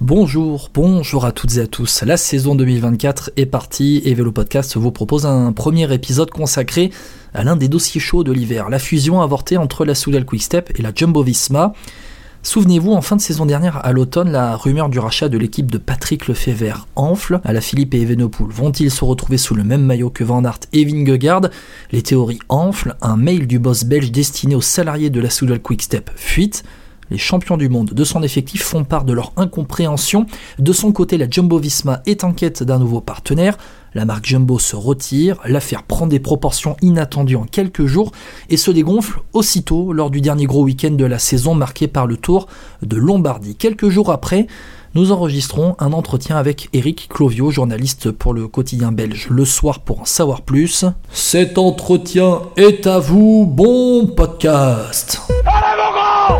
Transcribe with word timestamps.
Bonjour, 0.00 0.70
bonjour 0.72 1.26
à 1.26 1.30
toutes 1.30 1.58
et 1.58 1.60
à 1.60 1.66
tous. 1.66 2.04
La 2.06 2.16
saison 2.16 2.54
2024 2.54 3.32
est 3.36 3.44
partie 3.44 4.00
et 4.06 4.14
Vélo 4.14 4.32
Podcast 4.32 4.78
vous 4.78 4.90
propose 4.90 5.26
un 5.26 5.52
premier 5.52 5.92
épisode 5.92 6.30
consacré 6.30 6.90
à 7.34 7.44
l'un 7.44 7.54
des 7.54 7.68
dossiers 7.68 8.00
chauds 8.00 8.24
de 8.24 8.32
l'hiver, 8.32 8.70
la 8.70 8.78
fusion 8.78 9.20
avortée 9.20 9.58
entre 9.58 9.84
la 9.84 9.94
Soudal 9.94 10.24
Quickstep 10.24 10.72
et 10.78 10.80
la 10.80 10.92
Jumbo 10.94 11.22
Visma. 11.22 11.74
Souvenez-vous, 12.42 12.92
en 12.92 13.02
fin 13.02 13.16
de 13.16 13.20
saison 13.20 13.44
dernière, 13.44 13.84
à 13.84 13.92
l'automne, 13.92 14.32
la 14.32 14.56
rumeur 14.56 14.88
du 14.88 14.98
rachat 14.98 15.28
de 15.28 15.36
l'équipe 15.36 15.70
de 15.70 15.76
Patrick 15.76 16.28
Lefebvre 16.28 16.86
enfle. 16.96 17.42
À 17.44 17.52
la 17.52 17.60
Philippe 17.60 17.92
et 17.92 18.00
Evenepoel 18.00 18.48
vont-ils 18.48 18.90
se 18.90 19.04
retrouver 19.04 19.36
sous 19.36 19.54
le 19.54 19.64
même 19.64 19.84
maillot 19.84 20.08
que 20.08 20.24
Van 20.24 20.42
Aert 20.46 20.60
et 20.72 20.86
Vingegaard? 20.86 21.50
Les 21.92 22.00
théories 22.00 22.40
enflent. 22.48 22.96
Un 23.02 23.18
mail 23.18 23.46
du 23.46 23.58
boss 23.58 23.84
belge 23.84 24.10
destiné 24.10 24.54
aux 24.54 24.62
salariés 24.62 25.10
de 25.10 25.20
la 25.20 25.28
Soudal 25.28 25.60
Quickstep 25.60 26.10
fuite. 26.16 26.64
Les 27.10 27.18
champions 27.18 27.56
du 27.56 27.68
monde 27.68 27.90
de 27.92 28.04
son 28.04 28.22
effectif 28.22 28.62
font 28.62 28.84
part 28.84 29.04
de 29.04 29.12
leur 29.12 29.32
incompréhension. 29.36 30.26
De 30.58 30.72
son 30.72 30.92
côté, 30.92 31.18
la 31.18 31.28
Jumbo 31.28 31.58
Visma 31.58 32.02
est 32.06 32.22
en 32.22 32.32
quête 32.32 32.62
d'un 32.62 32.78
nouveau 32.78 33.00
partenaire. 33.00 33.56
La 33.94 34.04
marque 34.04 34.26
Jumbo 34.26 34.60
se 34.60 34.76
retire, 34.76 35.38
l'affaire 35.44 35.82
prend 35.82 36.06
des 36.06 36.20
proportions 36.20 36.76
inattendues 36.80 37.34
en 37.34 37.42
quelques 37.42 37.86
jours 37.86 38.12
et 38.48 38.56
se 38.56 38.70
dégonfle 38.70 39.18
aussitôt 39.32 39.92
lors 39.92 40.10
du 40.10 40.20
dernier 40.20 40.46
gros 40.46 40.62
week-end 40.62 40.92
de 40.92 41.04
la 41.04 41.18
saison 41.18 41.56
marqué 41.56 41.88
par 41.88 42.06
le 42.06 42.16
Tour 42.16 42.46
de 42.82 42.96
Lombardie. 42.96 43.56
Quelques 43.56 43.88
jours 43.88 44.12
après, 44.12 44.46
nous 44.94 45.10
enregistrons 45.10 45.74
un 45.80 45.92
entretien 45.92 46.36
avec 46.36 46.68
Eric 46.72 47.08
Clovio, 47.08 47.50
journaliste 47.50 48.12
pour 48.12 48.32
le 48.32 48.46
quotidien 48.46 48.92
belge 48.92 49.26
Le 49.30 49.44
Soir 49.44 49.80
pour 49.80 50.00
en 50.00 50.04
savoir 50.04 50.42
plus. 50.42 50.84
Cet 51.12 51.58
entretien 51.58 52.42
est 52.56 52.86
à 52.86 53.00
vous, 53.00 53.44
bon 53.44 54.06
podcast. 54.06 55.20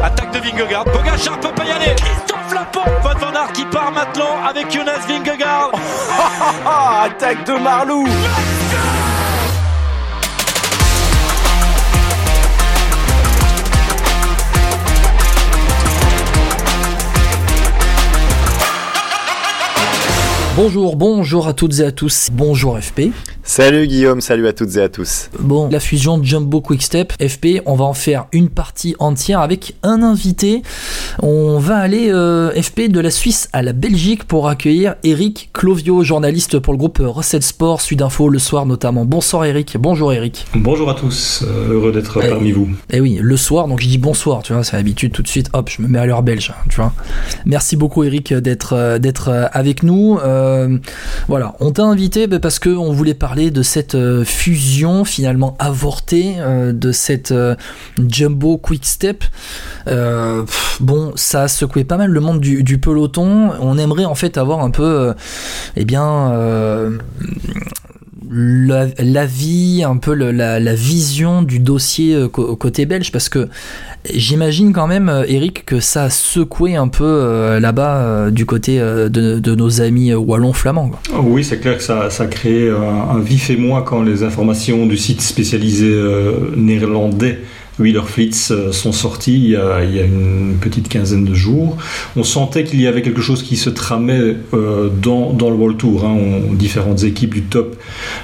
Attaque 0.02 0.32
de 0.32 0.38
Vingegaard, 0.38 0.84
Pogacar 0.84 1.40
peut 1.40 1.52
pas 1.54 1.64
y 1.64 1.70
aller. 1.70 1.94
Christophe 1.96 2.54
Lapont, 2.54 2.90
Van 3.02 3.18
Van 3.18 3.34
Aert 3.34 3.52
qui 3.52 3.64
part 3.64 3.90
maintenant 3.92 4.42
avec 4.48 4.70
Jonas 4.70 5.00
Vingegaard. 5.08 5.72
Attaque 7.04 7.44
de 7.46 7.52
Marlou. 7.52 8.06
Bonjour, 20.56 20.96
bonjour 20.96 21.48
à 21.48 21.54
toutes 21.54 21.78
et 21.78 21.84
à 21.84 21.90
tous. 21.90 22.28
Bonjour 22.32 22.78
FP. 22.78 23.12
Salut 23.52 23.88
Guillaume, 23.88 24.20
salut 24.20 24.46
à 24.46 24.52
toutes 24.52 24.76
et 24.76 24.80
à 24.80 24.88
tous. 24.88 25.28
Bon, 25.40 25.68
la 25.72 25.80
fusion 25.80 26.22
Jumbo 26.22 26.60
Quickstep, 26.60 27.12
FP, 27.20 27.60
on 27.66 27.74
va 27.74 27.84
en 27.84 27.94
faire 27.94 28.26
une 28.30 28.48
partie 28.48 28.94
entière 29.00 29.40
avec 29.40 29.74
un 29.82 30.04
invité. 30.04 30.62
On 31.20 31.58
va 31.58 31.78
aller 31.78 32.12
euh, 32.12 32.52
FP 32.52 32.82
de 32.82 33.00
la 33.00 33.10
Suisse 33.10 33.48
à 33.52 33.62
la 33.62 33.72
Belgique 33.72 34.22
pour 34.22 34.46
accueillir 34.48 34.94
Eric 35.02 35.50
Clovio, 35.52 36.04
journaliste 36.04 36.60
pour 36.60 36.72
le 36.72 36.78
groupe 36.78 37.02
Recette 37.04 37.42
Sport, 37.42 37.80
Sudinfo 37.80 38.28
le 38.28 38.38
soir 38.38 38.66
notamment. 38.66 39.04
Bonsoir 39.04 39.44
Eric. 39.44 39.76
Bonjour 39.80 40.12
Eric. 40.12 40.46
Bonjour 40.54 40.88
à 40.88 40.94
tous, 40.94 41.42
euh, 41.44 41.72
heureux 41.72 41.90
d'être 41.90 42.20
Eh, 42.22 42.28
parmi 42.28 42.52
vous. 42.52 42.68
Eh 42.92 43.00
oui, 43.00 43.18
le 43.20 43.36
soir, 43.36 43.66
donc 43.66 43.80
je 43.80 43.88
dis 43.88 43.98
bonsoir, 43.98 44.44
tu 44.44 44.52
vois, 44.52 44.62
c'est 44.62 44.76
l'habitude 44.76 45.10
tout 45.10 45.22
de 45.22 45.28
suite, 45.28 45.50
hop, 45.54 45.68
je 45.76 45.82
me 45.82 45.88
mets 45.88 45.98
à 45.98 46.06
l'heure 46.06 46.22
belge, 46.22 46.54
tu 46.68 46.76
vois. 46.76 46.92
Merci 47.46 47.74
beaucoup 47.74 48.04
Eric 48.04 48.32
d'être 48.32 48.74
euh, 48.74 48.98
d'être 49.00 49.48
avec 49.52 49.82
nous. 49.82 50.20
Euh, 50.22 50.78
voilà, 51.26 51.56
on 51.58 51.72
t'a 51.72 51.82
invité 51.82 52.28
bah, 52.28 52.38
parce 52.38 52.60
que 52.60 52.70
on 52.70 52.92
voulait 52.92 53.14
parler 53.14 53.39
de 53.48 53.62
cette 53.62 53.94
euh, 53.94 54.24
fusion 54.24 55.06
finalement 55.06 55.56
avortée 55.58 56.34
euh, 56.38 56.72
de 56.72 56.92
cette 56.92 57.32
euh, 57.32 57.54
Jumbo 57.96 58.58
Quick 58.58 58.84
Step. 58.84 59.24
Bon, 60.80 61.12
ça 61.14 61.42
a 61.42 61.48
secoué 61.48 61.84
pas 61.84 61.96
mal 61.96 62.10
le 62.10 62.20
monde 62.20 62.40
du, 62.40 62.62
du 62.62 62.78
peloton. 62.78 63.52
On 63.60 63.78
aimerait 63.78 64.04
en 64.04 64.14
fait 64.14 64.36
avoir 64.36 64.60
un 64.60 64.70
peu, 64.70 65.14
eh 65.76 65.84
bien. 65.84 66.32
La, 68.30 68.86
l'avis, 68.98 69.82
un 69.84 69.96
peu 69.96 70.14
la, 70.14 70.74
vision 70.74 71.42
du 71.42 71.58
dossier 71.58 72.14
euh, 72.14 72.28
côté 72.28 72.86
belge, 72.86 73.10
parce 73.10 73.28
que 73.28 73.48
j'imagine 74.14 74.72
quand 74.72 74.86
même, 74.86 75.08
euh, 75.08 75.24
Eric, 75.26 75.66
que 75.66 75.80
ça 75.80 76.04
a 76.04 76.10
secoué 76.10 76.76
un 76.76 76.88
peu 76.88 77.04
euh, 77.04 77.60
là-bas 77.60 78.30
du 78.30 78.46
côté 78.46 78.78
de, 78.78 79.08
de 79.08 79.54
nos 79.54 79.80
amis 79.80 80.14
wallons-flamands. 80.14 80.92
Oh 81.12 81.20
Oui, 81.24 81.44
c'est 81.44 81.58
clair 81.58 81.76
que 81.76 81.82
ça, 81.82 82.10
ça 82.10 82.24
a 82.24 82.26
créé 82.26 82.70
un, 82.70 83.18
vif 83.18 83.50
émoi 83.50 83.82
quand 83.82 84.02
les 84.02 84.22
informations 84.22 84.86
du 84.86 84.96
site 84.96 85.20
spécialisé 85.20 85.92
néerlandais 86.56 87.40
Wheelerflits 87.80 88.48
euh, 88.50 88.72
sont 88.72 88.92
sorties 88.92 89.34
il 89.34 89.50
y, 89.50 89.56
a, 89.56 89.82
il 89.82 89.94
y 89.94 89.98
a 89.98 90.04
une 90.04 90.56
petite 90.60 90.88
quinzaine 90.88 91.24
de 91.24 91.34
jours. 91.34 91.76
On 92.16 92.24
sentait 92.24 92.64
qu'il 92.64 92.80
y 92.80 92.86
avait 92.86 93.02
quelque 93.02 93.22
chose 93.22 93.42
qui 93.42 93.56
se 93.56 93.70
tramait 93.70 94.36
dans, 94.52 95.32
dans 95.32 95.50
le 95.50 95.56
World 95.56 95.78
Tour. 95.78 96.04
hein. 96.04 96.18
Différentes 96.52 97.02
équipes 97.04 97.34
du 97.34 97.42
top 97.42 97.76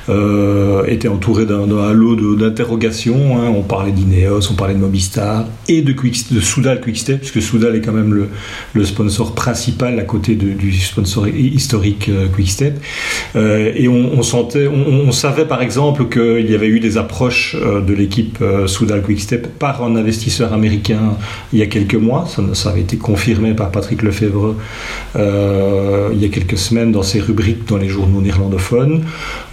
euh, 0.08 0.84
étaient 0.86 1.08
entourées 1.08 1.46
d'un 1.46 1.62
halo 1.62 2.36
d'interrogations. 2.36 3.38
hein. 3.38 3.52
On 3.56 3.62
parlait 3.62 3.92
d'Ineos, 3.92 4.50
on 4.50 4.54
parlait 4.54 4.74
de 4.74 4.78
Mobistar 4.78 5.46
et 5.68 5.82
de, 5.82 5.92
Quick, 5.92 6.32
de 6.32 6.40
Soudal 6.40 6.80
Quickstep, 6.80 7.20
puisque 7.20 7.42
Soudal 7.42 7.76
est 7.76 7.80
quand 7.80 7.92
même 7.92 8.28
le, 8.74 8.84
sponsor 8.84 9.34
principal 9.34 9.98
à 9.98 10.04
côté 10.04 10.34
du 10.36 10.72
sponsor 10.72 11.28
historique 11.28 12.08
euh, 12.08 12.28
Quickstep. 12.28 12.78
Euh, 13.34 13.72
et 13.74 13.88
on, 13.88 14.22
sentait, 14.22 14.68
on, 14.68 15.12
savait 15.12 15.46
par 15.46 15.62
exemple 15.62 16.08
qu'il 16.08 16.50
y 16.50 16.54
avait 16.54 16.68
eu 16.68 16.80
des 16.80 16.98
approches 16.98 17.56
de 17.56 17.94
l'équipe 17.94 18.42
Soudal 18.66 19.02
Quickstep 19.02 19.58
par 19.58 19.82
un 19.82 19.96
investisseur 19.96 20.52
américain 20.52 21.16
il 21.52 21.58
y 21.58 21.62
a 21.62 21.66
quelques 21.66 21.94
mois. 21.94 22.26
Ça, 22.28 22.42
ça 22.54 22.70
avait 22.70 22.82
été 22.82 22.96
confirmé 22.96 23.54
par 23.54 23.70
Patrick 23.70 24.02
Lefebvre 24.02 24.54
euh, 25.16 26.10
il 26.12 26.20
y 26.20 26.24
a 26.24 26.28
quelques 26.28 26.58
semaines 26.58 26.92
dans 26.92 27.02
ses 27.02 27.20
rubriques 27.20 27.66
dans 27.68 27.76
les 27.76 27.88
journaux 27.88 28.20
néerlandophones. 28.20 29.04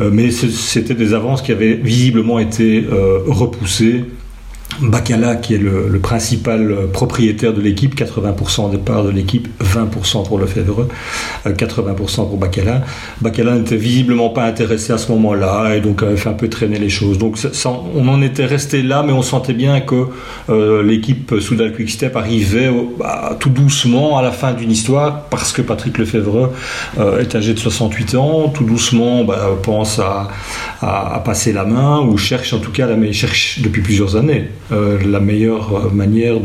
Euh, 0.03 0.09
mais 0.11 0.31
c'était 0.31 0.95
des 0.95 1.13
avances 1.13 1.41
qui 1.41 1.51
avaient 1.51 1.73
visiblement 1.73 2.39
été 2.39 2.85
euh, 2.91 3.19
repoussées. 3.25 4.05
Bacala, 4.81 5.35
qui 5.35 5.55
est 5.55 5.57
le, 5.57 5.99
principal 5.99 6.71
euh, 6.71 6.87
propriétaire 6.87 7.53
de 7.53 7.61
l'équipe, 7.61 7.95
80% 7.95 8.71
des 8.71 8.77
parts 8.77 9.03
de 9.03 9.09
l'équipe, 9.11 9.47
20% 9.63 10.27
pour 10.27 10.39
Lefebvre, 10.39 10.87
euh, 11.45 11.53
80% 11.53 12.27
pour 12.27 12.37
Bacala. 12.37 12.83
Bacala 13.21 13.55
n'était 13.55 13.77
visiblement 13.77 14.29
pas 14.29 14.45
intéressé 14.45 14.93
à 14.93 14.97
ce 14.97 15.11
moment-là 15.11 15.75
et 15.75 15.81
donc 15.81 16.03
avait 16.03 16.17
fait 16.17 16.29
un 16.29 16.33
peu 16.33 16.49
traîner 16.49 16.79
les 16.79 16.89
choses. 16.89 17.17
Donc 17.17 17.37
on 17.95 18.07
en 18.07 18.21
était 18.21 18.45
resté 18.45 18.81
là, 18.81 19.03
mais 19.05 19.13
on 19.13 19.21
sentait 19.21 19.53
bien 19.53 19.81
que 19.81 20.07
euh, 20.49 20.83
l'équipe 20.83 21.35
Soudal 21.39 21.73
Quickstep 21.73 22.15
arrivait 22.15 22.69
bah, 22.97 23.35
tout 23.39 23.49
doucement 23.49 24.17
à 24.17 24.21
la 24.21 24.31
fin 24.31 24.53
d'une 24.53 24.71
histoire 24.71 25.25
parce 25.29 25.51
que 25.51 25.61
Patrick 25.61 25.97
Lefebvre 25.97 26.51
euh, 26.99 27.19
est 27.19 27.35
âgé 27.35 27.53
de 27.53 27.59
68 27.59 28.15
ans, 28.15 28.49
tout 28.49 28.63
doucement 28.63 29.23
bah, 29.23 29.49
pense 29.61 29.99
à, 29.99 30.29
passer 31.23 31.53
la 31.53 31.63
main 31.63 32.01
ou 32.01 32.17
cherche 32.17 32.53
en 32.53 32.59
tout 32.59 32.71
cas 32.71 32.85
la 32.87 32.95
me- 32.97 33.11
cherche 33.13 33.59
depuis 33.61 33.81
plusieurs 33.81 34.17
années 34.17 34.49
euh, 34.71 34.97
la 35.05 35.19
meilleure 35.19 35.93
manière 35.93 36.35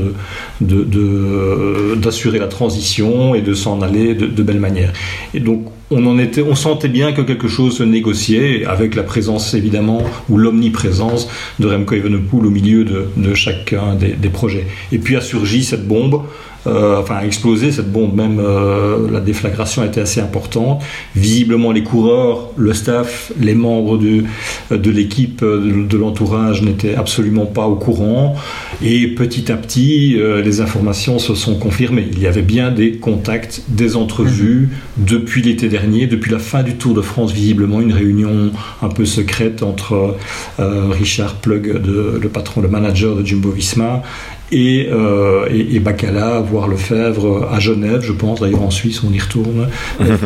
de, 0.61 1.95
d'assurer 1.97 2.39
la 2.39 2.49
transition 2.49 3.35
et 3.35 3.43
de 3.43 3.55
s'en 3.55 3.81
aller 3.83 4.15
de, 4.15 4.43
belle 4.43 4.61
manière. 4.61 4.93
Et 5.35 5.41
donc 5.41 5.67
on 5.91 6.05
en 6.07 6.19
était, 6.19 6.43
on 6.43 6.55
sentait 6.55 6.89
bien 6.89 7.13
que 7.13 7.23
quelque 7.23 7.49
chose 7.49 7.79
se 7.79 7.83
négociait 7.83 8.65
avec 8.67 8.95
la 8.95 9.03
présence 9.03 9.55
évidemment 9.55 10.03
ou 10.29 10.37
l'omniprésence 10.37 11.29
de 11.59 11.67
Remco 11.67 11.95
Evenepoel 11.95 12.47
au 12.47 12.51
milieu 12.51 12.85
de, 12.85 13.35
chacun 13.35 13.95
des 13.95 14.29
projets. 14.29 14.67
Et 14.93 14.99
puis 14.99 15.17
a 15.17 15.21
surgi 15.21 15.65
cette 15.65 15.87
bombe 15.87 16.23
euh, 16.67 17.01
enfin 17.01 17.17
a 17.17 17.25
explosé 17.25 17.71
cette 17.71 17.91
bombe 17.93 18.17
même 18.17 18.41
euh, 18.41 19.09
la 19.11 19.21
déflagration 19.21 19.85
était 19.85 20.01
assez 20.01 20.21
importante. 20.21 20.83
Visiblement 21.15 21.71
les 21.71 21.85
coureurs 21.85 22.51
le 22.57 22.75
staff 22.75 23.33
les 23.39 23.55
membres 23.55 23.97
de, 23.97 24.25
de 24.71 24.91
l'équipe 24.91 25.43
euh, 25.43 25.87
de, 25.89 25.97
l'entourage 25.97 26.63
n'étaient 26.63 26.97
absolument 26.97 27.47
pas 27.47 27.67
au 27.67 27.77
courant. 27.77 28.35
Et 28.83 29.07
petit 29.09 29.51
à 29.53 29.57
petit 29.57 30.19
les 30.45 30.61
informations 30.61 31.19
se 31.19 31.35
sont 31.35 31.57
confirmées. 31.57 32.09
Il 32.13 32.21
y 32.21 32.27
avait 32.27 32.43
bien 32.43 32.71
des 32.71 32.93
contacts 32.93 33.63
des 33.69 33.97
entrevues 33.97 34.71
depuis 34.97 35.43
l'été 35.43 35.69
dernier 35.69 36.07
depuis 36.07 36.31
la 36.31 36.39
fin 36.39 36.63
du 36.63 36.75
Tour 36.75 36.95
de 36.95 37.03
France 37.03 37.33
visiblement 37.33 37.81
une 37.81 37.93
réunion 37.93 38.51
un 38.83 38.89
peu 38.89 39.05
secrète 39.05 39.63
entre 39.63 40.17
Richard 40.59 41.37
Plug 41.37 41.67
le 41.67 42.29
patron 42.29 42.61
le 42.61 42.69
manager 42.69 43.17
de 43.17 43.25
Jumbo 43.25 43.51
Visma 43.51 44.03
et, 44.51 44.89
euh, 44.91 45.47
et, 45.51 45.77
et 45.77 45.81
Bacala, 45.81 46.41
voire 46.41 46.69
Lefebvre 46.69 47.49
à 47.53 47.59
Genève, 47.61 48.01
je 48.03 48.13
pense. 48.13 48.41
D'ailleurs, 48.41 48.63
en 48.63 48.71
Suisse, 48.71 49.03
on 49.05 49.13
y 49.13 49.19
retourne, 49.19 49.69
avec 50.01 50.19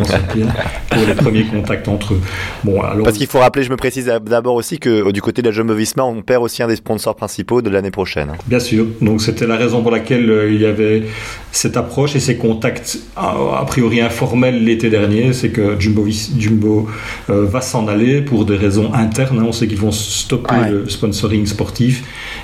pour 0.91 1.07
les 1.07 1.15
premiers 1.15 1.45
contacts 1.45 1.89
entre 1.89 2.15
eux. 2.15 2.21
Bon, 2.65 2.81
alors, 2.83 3.05
Parce 3.05 3.17
qu'il 3.19 3.27
faut 3.27 3.39
rappeler, 3.39 3.65
je 3.65 3.71
me 3.71 3.77
précise 3.77 4.11
d'abord 4.25 4.55
aussi 4.55 4.79
que 4.79 5.09
euh, 5.09 5.13
du 5.13 5.21
côté 5.23 5.43
de 5.43 5.49
la 5.49 5.53
Jumbo 5.53 5.75
Visma, 5.75 6.05
on 6.05 6.23
perd 6.23 6.43
aussi 6.43 6.63
un 6.63 6.69
des 6.69 6.77
sponsors 6.77 7.17
principaux 7.17 7.63
de 7.63 7.71
l'année 7.71 7.91
prochaine. 7.91 8.31
hein. 8.31 8.39
Bien 8.47 8.61
sûr. 8.61 8.87
Donc 9.01 9.21
c'était 9.23 9.47
la 9.47 9.57
raison 9.57 9.83
pour 9.83 9.91
laquelle 9.91 10.31
euh, 10.31 10.53
il 10.53 10.61
y 10.61 10.67
avait 10.67 11.03
cette 11.51 11.77
approche 11.77 12.15
et 12.17 12.21
ces 12.21 12.37
contacts 12.37 12.99
a, 13.17 13.35
a 13.61 13.65
priori 13.65 14.01
informels 14.01 14.65
l'été 14.65 14.91
dernier. 14.91 15.33
C'est 15.33 15.51
que 15.51 15.79
Jumbo, 15.81 16.07
Jumbo 16.39 16.89
euh, 17.31 17.45
va 17.47 17.61
s'en 17.61 17.89
aller 17.89 18.21
pour 18.21 18.45
des 18.45 18.57
raisons 18.57 18.93
internes. 18.95 19.39
hein. 19.41 19.45
On 19.49 19.53
sait 19.53 19.67
qu'ils 19.67 19.79
vont 19.79 19.93
stopper 19.93 20.43
Ouais. 20.53 20.71
le 20.71 20.89
sponsoring 20.89 21.47
sportif 21.47 22.03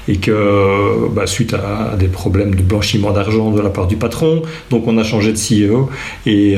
et 0.09 0.17
que 0.17 1.09
bah, 1.13 1.27
suite 1.27 1.55
à, 1.55 1.97
des 1.97 2.09
problèmes 2.09 2.55
de 2.55 2.63
blanchiment 2.63 3.13
d'argent 3.13 3.51
de 3.51 3.61
la 3.61 3.71
part 3.71 3.87
du 3.87 3.97
patron, 3.97 4.43
donc 4.71 4.87
on 4.87 4.99
a 4.99 5.05
changé 5.05 5.33
de 5.33 5.39
CEO 5.39 5.91
et, 6.27 6.57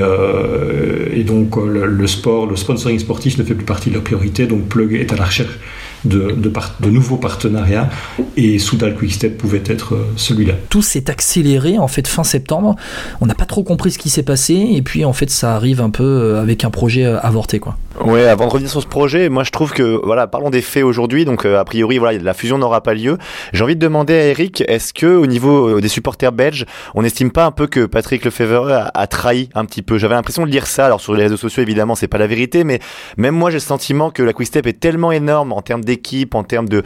et 1.13 1.25
donc 1.25 1.57
le, 1.57 1.87
le, 1.87 2.07
sport, 2.07 2.47
le 2.47 2.57
sponsoring 2.57 2.99
sportif 2.99 3.39
ne 3.39 3.45
fait 3.45 3.55
plus 3.55 3.67
partie 3.67 3.91
de 3.91 3.95
leur 3.95 4.05
priorité, 4.05 4.47
donc 4.47 4.69
Plug 4.69 4.95
est 4.95 5.13
à 5.13 5.17
la 5.17 5.25
recherche 5.25 5.59
de, 6.05 6.33
de, 6.33 6.91
nouveaux 6.91 7.17
partenariats 7.17 7.89
et 8.37 8.59
Soudal 8.59 8.95
Quickstep 8.95 9.37
pouvait 9.37 9.63
être 9.67 9.95
euh, 9.95 10.13
celui-là. 10.17 10.55
Tout 10.69 10.83
s'est 10.83 11.11
accéléré 11.11 11.79
en 11.79 11.89
fait 11.89 12.07
fin 12.09 12.25
septembre. 12.25 12.77
On 13.21 13.27
n'a 13.27 13.35
pas 13.35 13.45
trop 13.45 13.63
compris 13.63 13.91
ce 13.91 13.99
qui 13.99 14.11
s'est 14.11 14.23
passé 14.23 14.55
et 14.55 14.83
puis 14.83 15.05
en 15.05 15.13
fait 15.13 15.31
ça 15.31 15.55
arrive 15.55 15.81
un 15.81 15.91
peu 15.91 16.05
euh, 16.05 16.41
avec 16.41 16.65
un 16.65 16.71
projet 16.71 17.05
euh, 17.05 17.19
avorté 17.21 17.59
quoi. 17.59 17.77
Ouais, 18.05 18.27
avant 18.27 18.47
de 18.47 18.53
revenir 18.53 18.71
sur 18.71 18.81
ce 18.81 18.87
projet, 18.87 19.29
moi 19.29 19.45
je 19.45 19.51
trouve 19.51 19.73
que 19.73 20.01
voilà, 20.05 20.27
parlons 20.27 20.49
des 20.49 20.63
faits 20.63 20.85
aujourd'hui. 20.85 21.25
Donc 21.25 21.45
a 21.45 21.65
priori 21.65 21.99
voilà, 21.99 22.19
la 22.19 22.35
fusion 22.35 22.57
n'aura 22.57 22.83
pas 22.83 22.95
lieu. 22.95 23.19
J'ai 23.53 23.63
envie 23.63 23.77
de 23.77 23.81
demander 23.81 24.15
à 24.15 24.27
Eric, 24.27 24.63
est-ce 24.69 24.95
que 24.95 25.07
au 25.07 25.27
niveau 25.27 25.81
des 25.81 25.89
supporters 25.89 26.33
belges, 26.33 26.65
on 26.95 27.03
n'estime 27.03 27.31
pas 27.31 27.45
un 27.45 27.51
peu 27.51 27.67
que 27.67 27.85
Patrick 27.87 28.25
Lefebvre 28.25 28.71
a, 28.71 28.91
a 28.95 29.07
trahi 29.07 29.51
un 29.55 29.65
petit 29.65 29.83
peu? 29.83 29.99
J'avais 29.99 30.15
l'impression 30.15 30.47
de 30.47 30.51
lire 30.51 30.67
ça. 30.67 30.87
Alors 30.87 31.01
sur 31.01 31.15
les 31.15 31.25
réseaux 31.25 31.37
sociaux 31.37 31.63
évidemment, 31.63 31.95
c'est 31.95 32.09
pas 32.09 32.19
la 32.19 32.27
vérité, 32.27 32.65
mais 32.65 32.81
même 33.19 33.35
moi 33.35 33.51
j'ai 33.51 33.57
le 33.57 33.61
sentiment 33.61 34.11
que 34.11 34.23
la 34.23 34.33
Quickstep 34.33 34.67
est 34.67 34.81
tellement 34.81 35.13
énorme 35.13 35.53
en 35.53 35.61
termes 35.61 35.85
d'équipe, 35.91 36.35
en 36.35 36.45
termes 36.45 36.69
de 36.69 36.83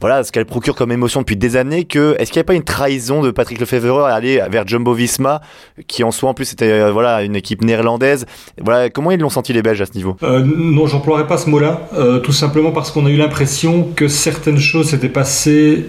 voilà 0.00 0.24
ce 0.24 0.32
qu'elle 0.32 0.46
procure 0.46 0.74
comme 0.74 0.92
émotion 0.92 1.20
depuis 1.20 1.36
des 1.36 1.56
années. 1.56 1.84
Que 1.84 2.16
est-ce 2.18 2.30
qu'il 2.30 2.40
n'y 2.40 2.46
a 2.46 2.50
pas 2.52 2.54
une 2.54 2.64
trahison 2.64 3.22
de 3.22 3.30
Patrick 3.30 3.60
Lefebvre 3.60 4.04
à 4.04 4.14
aller 4.14 4.42
vers 4.50 4.66
Jumbo 4.66 4.94
Visma, 4.94 5.40
qui 5.86 6.04
en 6.04 6.10
soi 6.10 6.30
en 6.30 6.34
plus 6.34 6.52
était 6.52 6.70
euh, 6.70 6.92
voilà 6.92 7.22
une 7.22 7.36
équipe 7.36 7.62
néerlandaise? 7.62 8.26
Voilà 8.60 8.90
comment 8.90 9.10
ils 9.10 9.20
l'ont 9.20 9.30
senti 9.30 9.52
les 9.52 9.62
Belges 9.62 9.82
à 9.82 9.86
ce 9.86 9.94
niveau? 9.94 10.16
Euh, 10.22 10.42
Non, 10.44 10.86
j'emploierais 10.86 11.26
pas 11.26 11.38
ce 11.38 11.48
mot-là, 11.50 11.88
euh, 11.94 12.18
tout 12.18 12.32
simplement 12.32 12.72
parce 12.72 12.90
qu'on 12.90 13.06
a 13.06 13.10
eu 13.10 13.16
l'impression 13.16 13.88
que 13.94 14.08
certaines 14.08 14.58
choses 14.58 14.90
s'étaient 14.90 15.08
passées 15.08 15.86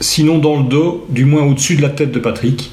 sinon 0.00 0.38
dans 0.38 0.56
le 0.56 0.64
dos, 0.64 1.06
du 1.08 1.24
moins 1.24 1.42
au-dessus 1.42 1.76
de 1.76 1.82
la 1.82 1.90
tête 1.90 2.10
de 2.10 2.18
Patrick, 2.18 2.72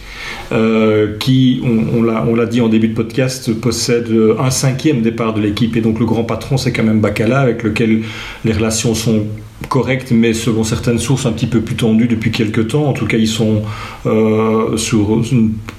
euh, 0.51 1.17
qui, 1.17 1.61
on, 1.63 2.03
on 2.07 2.35
l'a 2.35 2.45
dit 2.45 2.61
en 2.61 2.69
début 2.69 2.89
de 2.89 2.93
podcast, 2.93 3.53
possède 3.53 4.11
un 4.39 4.49
cinquième 4.49 5.01
départ 5.01 5.33
de 5.33 5.41
l'équipe. 5.41 5.75
Et 5.75 5.81
donc 5.81 5.99
le 5.99 6.05
grand 6.05 6.23
patron, 6.23 6.57
c'est 6.57 6.71
quand 6.71 6.83
même 6.83 6.99
Bacala, 6.99 7.39
avec 7.39 7.63
lequel 7.63 8.01
les 8.45 8.51
relations 8.51 8.95
sont 8.95 9.25
correct, 9.69 10.11
mais 10.11 10.33
selon 10.33 10.63
certaines 10.63 10.99
sources 10.99 11.25
un 11.25 11.31
petit 11.31 11.47
peu 11.47 11.61
plus 11.61 11.75
tendues 11.75 12.07
depuis 12.07 12.31
quelques 12.31 12.69
temps. 12.69 12.85
En 12.85 12.93
tout 12.93 13.05
cas, 13.05 13.17
ils 13.17 13.27
sont 13.27 13.63
euh, 14.05 14.77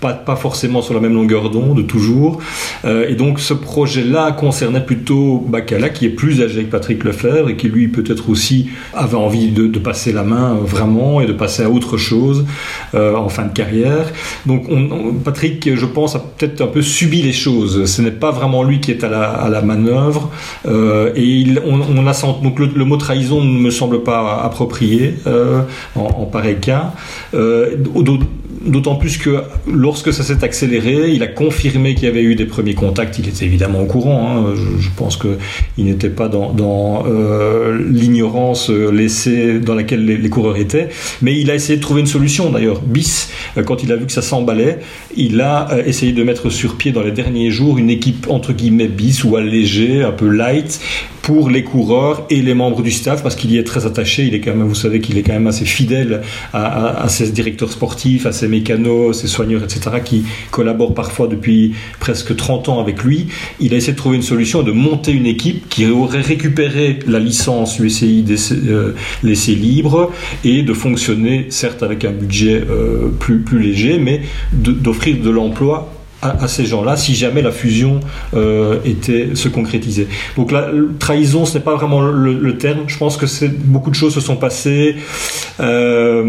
pas, 0.00 0.36
forcément 0.36 0.82
sur 0.82 0.94
la 0.94 1.00
même 1.00 1.14
longueur 1.14 1.50
d'onde 1.50 1.86
toujours. 1.86 2.40
Euh, 2.84 3.08
et 3.08 3.14
donc, 3.14 3.40
ce 3.40 3.54
projet-là 3.54 4.32
concernait 4.32 4.84
plutôt 4.84 5.44
Bacala, 5.48 5.88
qui 5.90 6.06
est 6.06 6.10
plus 6.10 6.42
âgé 6.42 6.64
que 6.64 6.70
Patrick 6.70 7.04
Lefebvre 7.04 7.48
et 7.50 7.56
qui, 7.56 7.68
lui, 7.68 7.88
peut-être 7.88 8.28
aussi 8.28 8.68
avait 8.94 9.16
envie 9.16 9.50
de, 9.50 9.78
passer 9.78 10.12
la 10.12 10.24
main 10.24 10.56
euh, 10.56 10.64
vraiment 10.64 11.20
et 11.20 11.26
de 11.26 11.32
passer 11.32 11.62
à 11.62 11.70
autre 11.70 11.96
chose 11.96 12.44
en 12.94 13.28
fin 13.28 13.44
de 13.44 13.52
carrière. 13.52 14.12
Donc, 14.44 14.64
on, 14.68 15.14
Patrick, 15.14 15.76
je 15.76 15.86
pense, 15.86 16.16
a 16.16 16.18
peut-être 16.18 16.60
un 16.60 16.66
peu 16.66 16.82
subi 16.82 17.22
les 17.22 17.32
choses. 17.32 17.84
Ce 17.84 18.02
n'est 18.02 18.10
pas 18.10 18.32
vraiment 18.32 18.64
lui 18.64 18.80
qui 18.80 18.90
est 18.90 19.04
à 19.04 19.48
la, 19.48 19.62
manœuvre. 19.62 20.30
Et 20.66 21.46
on, 21.64 22.06
a 22.06 22.12
senti, 22.12 22.42
donc 22.42 22.58
le, 22.58 22.84
mot 22.84 22.96
trahison 22.96 23.40
me 23.68 23.70
semble 23.70 24.02
pas 24.02 24.40
approprié 24.42 25.14
euh, 25.26 25.60
en, 25.94 26.24
pareil 26.24 26.56
cas. 26.60 26.92
Euh, 27.34 27.76
D'autant 28.60 28.96
plus 28.96 29.18
que 29.18 29.42
lorsque 29.72 30.12
ça 30.12 30.24
s'est 30.24 30.42
accéléré, 30.42 31.12
il 31.12 31.22
a 31.22 31.28
confirmé 31.28 31.94
qu'il 31.94 32.06
y 32.06 32.10
avait 32.10 32.24
eu 32.24 32.34
des 32.34 32.44
premiers 32.44 32.74
contacts. 32.74 33.16
Il 33.20 33.28
était 33.28 33.44
évidemment 33.44 33.82
au 33.82 33.86
courant. 33.86 34.36
Hein. 34.36 34.54
Je, 34.56 34.82
je, 34.82 34.88
pense 34.96 35.16
qu'il 35.16 35.84
n'était 35.84 36.10
pas 36.10 36.28
dans, 36.28 37.04
euh, 37.06 37.78
l'ignorance 37.88 38.68
laissée 38.68 39.60
dans 39.60 39.76
laquelle 39.76 40.04
les, 40.04 40.16
les, 40.16 40.28
coureurs 40.28 40.56
étaient. 40.56 40.88
Mais 41.22 41.38
il 41.38 41.52
a 41.52 41.54
essayé 41.54 41.76
de 41.76 41.82
trouver 41.82 42.00
une 42.00 42.08
solution. 42.08 42.50
D'ailleurs, 42.50 42.80
bis, 42.80 43.30
quand 43.64 43.84
il 43.84 43.92
a 43.92 43.96
vu 43.96 44.06
que 44.06 44.12
ça 44.12 44.22
s'emballait, 44.22 44.80
il 45.16 45.40
a 45.40 45.68
essayé 45.86 46.12
de 46.12 46.24
mettre 46.24 46.50
sur 46.50 46.76
pied 46.76 46.90
dans 46.90 47.02
les 47.02 47.12
derniers 47.12 47.52
jours 47.52 47.78
une 47.78 47.90
équipe 47.90 48.26
entre 48.28 48.52
guillemets 48.52 48.88
bis 48.88 49.22
ou 49.22 49.36
allégée, 49.36 50.02
un 50.02 50.12
peu 50.12 50.28
light, 50.28 50.80
pour 51.28 51.50
les 51.50 51.62
coureurs 51.62 52.26
et 52.30 52.40
les 52.40 52.54
membres 52.54 52.80
du 52.80 52.90
staff 52.90 53.22
parce 53.22 53.36
qu'il 53.36 53.52
y 53.52 53.58
est 53.58 53.62
très 53.62 53.84
attaché. 53.84 54.24
Il 54.24 54.34
est 54.34 54.40
quand 54.40 54.54
même, 54.54 54.66
vous 54.66 54.74
savez 54.74 54.98
qu'il 55.02 55.18
est 55.18 55.22
quand 55.22 55.34
même 55.34 55.46
assez 55.46 55.66
fidèle 55.66 56.22
à, 56.54 57.06
ses 57.10 57.30
directeurs 57.32 57.70
sportifs, 57.70 58.24
à 58.24 58.32
ses 58.32 58.48
mécanos, 58.48 59.20
ses 59.20 59.26
soigneurs, 59.26 59.62
etc. 59.62 59.98
qui 60.02 60.24
collaborent 60.50 60.94
parfois 60.94 61.26
depuis 61.26 61.74
presque 62.00 62.34
30 62.34 62.70
ans 62.70 62.80
avec 62.80 63.04
lui. 63.04 63.26
Il 63.60 63.74
a 63.74 63.76
essayé 63.76 63.92
de 63.92 63.98
trouver 63.98 64.16
une 64.16 64.22
solution 64.22 64.62
de 64.62 64.72
monter 64.72 65.12
une 65.12 65.26
équipe 65.26 65.68
qui 65.68 65.84
aurait 65.84 66.22
récupéré 66.22 66.98
la 67.06 67.18
licence 67.18 67.78
UCI 67.78 68.24
euh, 68.66 68.94
laissée 69.22 69.54
libre 69.54 70.10
et 70.44 70.62
de 70.62 70.72
fonctionner, 70.72 71.48
certes 71.50 71.82
avec 71.82 72.06
un 72.06 72.12
budget 72.12 72.64
euh, 72.70 73.08
plus, 73.20 73.40
plus 73.40 73.60
léger, 73.60 73.98
mais 73.98 74.22
d'offrir 74.54 75.18
de 75.18 75.28
l'emploi 75.28 75.92
à, 76.22 76.44
à, 76.44 76.48
ces 76.48 76.66
gens-là 76.66 76.96
si 76.96 77.14
jamais 77.14 77.42
la 77.42 77.52
fusion 77.52 78.00
euh, 78.34 78.78
était 78.84 79.30
se 79.34 79.48
concrétisait. 79.48 80.08
Donc 80.36 80.52
la 80.52 80.68
trahison, 80.98 81.44
ce 81.44 81.58
n'est 81.58 81.64
pas 81.64 81.74
vraiment 81.74 82.00
le, 82.00 82.34
le, 82.34 82.58
terme. 82.58 82.84
Je 82.86 82.98
pense 82.98 83.16
que 83.16 83.26
beaucoup 83.46 83.90
de 83.90 83.94
choses 83.94 84.14
se 84.14 84.20
sont 84.20 84.36
passées 84.36 84.96
euh, 85.60 86.22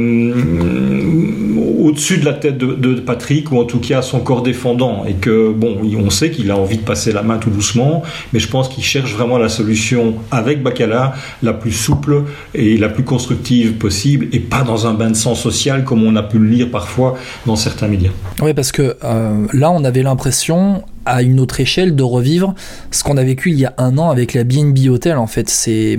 au-dessus 1.80 2.18
de 2.18 2.26
la 2.26 2.34
tête 2.34 2.58
de, 2.58 3.00
Patrick 3.00 3.52
ou 3.52 3.60
en 3.60 3.64
tout 3.64 3.80
cas 3.80 4.02
son 4.02 4.20
corps 4.20 4.42
défendant 4.42 5.06
et 5.06 5.14
que 5.14 5.52
bon, 5.52 5.78
on 5.98 6.10
sait 6.10 6.31
qu'il 6.31 6.52
a 6.52 6.58
envie 6.58 6.78
de 6.78 6.84
passer 6.84 7.12
la 7.12 7.24
main 7.24 7.38
tout 7.38 7.50
doucement, 7.50 8.04
mais 8.34 8.40
je 8.40 8.48
pense 8.50 8.68
qu'il 8.68 8.84
cherche 8.84 9.14
vraiment 9.14 9.38
la 9.38 9.50
solution 9.50 10.16
avec 10.31 10.62
Bacala 10.62 11.14
la 11.42 11.54
plus 11.54 11.72
souple 11.72 12.24
et 12.54 12.78
la 12.78 12.90
plus 12.90 13.04
constructive 13.04 13.74
possible 13.74 14.28
et 14.34 14.40
pas 14.40 14.64
dans 14.64 14.88
un 14.88 14.94
bain 14.94 15.10
de 15.10 15.16
sang 15.16 15.36
social 15.36 15.84
comme 15.86 16.04
on 16.04 16.16
a 16.16 16.24
pu 16.24 16.40
le 16.40 16.48
lire 16.50 16.72
parfois 16.72 17.16
dans 17.46 17.56
certains 17.56 17.88
médias. 17.88 18.12
Oui, 18.42 18.54
parce 18.54 18.72
que 18.72 18.98
euh, 19.04 19.48
là 19.54 19.72
on 19.72 19.84
avait 19.84 20.04
l'impression 20.04 20.84
à 21.06 21.22
une 21.22 21.40
autre 21.40 21.60
échelle 21.60 21.96
de 21.96 22.04
revivre 22.04 22.54
ce 22.92 23.04
qu'on 23.04 23.18
a 23.18 23.24
vécu 23.24 23.51
il 23.51 23.60
y 23.60 23.66
a 23.66 23.74
un 23.78 23.98
an 23.98 24.10
avec 24.10 24.34
la 24.34 24.44
BNB 24.44 24.90
Hotel 24.90 25.18
en 25.18 25.28
fait. 25.28 25.50
C'est 25.50 25.98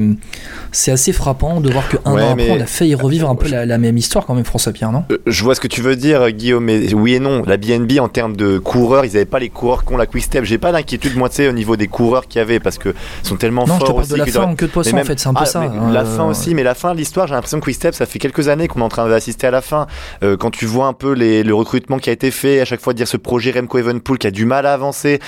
c'est 0.72 0.92
assez 0.92 1.12
frappant 1.12 1.60
de 1.60 1.70
voir 1.70 1.88
que 1.88 1.96
un 2.04 2.14
ouais, 2.14 2.22
an 2.22 2.32
après 2.32 2.50
on 2.50 2.60
a 2.60 2.66
failli 2.66 2.94
revivre 2.94 3.28
un 3.28 3.34
peu 3.34 3.48
la, 3.48 3.66
la 3.66 3.78
même 3.78 3.96
histoire 3.96 4.26
quand 4.26 4.34
même 4.34 4.44
François 4.44 4.72
Pierre 4.72 4.92
non? 4.92 5.04
Euh, 5.10 5.18
je 5.26 5.42
vois 5.42 5.54
ce 5.54 5.60
que 5.60 5.68
tu 5.68 5.82
veux 5.82 5.96
dire 5.96 6.30
Guillaume 6.30 6.64
mais 6.64 6.94
oui 6.94 7.14
et 7.14 7.20
non. 7.20 7.42
La 7.46 7.56
BNB 7.56 7.98
en 8.00 8.08
termes 8.08 8.36
de 8.36 8.58
coureurs 8.58 9.04
ils 9.04 9.12
n'avaient 9.12 9.24
pas 9.24 9.38
les 9.38 9.48
coureurs 9.48 9.84
qu'ont 9.84 9.96
la 9.96 10.06
Quickstep 10.06 10.44
j'ai 10.44 10.58
pas 10.58 10.72
d'inquiétude 10.72 11.16
moi 11.16 11.28
tu 11.28 11.36
sais 11.36 11.48
au 11.48 11.52
niveau 11.52 11.76
des 11.76 11.88
coureurs 11.88 12.26
qu'il 12.26 12.38
y 12.38 12.42
avait 12.42 12.60
parce 12.60 12.78
que 12.78 12.94
sont 13.22 13.36
tellement 13.36 13.66
non, 13.66 13.78
forts 13.78 13.80
je 13.80 13.92
te 13.92 13.96
parle 13.96 14.08
de 14.08 14.16
la 14.16 14.26
fin 14.26 14.42
en 14.42 14.54
queue 14.54 14.66
de 14.66 14.72
poisson 14.72 14.96
même, 14.96 15.04
en 15.04 15.06
fait 15.06 15.18
c'est 15.18 15.28
un 15.28 15.34
peu 15.34 15.40
ah, 15.42 15.46
ça 15.46 15.62
euh... 15.62 15.92
la 15.92 16.04
fin 16.04 16.24
aussi 16.24 16.54
mais 16.54 16.62
la 16.62 16.74
fin 16.74 16.92
de 16.92 16.98
l'histoire 16.98 17.26
j'ai 17.26 17.34
l'impression 17.34 17.58
que 17.58 17.64
Quickstep 17.64 17.94
ça 17.94 18.06
fait 18.06 18.18
quelques 18.18 18.48
années 18.48 18.68
qu'on 18.68 18.80
est 18.80 18.84
en 18.84 18.88
train 18.88 19.08
d'assister 19.08 19.46
à 19.46 19.50
la 19.50 19.60
fin. 19.60 19.86
Euh, 20.22 20.36
quand 20.36 20.50
tu 20.50 20.66
vois 20.66 20.86
un 20.86 20.92
peu 20.92 21.12
les, 21.12 21.42
le 21.42 21.54
recrutement 21.54 21.98
qui 21.98 22.10
a 22.10 22.12
été 22.12 22.30
fait 22.30 22.60
à 22.60 22.64
chaque 22.64 22.80
fois 22.80 22.94
dire 22.94 23.08
ce 23.08 23.16
projet 23.16 23.50
Remco 23.50 23.78
Evenpool 23.78 24.18
qui 24.18 24.26
a 24.26 24.30
du 24.30 24.44
mal 24.44 24.66
à 24.66 24.74
avancer 24.90 25.20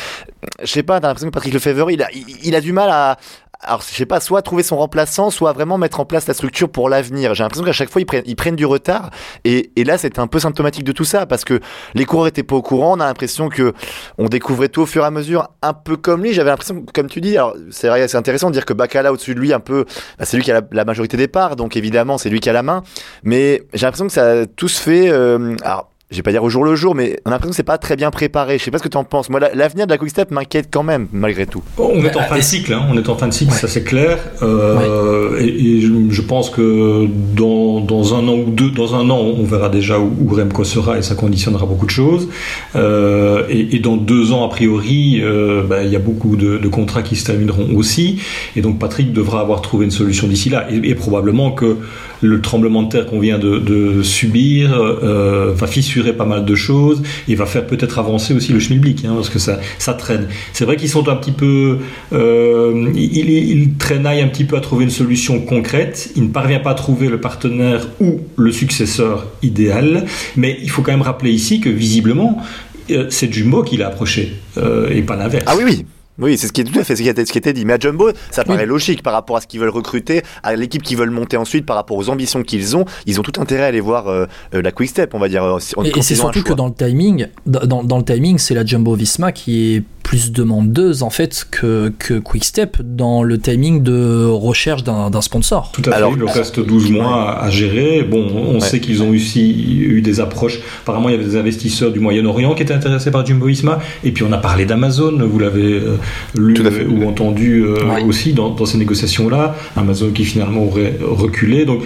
je 0.61 0.67
sais 0.67 0.83
pas, 0.83 1.01
t'as 1.01 1.09
l'impression 1.09 1.29
que 1.29 1.35
Patrick 1.35 1.55
Lefebvre, 1.55 1.91
il 1.91 2.03
a, 2.03 2.57
a 2.57 2.61
du 2.61 2.73
mal 2.73 2.91
à, 2.91 3.17
alors 3.61 3.81
je 3.81 3.95
sais 3.95 4.07
pas, 4.07 4.19
soit 4.19 4.43
trouver 4.43 4.63
son 4.63 4.77
remplaçant, 4.77 5.31
soit 5.31 5.53
vraiment 5.53 5.79
mettre 5.79 6.01
en 6.01 6.05
place 6.05 6.27
la 6.27 6.35
structure 6.35 6.69
pour 6.69 6.89
l'avenir. 6.89 7.35
J'ai 7.35 7.45
l'impression 7.45 7.65
qu'à 7.65 7.73
chaque 7.73 7.91
fois 7.91 8.01
ils 8.01 8.07
prennent, 8.07 8.25
ils 8.27 8.35
prennent 8.35 8.57
du 8.57 8.67
retard, 8.67 9.11
et, 9.45 9.71
et 9.77 9.85
là 9.85 9.99
c'était 9.99 10.19
un 10.19 10.27
peu 10.27 10.41
symptomatique 10.41 10.85
de 10.85 10.93
tout 10.93 11.05
ça 11.05 11.27
parce 11.27 11.45
que 11.45 11.61
les 11.95 12.05
coureurs 12.05 12.27
étaient 12.27 12.43
pas 12.43 12.57
au 12.57 12.63
courant. 12.63 12.97
On 12.97 13.01
a 13.01 13.07
l'impression 13.07 13.49
que 13.49 13.73
on 14.19 14.27
découvrait 14.27 14.69
tout 14.69 14.83
au 14.83 14.87
fur 14.87 15.05
et 15.05 15.07
à 15.07 15.11
mesure, 15.11 15.49
un 15.63 15.75
peu 15.75 15.97
comme 15.97 16.23
lui. 16.23 16.33
J'avais 16.33 16.51
l'impression, 16.51 16.85
comme 16.93 17.09
tu 17.09 17.21
dis, 17.21 17.37
alors 17.37 17.57
c'est 17.71 17.89
c'est 18.09 18.17
intéressant 18.17 18.49
de 18.49 18.55
dire 18.55 18.65
que 18.65 18.73
Bacala 18.73 19.13
au-dessus 19.13 19.35
de 19.35 19.41
lui, 19.41 19.53
un 19.53 19.61
peu, 19.61 19.85
bah, 20.19 20.25
c'est 20.25 20.37
lui 20.37 20.45
qui 20.45 20.51
a 20.51 20.61
la, 20.73 20.85
majorité 20.85 21.17
des 21.17 21.29
parts, 21.29 21.55
donc 21.55 21.77
évidemment 21.77 22.19
c'est 22.19 22.31
lui 22.31 22.41
qui 22.41 22.51
a 22.51 22.53
la 22.53 22.65
main. 22.65 22.83
Mais 23.23 23.63
j'ai 23.75 23.87
l'impression 23.87 24.07
que 24.07 24.13
ça 24.13 24.47
tout 24.57 24.69
se 24.69 24.81
fait. 24.81 25.09
Euh, 25.09 25.57
alors 25.63 25.92
je 26.13 26.17
vais 26.19 26.23
pas 26.23 26.31
dire 26.31 26.45
au 26.45 26.51
jour 26.51 26.65
le 26.65 26.77
jour, 26.77 26.95
mais 26.95 27.19
on 27.25 27.31
a 27.31 27.33
l'impression 27.33 27.51
que 27.51 27.57
c'est 27.57 27.63
pas 27.63 27.79
très 27.79 27.97
bien 27.97 28.11
préparé. 28.11 28.59
Je 28.59 28.65
sais 28.65 28.71
pas 28.71 28.79
ce 28.79 28.83
que 28.83 28.89
tu 28.89 28.99
en 28.99 29.05
penses. 29.05 29.31
Moi, 29.31 29.41
l'avenir 29.55 29.87
de 29.87 29.93
la 29.93 29.99
Quickstep 29.99 30.31
m'inquiète 30.31 30.69
quand 30.71 30.83
même, 30.83 31.09
malgré 31.13 31.47
tout. 31.47 31.63
On 31.79 32.05
est 32.05 32.17
en 32.17 32.23
fin 32.23 32.37
de 32.37 32.43
cycle, 32.43 32.73
hein. 32.73 32.87
on 32.91 32.97
est 32.99 33.09
en 33.09 33.17
fin 33.17 33.29
de 33.29 33.33
cycle, 33.33 33.53
ouais. 33.53 33.59
ça 33.59 33.67
c'est 33.67 33.83
clair. 33.83 34.19
Euh, 34.43 35.31
ouais. 35.31 35.45
et, 35.45 35.79
et, 35.79 35.81
je 35.81 36.23
pense 36.23 36.51
que 36.51 37.07
dans, 37.35 37.81
dans, 37.81 38.15
un 38.15 38.29
an 38.29 38.35
ou 38.35 38.51
deux, 38.51 38.71
dans 38.71 38.95
un 38.95 39.09
an, 39.09 39.19
on 39.19 39.45
verra 39.45 39.71
déjà 39.71 39.99
où, 39.99 40.13
où 40.21 40.35
Remco 40.35 40.65
sera 40.65 40.99
et 40.99 41.03
ça 41.03 41.15
conditionnera 41.15 41.65
beaucoup 41.65 41.87
de 41.87 41.91
choses. 41.91 42.29
Euh, 42.77 43.45
et, 43.49 43.77
et, 43.77 43.79
dans 43.79 43.97
deux 43.97 44.33
ans, 44.33 44.45
a 44.45 44.49
priori, 44.49 45.21
euh, 45.23 45.63
bah, 45.63 45.83
il 45.83 45.91
y 45.91 45.97
a 45.97 46.01
beaucoup 46.01 46.37
de, 46.37 46.59
de, 46.59 46.69
contrats 46.69 47.03
qui 47.03 47.17
se 47.17 47.25
termineront 47.25 47.75
aussi. 47.75 48.21
Et 48.55 48.61
donc 48.61 48.79
Patrick 48.79 49.13
devra 49.13 49.41
avoir 49.41 49.63
trouvé 49.63 49.87
une 49.87 49.91
solution 49.91 50.27
d'ici 50.27 50.51
là. 50.51 50.67
Et, 50.71 50.91
et, 50.91 50.95
probablement 50.95 51.53
que 51.53 51.79
le 52.23 52.41
tremblement 52.41 52.83
de 52.83 52.89
terre 52.89 53.07
qu'on 53.07 53.21
vient 53.21 53.39
de, 53.39 54.03
subir 54.03 54.73
euh, 54.75 55.53
va 55.55 55.67
fissurer 55.67 56.13
pas 56.13 56.25
mal 56.25 56.45
de 56.45 56.55
choses 56.55 57.03
et 57.29 57.35
va 57.35 57.47
faire 57.47 57.67
peut-être 57.67 57.99
avancer 57.99 58.35
aussi 58.35 58.53
le 58.53 58.61
schmilblick 58.61 59.05
hein, 59.05 59.13
parce 59.15 59.29
que 59.29 59.39
ça, 59.39 59.59
traîne. 59.95 60.29
C'est 60.53 60.65
vrai 60.65 60.77
qu'ils 60.77 60.89
sont 60.89 61.09
un 61.09 61.17
petit 61.17 61.33
peu, 61.33 61.79
euh, 62.13 62.91
il, 62.95 63.31
il 63.31 63.75
traînaille 63.75 64.23
un 64.23 64.29
petit 64.29 64.45
peu 64.45 64.57
à 64.57 64.61
trouver 64.61 64.85
une 64.85 64.91
solution 64.91 65.41
concrète. 65.41 66.11
Il 66.17 66.25
ne 66.25 66.29
parvient 66.29 66.61
pas 66.61 66.71
à 66.71 66.75
trouver 66.75 67.09
le 67.09 67.21
partenaire 67.21 67.89
ou 68.01 68.21
le 68.37 68.53
successeur 68.53 69.27
idéal, 69.43 70.07
mais 70.37 70.59
il 70.63 70.71
faut 70.71 70.83
quand 70.83 70.93
même 70.93 71.03
rappeler 71.03 71.31
ici 71.31 71.61
que 71.61 71.69
visiblement 71.69 72.43
euh, 72.91 73.07
c'est 73.11 73.33
Jumbo 73.33 73.63
qui 73.63 73.77
l'a 73.77 73.89
approché 73.89 74.33
euh, 74.57 74.91
et 74.91 75.03
pas 75.03 75.17
l'inverse. 75.17 75.45
Ah 75.47 75.55
oui 75.57 75.65
oui. 75.65 75.87
Oui, 76.19 76.37
c'est 76.37 76.47
ce 76.47 76.53
qui 76.53 76.61
est 76.61 76.65
tout 76.65 76.79
à 76.79 76.85
fait 76.85 76.95
ce 76.95 77.03
qui 77.03 77.09
ce 77.09 77.39
été 77.39 77.53
dit. 77.53 77.65
Mais 77.65 77.73
à 77.75 77.79
Jumbo, 77.79 78.11
ça 78.31 78.45
paraît 78.45 78.67
logique 78.67 79.03
par 79.03 79.13
rapport 79.15 79.37
à 79.37 79.41
ce 79.41 79.47
qu'ils 79.47 79.61
veulent 79.61 79.71
recruter, 79.71 80.23
à 80.43 80.55
l'équipe 80.55 80.83
qu'ils 80.83 80.99
veulent 80.99 81.11
monter 81.11 81.37
ensuite, 81.39 81.65
par 81.65 81.77
rapport 81.77 81.97
aux 81.97 82.11
ambitions 82.11 82.43
qu'ils 82.43 82.77
ont. 82.77 82.85
Ils 83.07 83.19
ont 83.19 83.23
tout 83.23 83.41
intérêt 83.41 83.63
à 83.65 83.67
aller 83.67 83.81
voir 83.81 84.09
euh, 84.09 84.27
euh, 84.55 84.61
la 84.63 84.73
Quick 84.73 84.91
Step, 84.91 85.15
on 85.15 85.19
va 85.19 85.29
dire. 85.29 85.43
euh, 85.43 85.59
en- 85.77 85.85
Et, 85.85 85.91
c'est 86.03 86.15
surtout 86.15 86.43
que 86.43 86.53
dans 86.53 86.67
le 86.67 86.75
timing, 86.75 87.27
dans, 87.47 87.83
dans 87.83 87.99
le 87.99 88.05
timing, 88.05 88.39
c'est 88.39 88.55
la 88.55 88.65
Jumbo 88.65 88.95
Visma 88.95 89.33
qui 89.33 89.77
est 89.77 89.83
plus 90.13 90.31
demandeuse 90.31 91.03
en 91.03 91.09
fait 91.09 91.47
que, 91.51 91.91
que 91.99 92.19
Quickstep 92.19 92.83
dans 92.83 93.23
le 93.23 93.39
timing 93.39 93.83
de 93.83 94.27
recherche 94.27 94.85
d'un 94.85 95.09
d'un 95.09 95.23
sponsor. 95.23 95.73
Tout 95.73 95.81
à 95.81 95.85
fait, 95.85 95.93
Alors, 95.97 96.13
il 96.15 96.19
leur 96.19 96.35
reste 96.35 96.61
12 96.61 96.91
mois 96.91 97.31
à, 97.31 97.45
à 97.47 97.49
gérer. 97.51 98.03
Bon, 98.03 98.27
on 98.31 98.55
Ouais. 98.57 98.61
sait 98.61 98.79
qu'ils 98.79 99.03
ont 99.03 99.09
aussi 99.09 99.81
eu 99.81 100.03
des 100.03 100.21
approches. 100.21 100.59
Apparemment, 100.83 101.09
il 101.09 101.13
y 101.13 101.15
avait 101.15 101.25
des 101.25 101.37
investisseurs 101.37 101.93
du 101.93 101.99
Moyen-Orient 102.01 102.55
qui 102.55 102.63
étaient 102.63 102.75
intéressés 102.75 103.11
par 103.11 103.25
Jumbo 103.25 103.47
Visma. 103.47 103.79
Et 104.05 104.13
puis, 104.13 104.23
on 104.29 104.33
a 104.33 104.37
parlé 104.37 104.67
d'Amazon, 104.67 105.17
vous 105.27 105.39
l'avez 105.39 105.73
euh, 105.81 105.97
lu 106.37 106.53
Tout 106.53 106.67
à 106.67 106.71
fait. 106.71 106.85
ou 106.85 107.09
entendu 107.09 107.63
euh, 107.65 107.77
Ouais. 107.87 108.05
aussi 108.05 108.35
dans, 108.35 108.51
dans 108.51 108.67
ces 108.67 108.77
négociations-là. 108.77 109.57
Amazon 109.77 110.11
qui 110.11 110.25
finalement 110.27 110.65
aurait 110.67 110.99
reculé. 111.01 111.65
Donc, 111.65 111.85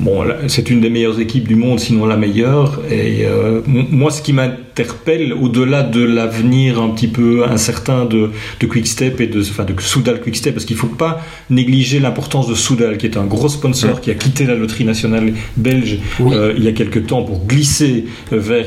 bon, 0.00 0.24
là, 0.24 0.34
c'est 0.48 0.68
une 0.68 0.80
des 0.80 0.90
meilleures 0.90 1.20
équipes 1.20 1.46
du 1.46 1.54
monde, 1.54 1.78
sinon 1.78 2.06
la 2.06 2.16
meilleure. 2.16 2.80
Et 2.90 3.24
euh, 3.24 3.60
m- 3.68 3.86
moi, 3.92 4.10
ce 4.10 4.20
qui 4.20 4.32
m'interpelle, 4.78 5.32
au-delà 5.32 5.82
de 5.82 6.02
l'avenir 6.02 6.80
un 6.80 6.90
petit 6.90 7.08
peu 7.08 7.44
incertain 7.48 8.04
de, 8.04 8.30
de 8.60 8.66
Quickstep 8.66 9.20
et 9.20 9.26
de, 9.26 9.40
enfin, 9.40 9.64
de 9.64 9.74
Soudal 9.80 10.20
Quickstep, 10.20 10.54
parce 10.54 10.64
qu'il 10.64 10.76
ne 10.76 10.80
faut 10.80 10.86
pas 10.88 11.20
négliger 11.50 11.98
l'importance 12.00 12.48
de 12.48 12.54
Soudal, 12.54 12.96
qui 12.96 13.06
est 13.06 13.16
un 13.16 13.24
gros 13.24 13.48
sponsor, 13.48 14.00
qui 14.00 14.10
a 14.10 14.14
quitté 14.14 14.44
la 14.46 14.54
loterie 14.54 14.84
nationale 14.84 15.32
belge 15.56 15.98
Oui. 16.20 16.34
euh, 16.34 16.54
il 16.56 16.64
y 16.64 16.68
a 16.68 16.72
quelque 16.72 16.98
temps 16.98 17.22
pour 17.22 17.44
glisser 17.46 18.04
euh, 18.32 18.38
vers 18.38 18.66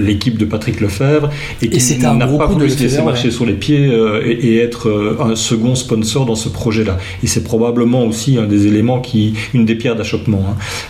l'équipe 0.00 0.38
de 0.38 0.44
Patrick 0.44 0.80
Lefebvre 0.80 1.30
et 1.60 1.68
qui 1.68 1.98
n'a 1.98 2.26
pas 2.26 2.46
voulu 2.46 2.70
se 2.70 2.82
laisser 2.82 3.02
marcher 3.02 3.28
ouais. 3.28 3.30
sur 3.34 3.46
les 3.46 3.54
pieds 3.54 3.88
euh, 3.88 4.22
et, 4.24 4.32
et 4.32 4.58
être 4.58 4.88
euh, 4.88 5.16
un 5.20 5.36
second 5.36 5.74
sponsor 5.74 6.26
dans 6.26 6.34
ce 6.36 6.48
projet-là. 6.48 6.98
Et 7.22 7.26
c'est 7.26 7.44
probablement 7.44 8.04
aussi 8.06 8.38
un 8.38 8.46
des 8.46 8.66
éléments 8.66 9.00
qui, 9.00 9.34
une 9.54 9.64
des 9.64 9.74
pierres 9.74 9.96
d'achoppement. 9.96 10.44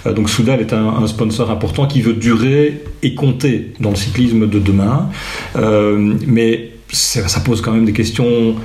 hein. 0.06 0.12
Donc 0.12 0.28
Soudal 0.28 0.60
est 0.60 0.72
un, 0.72 0.86
un 1.02 1.06
sponsor 1.06 1.50
important 1.50 1.86
qui 1.86 2.02
veut 2.02 2.12
durer 2.12 2.82
et 3.02 3.14
compter 3.14 3.72
dans 3.80 3.90
le 3.90 3.96
cyclisme 3.96 4.41
de 4.46 4.58
demain. 4.58 5.08
Euh, 5.56 6.14
mais 6.26 6.70
ça 6.92 7.40
pose 7.40 7.60
quand 7.62 7.72
même 7.72 7.86
des 7.86 7.92
questions 7.92 8.56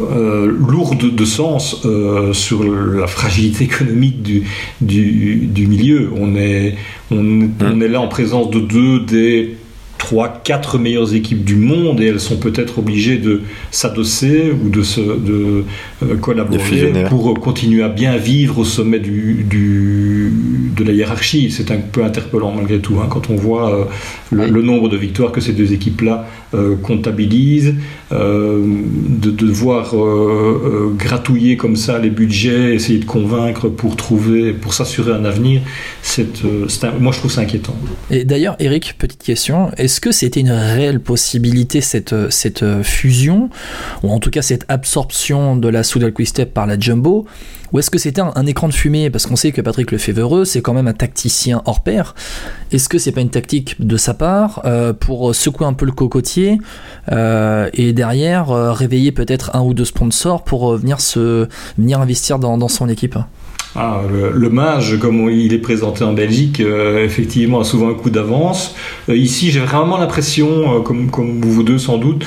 euh, 0.00 0.46
lourdes 0.46 1.14
de 1.14 1.24
sens 1.24 1.82
euh, 1.84 2.32
sur 2.32 2.62
la 2.64 3.06
fragilité 3.06 3.64
économique 3.64 4.22
du, 4.22 4.44
du, 4.80 5.36
du 5.46 5.66
milieu. 5.66 6.10
On 6.16 6.36
est, 6.36 6.76
on, 7.10 7.48
on 7.60 7.80
est 7.80 7.88
là 7.88 8.00
en 8.00 8.08
présence 8.08 8.50
de 8.50 8.60
deux 8.60 9.00
des 9.00 9.56
trois, 9.98 10.28
quatre 10.42 10.78
meilleures 10.78 11.14
équipes 11.14 11.44
du 11.44 11.54
monde 11.54 12.00
et 12.00 12.06
elles 12.06 12.18
sont 12.18 12.36
peut-être 12.38 12.78
obligées 12.80 13.18
de 13.18 13.42
s'adosser 13.70 14.50
ou 14.52 14.68
de, 14.68 14.82
se, 14.82 15.00
de 15.00 15.64
euh, 16.02 16.16
collaborer 16.20 16.58
pour 17.08 17.34
continuer 17.38 17.84
à 17.84 17.88
bien 17.88 18.16
vivre 18.16 18.58
au 18.58 18.64
sommet 18.64 18.98
du, 18.98 19.44
du- 19.48 20.32
de 20.82 20.88
la 20.88 20.94
hiérarchie. 20.94 21.50
C'est 21.50 21.70
un 21.70 21.78
peu 21.78 22.04
interpellant 22.04 22.52
malgré 22.52 22.80
tout 22.80 22.98
hein, 23.00 23.06
quand 23.10 23.30
on 23.30 23.36
voit 23.36 23.74
euh, 23.74 23.84
le, 24.30 24.48
le 24.48 24.62
nombre 24.62 24.88
de 24.88 24.96
victoires 24.96 25.32
que 25.32 25.40
ces 25.40 25.52
deux 25.52 25.72
équipes-là 25.72 26.26
euh, 26.54 26.76
comptabilisent, 26.76 27.74
euh, 28.12 28.62
de, 28.62 29.30
de 29.30 29.46
devoir 29.46 29.96
euh, 29.96 30.94
gratouiller 30.98 31.56
comme 31.56 31.76
ça 31.76 31.98
les 31.98 32.10
budgets, 32.10 32.74
essayer 32.74 32.98
de 32.98 33.06
convaincre 33.06 33.70
pour 33.70 33.96
trouver, 33.96 34.52
pour 34.52 34.74
s'assurer 34.74 35.12
un 35.12 35.24
avenir. 35.24 35.62
C'est, 36.02 36.26
moi 37.00 37.12
je 37.12 37.18
trouve 37.18 37.30
ça 37.32 37.40
inquiétant. 37.40 37.74
Et 38.10 38.24
d'ailleurs, 38.24 38.56
Eric, 38.58 38.96
petite 38.98 39.22
question, 39.22 39.70
est-ce 39.78 39.98
que 39.98 40.12
c'était 40.12 40.40
une 40.40 40.50
réelle 40.50 41.00
possibilité 41.00 41.80
cette, 41.80 42.14
cette 42.30 42.82
fusion, 42.82 43.48
ou 44.02 44.10
en 44.10 44.18
tout 44.18 44.30
cas 44.30 44.42
cette 44.42 44.66
absorption 44.68 45.56
de 45.56 45.68
la 45.68 45.82
Soudal 45.82 46.12
Quickstep 46.12 46.52
par 46.52 46.66
la 46.66 46.78
Jumbo, 46.78 47.24
ou 47.72 47.78
est-ce 47.78 47.88
que 47.88 47.96
c'était 47.96 48.20
un, 48.20 48.44
écran 48.44 48.68
de 48.68 48.74
fumée? 48.74 49.08
Parce 49.08 49.24
qu'on 49.24 49.36
sait 49.36 49.50
que 49.50 49.62
Patrick 49.62 49.90
Lefebvre, 49.92 50.44
c'est 50.44 50.60
quand 50.60 50.74
même 50.74 50.88
un 50.88 50.92
tacticien 50.92 51.62
hors 51.64 51.82
pair. 51.82 52.14
Est-ce 52.70 52.86
que 52.86 52.98
c'est 52.98 53.12
pas 53.12 53.22
une 53.22 53.30
tactique 53.30 53.76
de 53.80 53.96
sa 53.96 54.12
part 54.12 54.62
pour 55.00 55.34
secouer 55.34 55.64
un 55.64 55.72
peu 55.72 55.86
le 55.86 55.92
cocotier 55.92 56.41
euh, 57.10 57.68
et 57.72 57.92
derrière 57.92 58.50
euh, 58.50 58.72
réveiller 58.72 59.12
peut-être 59.12 59.54
un 59.54 59.62
ou 59.62 59.74
deux 59.74 59.84
sponsors 59.84 60.44
pour 60.44 60.72
euh, 60.72 60.76
venir, 60.76 61.00
se, 61.00 61.48
venir 61.78 62.00
investir 62.00 62.38
dans, 62.38 62.58
dans 62.58 62.68
son 62.68 62.88
équipe 62.88 63.16
Ah, 63.74 64.02
le, 64.12 64.32
le 64.38 64.50
mage, 64.50 64.98
comme 65.00 65.30
il 65.30 65.54
est 65.54 65.58
présenté 65.58 66.04
en 66.04 66.12
Belgique, 66.12 66.60
euh, 66.60 67.04
effectivement, 67.04 67.60
a 67.60 67.64
souvent 67.64 67.88
un 67.88 67.94
coup 67.94 68.10
d'avance. 68.10 68.74
Euh, 69.08 69.16
ici, 69.16 69.50
j'ai 69.50 69.60
vraiment 69.60 69.96
l'impression, 69.96 70.76
euh, 70.76 70.80
comme, 70.80 71.10
comme 71.10 71.40
vous 71.40 71.62
deux 71.62 71.78
sans 71.78 71.96
doute, 71.96 72.26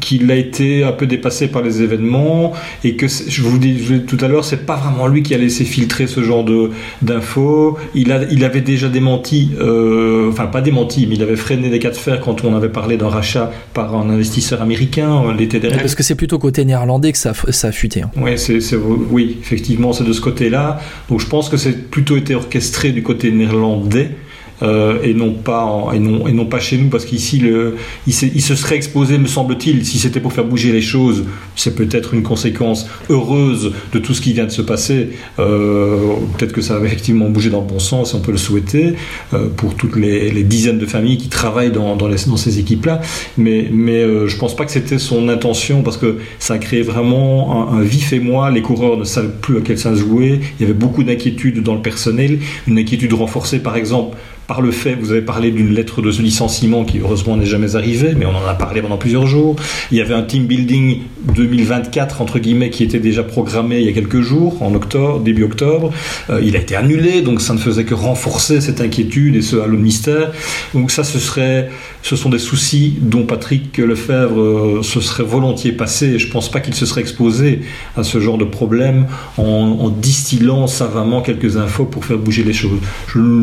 qu'il 0.00 0.30
a 0.30 0.36
été 0.36 0.84
un 0.84 0.92
peu 0.92 1.06
dépassé 1.06 1.48
par 1.48 1.62
les 1.62 1.82
événements 1.82 2.52
et 2.84 2.94
que, 2.96 3.06
je 3.08 3.42
vous 3.42 3.58
dis 3.58 3.82
je 3.82 3.94
tout 3.94 4.18
à 4.20 4.28
l'heure, 4.28 4.44
c'est 4.44 4.66
pas 4.66 4.76
vraiment 4.76 5.06
lui 5.06 5.22
qui 5.22 5.34
a 5.34 5.38
laissé 5.38 5.64
filtrer 5.64 6.06
ce 6.06 6.22
genre 6.22 6.44
de 6.44 6.70
d'infos. 7.02 7.76
Il, 7.94 8.12
a, 8.12 8.22
il 8.30 8.44
avait 8.44 8.60
déjà 8.60 8.88
démenti, 8.88 9.50
enfin 10.28 10.46
pas 10.46 10.60
démenti, 10.60 11.06
mais 11.08 11.14
il 11.16 11.22
avait 11.22 11.36
freiné 11.36 11.70
des 11.70 11.78
cas 11.78 11.90
de 11.90 11.96
fer 11.96 12.20
quand 12.20 12.44
on 12.44 12.54
avait 12.54 12.68
parlé 12.68 12.96
d'un 12.96 13.08
rachat 13.08 13.50
par 13.74 13.94
un 13.96 14.08
investisseur 14.10 14.62
américain 14.62 15.32
l'été 15.36 15.58
dernier. 15.60 15.78
Parce 15.78 15.94
que 15.94 16.02
c'est 16.02 16.14
plutôt 16.14 16.38
côté 16.38 16.64
néerlandais 16.64 17.12
que 17.12 17.18
ça, 17.18 17.32
ça 17.50 17.68
a 17.68 17.72
fuité. 17.72 18.02
hein. 18.02 18.10
Ouais, 18.20 18.36
c'est- 18.36 18.60
oui, 19.10 19.38
effectivement, 19.40 19.85
c'est 19.92 20.04
de 20.04 20.12
ce 20.12 20.20
côté-là. 20.20 20.80
Donc 21.08 21.20
je 21.20 21.26
pense 21.26 21.48
que 21.48 21.56
c'est 21.56 21.90
plutôt 21.90 22.16
été 22.16 22.34
orchestré 22.34 22.92
du 22.92 23.02
côté 23.02 23.30
néerlandais. 23.30 24.16
Euh, 24.62 24.98
et 25.02 25.14
non 25.14 25.32
pas 25.32 25.90
et 25.94 25.98
non 25.98 26.26
et 26.26 26.32
non 26.32 26.46
pas 26.46 26.60
chez 26.60 26.78
nous 26.78 26.88
parce 26.88 27.04
qu'ici 27.04 27.42
il, 28.06 28.12
se 28.12 28.54
serait 28.54 28.76
exposé 28.76 29.18
me 29.18 29.26
semble-t-il 29.26 29.84
si 29.84 29.98
c'était 29.98 30.20
pour 30.20 30.32
faire 30.32 30.44
bouger 30.44 30.72
les 30.72 30.80
choses 30.80 31.24
c'est 31.54 31.74
peut-être 31.74 32.14
une 32.14 32.22
conséquence 32.22 32.86
heureuse 33.10 33.72
de 33.92 33.98
tout 33.98 34.14
ce 34.14 34.20
qui 34.20 34.32
vient 34.32 34.44
de 34.44 34.50
se 34.50 34.62
passer. 34.62 35.10
Euh, 35.38 36.14
peut-être 36.36 36.52
que 36.52 36.60
ça 36.60 36.78
va 36.78 36.86
effectivement 36.86 37.28
bouger 37.28 37.50
dans 37.50 37.60
le 37.60 37.66
bon 37.66 37.78
sens 37.78 38.14
on 38.14 38.20
peut 38.20 38.32
le 38.32 38.38
souhaiter 38.38 38.94
euh, 39.34 39.48
pour 39.54 39.74
toutes 39.74 39.96
les, 39.96 40.32
dizaines 40.44 40.78
de 40.78 40.86
familles 40.86 41.18
qui 41.18 41.28
travaillent 41.28 41.72
dans, 41.72 41.96
dans, 41.96 42.36
ces 42.36 42.58
équipes 42.58 42.86
là 42.86 43.00
mais 43.36 43.68
mais 43.72 44.02
je 44.26 44.36
pense 44.36 44.54
pas 44.54 44.64
que 44.64 44.70
c'était 44.70 44.98
son 44.98 45.28
intention 45.28 45.82
parce 45.82 45.96
que 45.96 46.18
ça 46.38 46.54
a 46.54 46.58
créé 46.58 46.82
vraiment 46.82 47.70
un, 47.72 47.78
un 47.78 47.82
vif 47.82 48.12
émoi. 48.12 48.50
Les 48.50 48.62
coureurs 48.62 48.96
ne 48.96 49.04
savaient 49.04 49.28
plus 49.28 49.58
à 49.58 49.60
quel 49.60 49.78
sens 49.78 49.98
jouer. 49.98 50.40
Il 50.58 50.62
y 50.62 50.64
avait 50.64 50.78
beaucoup 50.78 51.02
d'inquiétudes 51.02 51.62
dans 51.62 51.74
le 51.74 51.82
personnel. 51.82 52.38
Une 52.66 52.78
inquiétude 52.78 53.12
renforcée 53.12 53.58
par 53.58 53.76
exemple 53.76 54.16
par 54.46 54.60
le 54.60 54.70
fait, 54.70 54.94
vous 54.94 55.10
avez 55.10 55.22
parlé 55.22 55.50
d'une 55.50 55.74
lettre 55.74 56.02
de 56.02 56.10
licenciement 56.10 56.84
qui 56.84 57.00
heureusement 57.00 57.36
n'est 57.36 57.46
jamais 57.46 57.74
arrivée, 57.74 58.14
mais 58.16 58.26
on 58.26 58.36
en 58.36 58.46
a 58.46 58.54
parlé 58.54 58.80
pendant 58.80 58.96
plusieurs 58.96 59.26
jours. 59.26 59.56
Il 59.90 59.98
y 59.98 60.00
avait 60.00 60.14
un 60.14 60.22
team 60.22 60.46
building 60.46 61.00
2024 61.34 62.20
entre 62.20 62.38
guillemets 62.38 62.70
qui 62.70 62.84
était 62.84 63.00
déjà 63.00 63.24
programmé 63.24 63.80
il 63.80 63.86
y 63.86 63.88
a 63.88 63.92
quelques 63.92 64.20
jours, 64.20 64.62
en 64.62 64.74
octobre, 64.74 65.20
début 65.20 65.42
octobre. 65.42 65.92
Euh, 66.30 66.40
il 66.44 66.54
a 66.54 66.60
été 66.60 66.76
annulé, 66.76 67.22
donc 67.22 67.40
ça 67.40 67.54
ne 67.54 67.58
faisait 67.58 67.84
que 67.84 67.94
renforcer 67.94 68.60
cette 68.60 68.80
inquiétude 68.80 69.34
et 69.34 69.42
ce 69.42 69.56
halo 69.56 69.76
de 69.76 69.82
mystère. 69.82 70.30
Donc 70.74 70.92
ça, 70.92 71.02
ce 71.02 71.18
serait, 71.18 71.68
ce 72.02 72.14
sont 72.14 72.30
des 72.30 72.38
soucis 72.38 72.98
dont 73.00 73.24
Patrick 73.24 73.76
Lefebvre 73.78 74.40
euh, 74.40 74.82
se 74.82 75.00
serait 75.00 75.24
volontiers 75.24 75.72
passé. 75.72 76.20
Je 76.20 76.30
pense 76.30 76.50
pas 76.50 76.60
qu'il 76.60 76.74
se 76.74 76.86
serait 76.86 77.00
exposé 77.00 77.62
à 77.96 78.04
ce 78.04 78.20
genre 78.20 78.38
de 78.38 78.44
problème 78.44 79.06
en, 79.38 79.90
distillant 79.90 80.66
savamment 80.66 81.22
quelques 81.22 81.56
infos 81.56 81.84
pour 81.84 82.04
faire 82.04 82.18
bouger 82.18 82.44
les 82.44 82.52
choses. 82.52 82.78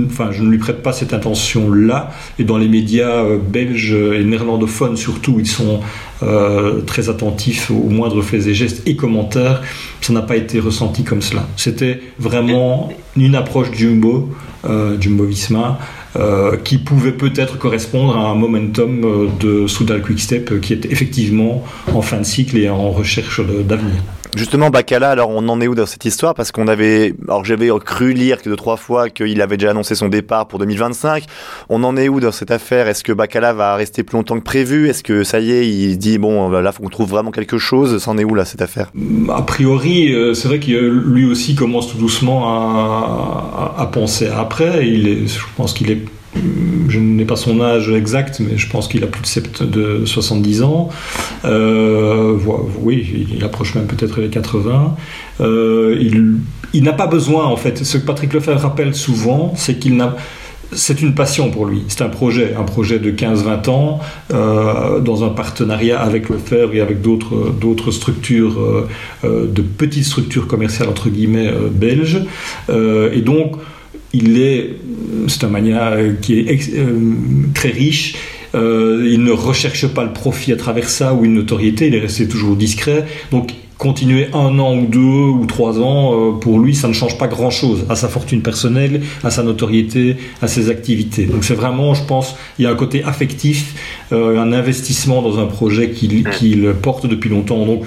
Enfin, 0.05 0.29
je 0.31 0.43
ne 0.43 0.49
lui 0.49 0.57
prête 0.57 0.81
pas 0.81 0.92
cette 0.93 1.13
intention-là. 1.13 2.11
Et 2.39 2.43
dans 2.43 2.57
les 2.57 2.67
médias 2.67 3.23
euh, 3.23 3.37
belges 3.37 3.93
et 3.93 4.23
néerlandophones 4.23 4.97
surtout, 4.97 5.37
ils 5.39 5.47
sont 5.47 5.81
euh, 6.23 6.81
très 6.81 7.09
attentifs 7.09 7.71
aux 7.71 7.89
moindres 7.89 8.23
faits 8.23 8.47
et 8.47 8.53
gestes 8.53 8.87
et 8.87 8.95
commentaires. 8.95 9.61
Ça 10.01 10.13
n'a 10.13 10.21
pas 10.21 10.35
été 10.35 10.59
ressenti 10.59 11.03
comme 11.03 11.21
cela. 11.21 11.47
C'était 11.57 11.99
vraiment 12.19 12.89
une 13.17 13.35
approche 13.35 13.67
Jumbo, 13.73 14.29
euh, 14.65 14.99
Jumbo 14.99 15.25
Visma, 15.25 15.79
euh, 16.15 16.57
qui 16.63 16.77
pouvait 16.77 17.11
peut-être 17.11 17.57
correspondre 17.57 18.15
à 18.17 18.29
un 18.29 18.35
momentum 18.35 19.03
euh, 19.03 19.27
de 19.39 19.67
Soudal 19.67 20.01
Quickstep 20.01 20.51
euh, 20.51 20.59
qui 20.59 20.73
est 20.73 20.85
effectivement 20.85 21.63
en 21.93 22.01
fin 22.01 22.17
de 22.17 22.23
cycle 22.25 22.57
et 22.57 22.69
en 22.69 22.91
recherche 22.91 23.41
d'avenir. 23.41 23.95
Justement, 24.35 24.71
Bacala, 24.71 25.11
alors 25.11 25.29
on 25.29 25.47
en 25.47 25.61
est 25.61 25.67
où 25.67 25.75
dans 25.75 25.85
cette 25.85 26.05
histoire? 26.05 26.33
Parce 26.33 26.51
qu'on 26.51 26.67
avait, 26.67 27.13
alors 27.27 27.45
j'avais 27.45 27.69
cru 27.85 28.13
lire 28.13 28.41
que 28.41 28.49
deux 28.49 28.55
trois 28.55 28.77
fois 28.77 29.11
qu'il 29.11 29.39
avait 29.43 29.57
déjà 29.57 29.69
annoncé 29.69 29.93
son 29.93 30.07
départ 30.09 30.47
pour 30.47 30.57
2025. 30.57 31.25
On 31.69 31.83
en 31.83 31.95
est 31.97 32.09
où 32.09 32.19
dans 32.19 32.31
cette 32.31 32.49
affaire? 32.49 32.87
Est-ce 32.87 33.03
que 33.03 33.13
Bacala 33.13 33.53
va 33.53 33.75
rester 33.75 34.01
plus 34.01 34.17
longtemps 34.17 34.39
que 34.39 34.43
prévu? 34.43 34.89
Est-ce 34.89 35.03
que 35.03 35.23
ça 35.23 35.39
y 35.39 35.51
est, 35.51 35.69
il 35.69 35.99
dit 35.99 36.17
bon, 36.17 36.49
là 36.49 36.71
faut 36.71 36.81
qu'on 36.81 36.89
trouve 36.89 37.09
vraiment 37.11 37.29
quelque 37.29 37.59
chose? 37.59 38.01
C'en 38.01 38.17
est 38.17 38.23
où 38.23 38.33
là 38.33 38.43
cette 38.43 38.63
affaire? 38.63 38.91
A 39.29 39.43
priori, 39.43 40.11
c'est 40.33 40.47
vrai 40.47 40.59
qu'il 40.59 40.77
euh, 40.77 40.89
lui 41.05 41.25
aussi 41.29 41.53
commence 41.53 41.91
tout 41.91 41.97
doucement 41.99 42.47
à, 42.47 43.73
à- 43.77 43.81
à 43.83 43.85
penser 43.85 44.27
après. 44.35 44.87
Il 44.87 45.07
est, 45.07 45.27
je 45.27 45.39
pense 45.55 45.73
qu'il 45.73 45.91
est 45.91 46.01
je 46.89 46.99
n'ai 46.99 47.25
pas 47.25 47.35
son 47.35 47.61
âge 47.61 47.89
exact, 47.91 48.39
mais 48.39 48.57
je 48.57 48.69
pense 48.69 48.87
qu'il 48.87 49.03
a 49.03 49.07
plus 49.07 49.21
de, 49.21 49.27
sept- 49.27 49.63
de 49.63 50.05
70 50.05 50.63
ans. 50.63 50.89
Euh, 51.45 52.37
oui, 52.81 53.27
il 53.33 53.43
approche 53.43 53.75
même 53.75 53.85
peut-être 53.87 54.19
les 54.19 54.29
80. 54.29 54.95
Euh, 55.41 55.97
il 56.73 56.83
n'a 56.83 56.93
pas 56.93 57.07
besoin, 57.07 57.45
en 57.45 57.57
fait, 57.57 57.83
ce 57.83 57.97
que 57.97 58.05
Patrick 58.05 58.33
Lefebvre 58.33 58.61
rappelle 58.61 58.95
souvent, 58.95 59.53
c'est 59.55 59.77
qu'il 59.79 59.95
n'a 59.95 60.15
c'est 60.75 61.01
une 61.01 61.13
passion 61.13 61.51
pour 61.51 61.65
lui. 61.65 61.83
C'est 61.87 62.01
un 62.01 62.09
projet, 62.09 62.55
un 62.59 62.63
projet 62.63 62.97
de 62.97 63.11
15-20 63.11 63.69
ans, 63.69 63.99
euh, 64.33 64.99
dans 64.99 65.23
un 65.23 65.29
partenariat 65.29 65.99
avec 66.01 66.29
le 66.29 66.35
Lefebvre 66.35 66.73
et 66.73 66.81
avec 66.81 67.01
d'autres, 67.01 67.91
structures, 67.91 68.59
euh, 68.59 68.87
euh, 69.23 69.45
de 69.47 69.61
petites 69.61 70.05
structures 70.05 70.47
commerciales, 70.47 70.89
entre 70.89 71.09
guillemets, 71.09 71.51
belges. 71.71 72.21
et 72.69 73.21
donc, 73.21 73.55
il 74.13 74.39
est, 74.39 74.71
c'est 75.27 75.43
un 75.43 75.49
mania 75.49 75.97
qui 76.21 76.39
est 76.39 77.53
très 77.53 77.69
riche. 77.69 78.15
il 78.53 79.23
ne 79.23 79.31
recherche 79.31 79.87
pas 79.87 80.03
le 80.03 80.13
profit 80.13 80.51
à 80.51 80.55
travers 80.55 80.89
ça 80.89 81.13
ou 81.13 81.25
une 81.25 81.33
notoriété, 81.33 81.87
il 81.87 81.95
est 81.95 81.99
resté 81.99 82.27
toujours 82.27 82.55
discret. 82.55 83.05
Continuer 83.83 84.29
un 84.33 84.57
an 84.59 84.77
ou 84.77 84.85
deux 84.85 85.27
ou 85.41 85.45
trois 85.45 85.77
ans, 85.77 86.13
euh, 86.13 86.31
pour 86.39 86.57
lui, 86.57 86.73
ça 86.73 86.87
ne 86.87 86.93
change 86.93 87.17
pas 87.17 87.27
grand-chose 87.27 87.85
à 87.89 87.95
sa 87.97 88.07
fortune 88.07 88.41
personnelle, 88.41 89.01
à 89.25 89.29
sa 89.29 89.43
notoriété, 89.43 90.15
à 90.41 90.47
ses 90.47 90.69
activités. 90.69 91.25
Donc 91.25 91.43
c'est 91.43 91.53
vraiment, 91.53 91.93
je 91.93 92.03
pense, 92.05 92.37
il 92.57 92.63
y 92.63 92.65
a 92.65 92.71
un 92.71 92.75
côté 92.75 93.03
affectif, 93.03 94.05
euh, 94.13 94.39
un 94.39 94.53
investissement 94.53 95.21
dans 95.21 95.37
un 95.37 95.47
projet 95.47 95.91
qu'il 95.91 96.73
porte 96.81 97.07
depuis 97.07 97.29
longtemps. 97.29 97.65
Donc 97.65 97.83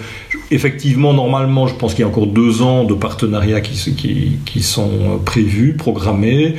effectivement, 0.51 1.13
normalement, 1.13 1.67
je 1.67 1.75
pense 1.75 1.95
qu'il 1.95 2.03
y 2.03 2.05
a 2.05 2.09
encore 2.09 2.27
deux 2.27 2.63
ans 2.63 2.85
de 2.85 2.95
partenariat 2.95 3.61
qui, 3.61 3.95
qui, 3.95 4.39
qui 4.45 4.63
sont 4.63 4.91
euh, 4.91 5.17
prévus, 5.25 5.75
programmés. 5.75 6.57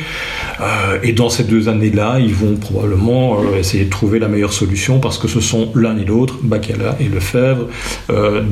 Euh, 0.59 0.99
et 1.03 1.13
dans 1.13 1.29
ces 1.29 1.43
deux 1.43 1.69
années-là, 1.69 2.19
ils 2.19 2.33
vont 2.33 2.55
probablement 2.55 3.39
euh, 3.39 3.59
essayer 3.59 3.85
de 3.85 3.89
trouver 3.89 4.19
la 4.19 4.27
meilleure 4.27 4.53
solution 4.53 4.99
parce 4.99 5.17
que 5.17 5.27
ce 5.27 5.39
sont 5.39 5.71
l'un 5.75 5.97
et 5.97 6.05
l'autre, 6.05 6.37
Bacala 6.41 6.97
et 6.99 7.07
Lefebvre, 7.07 7.67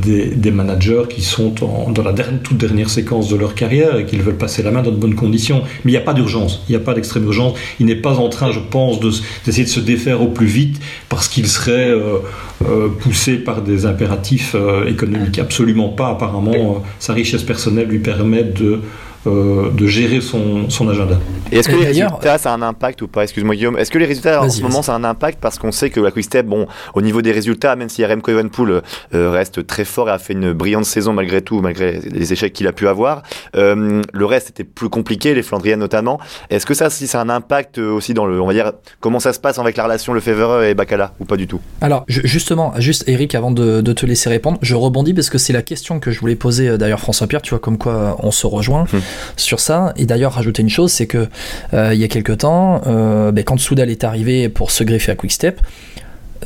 des, 0.02 0.28
des, 0.28 0.52
managers 0.52 0.75
qui 1.10 1.22
sont 1.22 1.64
en, 1.64 1.92
dans 1.92 2.04
la 2.04 2.14
dernière, 2.14 2.42
toute 2.42 2.58
dernière 2.58 2.90
séquence 2.90 3.30
de 3.30 3.36
leur 3.36 3.56
carrière 3.56 3.98
et 3.98 4.06
qu'ils 4.06 4.22
veulent 4.22 4.38
passer 4.38 4.64
la 4.64 4.72
main 4.72 4.82
dans 4.82 4.92
de 4.92 4.98
bonnes 4.98 5.16
conditions. 5.16 5.64
Mais 5.84 5.92
il 5.92 5.96
n'y 5.96 6.02
a 6.02 6.02
pas 6.02 6.14
d'urgence, 6.14 6.64
il 6.68 6.72
n'y 6.72 6.76
a 6.76 6.84
pas 6.84 6.94
d'extrême 6.94 7.24
urgence. 7.26 7.58
Il 7.80 7.86
n'est 7.86 7.96
pas 7.96 8.16
en 8.18 8.30
train, 8.30 8.52
je 8.52 8.60
pense, 8.60 9.00
d'essayer 9.00 9.64
de, 9.64 9.70
de, 9.70 9.74
se 9.74 9.80
défaire 9.80 10.22
au 10.22 10.28
plus 10.28 10.48
vite 10.48 10.82
parce 11.10 11.28
qu'il 11.28 11.48
serait 11.48 11.90
euh, 11.90 12.20
euh, 12.68 12.90
poussé 12.90 13.36
par 13.36 13.62
des 13.62 13.86
impératifs 13.86 14.56
économiques 14.88 15.40
absolument 15.40 15.90
pas. 15.90 16.10
Apparemment, 16.10 16.54
euh, 16.54 16.80
sa 17.00 17.14
richesse 17.14 17.44
personnelle 17.44 17.88
lui 17.88 18.00
permet 18.00 18.44
de 18.44 18.82
euh, 19.28 19.72
de 19.72 19.88
gérer 19.88 20.22
son, 20.22 20.70
son 20.70 20.90
agenda. 20.90 21.18
Et 21.52 21.58
est-ce 21.58 21.70
que 21.70 21.76
les 21.76 21.86
résultats, 21.86 22.38
ça 22.38 22.52
a 22.52 22.56
un 22.56 22.62
impact 22.62 23.02
ou 23.02 23.08
pas? 23.08 23.24
Excuse-moi 23.24 23.56
Guillaume. 23.56 23.78
Est-ce 23.78 23.92
que 23.92 23.98
les 23.98 24.06
résultats 24.06 24.42
en 24.42 24.50
ce 24.50 24.62
moment, 24.62 24.82
ça 24.82 24.94
a 24.94 24.96
un 24.98 25.04
impact? 25.04 25.40
Parce 25.40 25.60
qu'on 25.60 25.72
sait 25.72 25.90
que 25.90 26.00
la 26.00 26.12
Quick-Step, 26.12 26.46
bon, 26.46 26.68
au 26.94 27.02
niveau 27.02 27.22
des 27.22 27.32
résultats, 27.32 27.76
même 27.76 27.90
si 27.90 28.06
Remco 28.06 28.32
Evenpool 28.32 28.82
euh, 29.14 29.32
reste 29.32 29.66
très 29.68 29.86
fort 29.86 30.10
et 30.10 30.12
a 30.12 30.18
fait 30.18 30.34
une 30.34 30.54
brillante 30.54 30.86
saison 30.86 31.14
malgré 31.14 31.42
tout, 31.42 31.62
malgré 31.62 32.00
les 32.00 32.34
échecs 32.34 32.54
qu'il 32.54 32.68
a 32.68 32.74
pu 32.74 32.88
avoir, 32.88 33.24
euh, 33.56 34.02
le 34.14 34.26
reste 34.26 34.50
était 34.50 34.64
plus 34.64 34.90
compliqué, 34.90 35.34
les 35.34 35.44
Flandriennes 35.44 35.80
notamment. 35.80 36.20
Est-ce 36.50 36.66
que 36.66 36.74
ça, 36.74 36.90
si 36.90 37.08
ça 37.08 37.20
a 37.20 37.24
un 37.24 37.30
impact 37.30 37.78
aussi 37.78 38.14
dans 38.14 38.26
le, 38.26 38.42
on 38.42 38.48
va 38.48 38.54
dire, 38.54 38.74
comment 39.00 39.20
ça 39.20 39.34
se 39.34 39.40
passe 39.40 39.60
avec 39.60 39.78
la 39.78 39.84
relation 39.84 40.14
Lefebvre 40.14 40.64
et 40.64 40.74
Bacala 40.74 41.14
ou 41.20 41.26
pas 41.26 41.38
du 41.38 41.48
tout? 41.48 41.62
Alors 41.82 42.06
justement, 42.08 42.74
juste 42.78 43.04
Eric, 43.08 43.36
avant 43.36 43.52
de, 43.52 43.82
de, 43.82 43.94
te 43.94 44.06
laisser 44.06 44.30
répondre, 44.30 44.58
je 44.62 44.76
rebondis 44.76 45.14
parce 45.14 45.30
que 45.30 45.38
c'est 45.38 45.54
la 45.54 45.62
question 45.62 46.00
que 46.00 46.12
je 46.12 46.20
voulais 46.20 46.36
poser 46.36 46.78
d'ailleurs 46.78 47.00
François 47.00 47.28
Pierre. 47.28 47.42
Tu 47.42 47.52
vois 47.52 47.60
comme 47.60 47.78
quoi 47.78 48.18
on 48.22 48.32
se 48.32 48.48
rejoint. 48.48 48.86
Hum 48.94 49.02
sur 49.38 49.60
ça. 49.60 49.94
Et 49.98 50.06
d'ailleurs, 50.06 50.34
rajouter 50.34 50.62
une 50.62 50.70
chose, 50.70 50.92
c'est 50.92 51.08
que 51.08 51.28
euh, 51.74 51.94
il 51.94 52.00
y 52.00 52.04
a 52.04 52.08
quelques 52.08 52.40
temps, 52.40 52.82
euh, 52.88 53.32
ben, 53.32 53.44
quand 53.44 53.60
Soudal 53.60 53.90
est 53.90 54.04
arrivé 54.04 54.50
pour 54.50 54.72
se 54.72 54.84
greffer 54.84 55.12
à 55.12 55.16
Quickstep, 55.16 55.62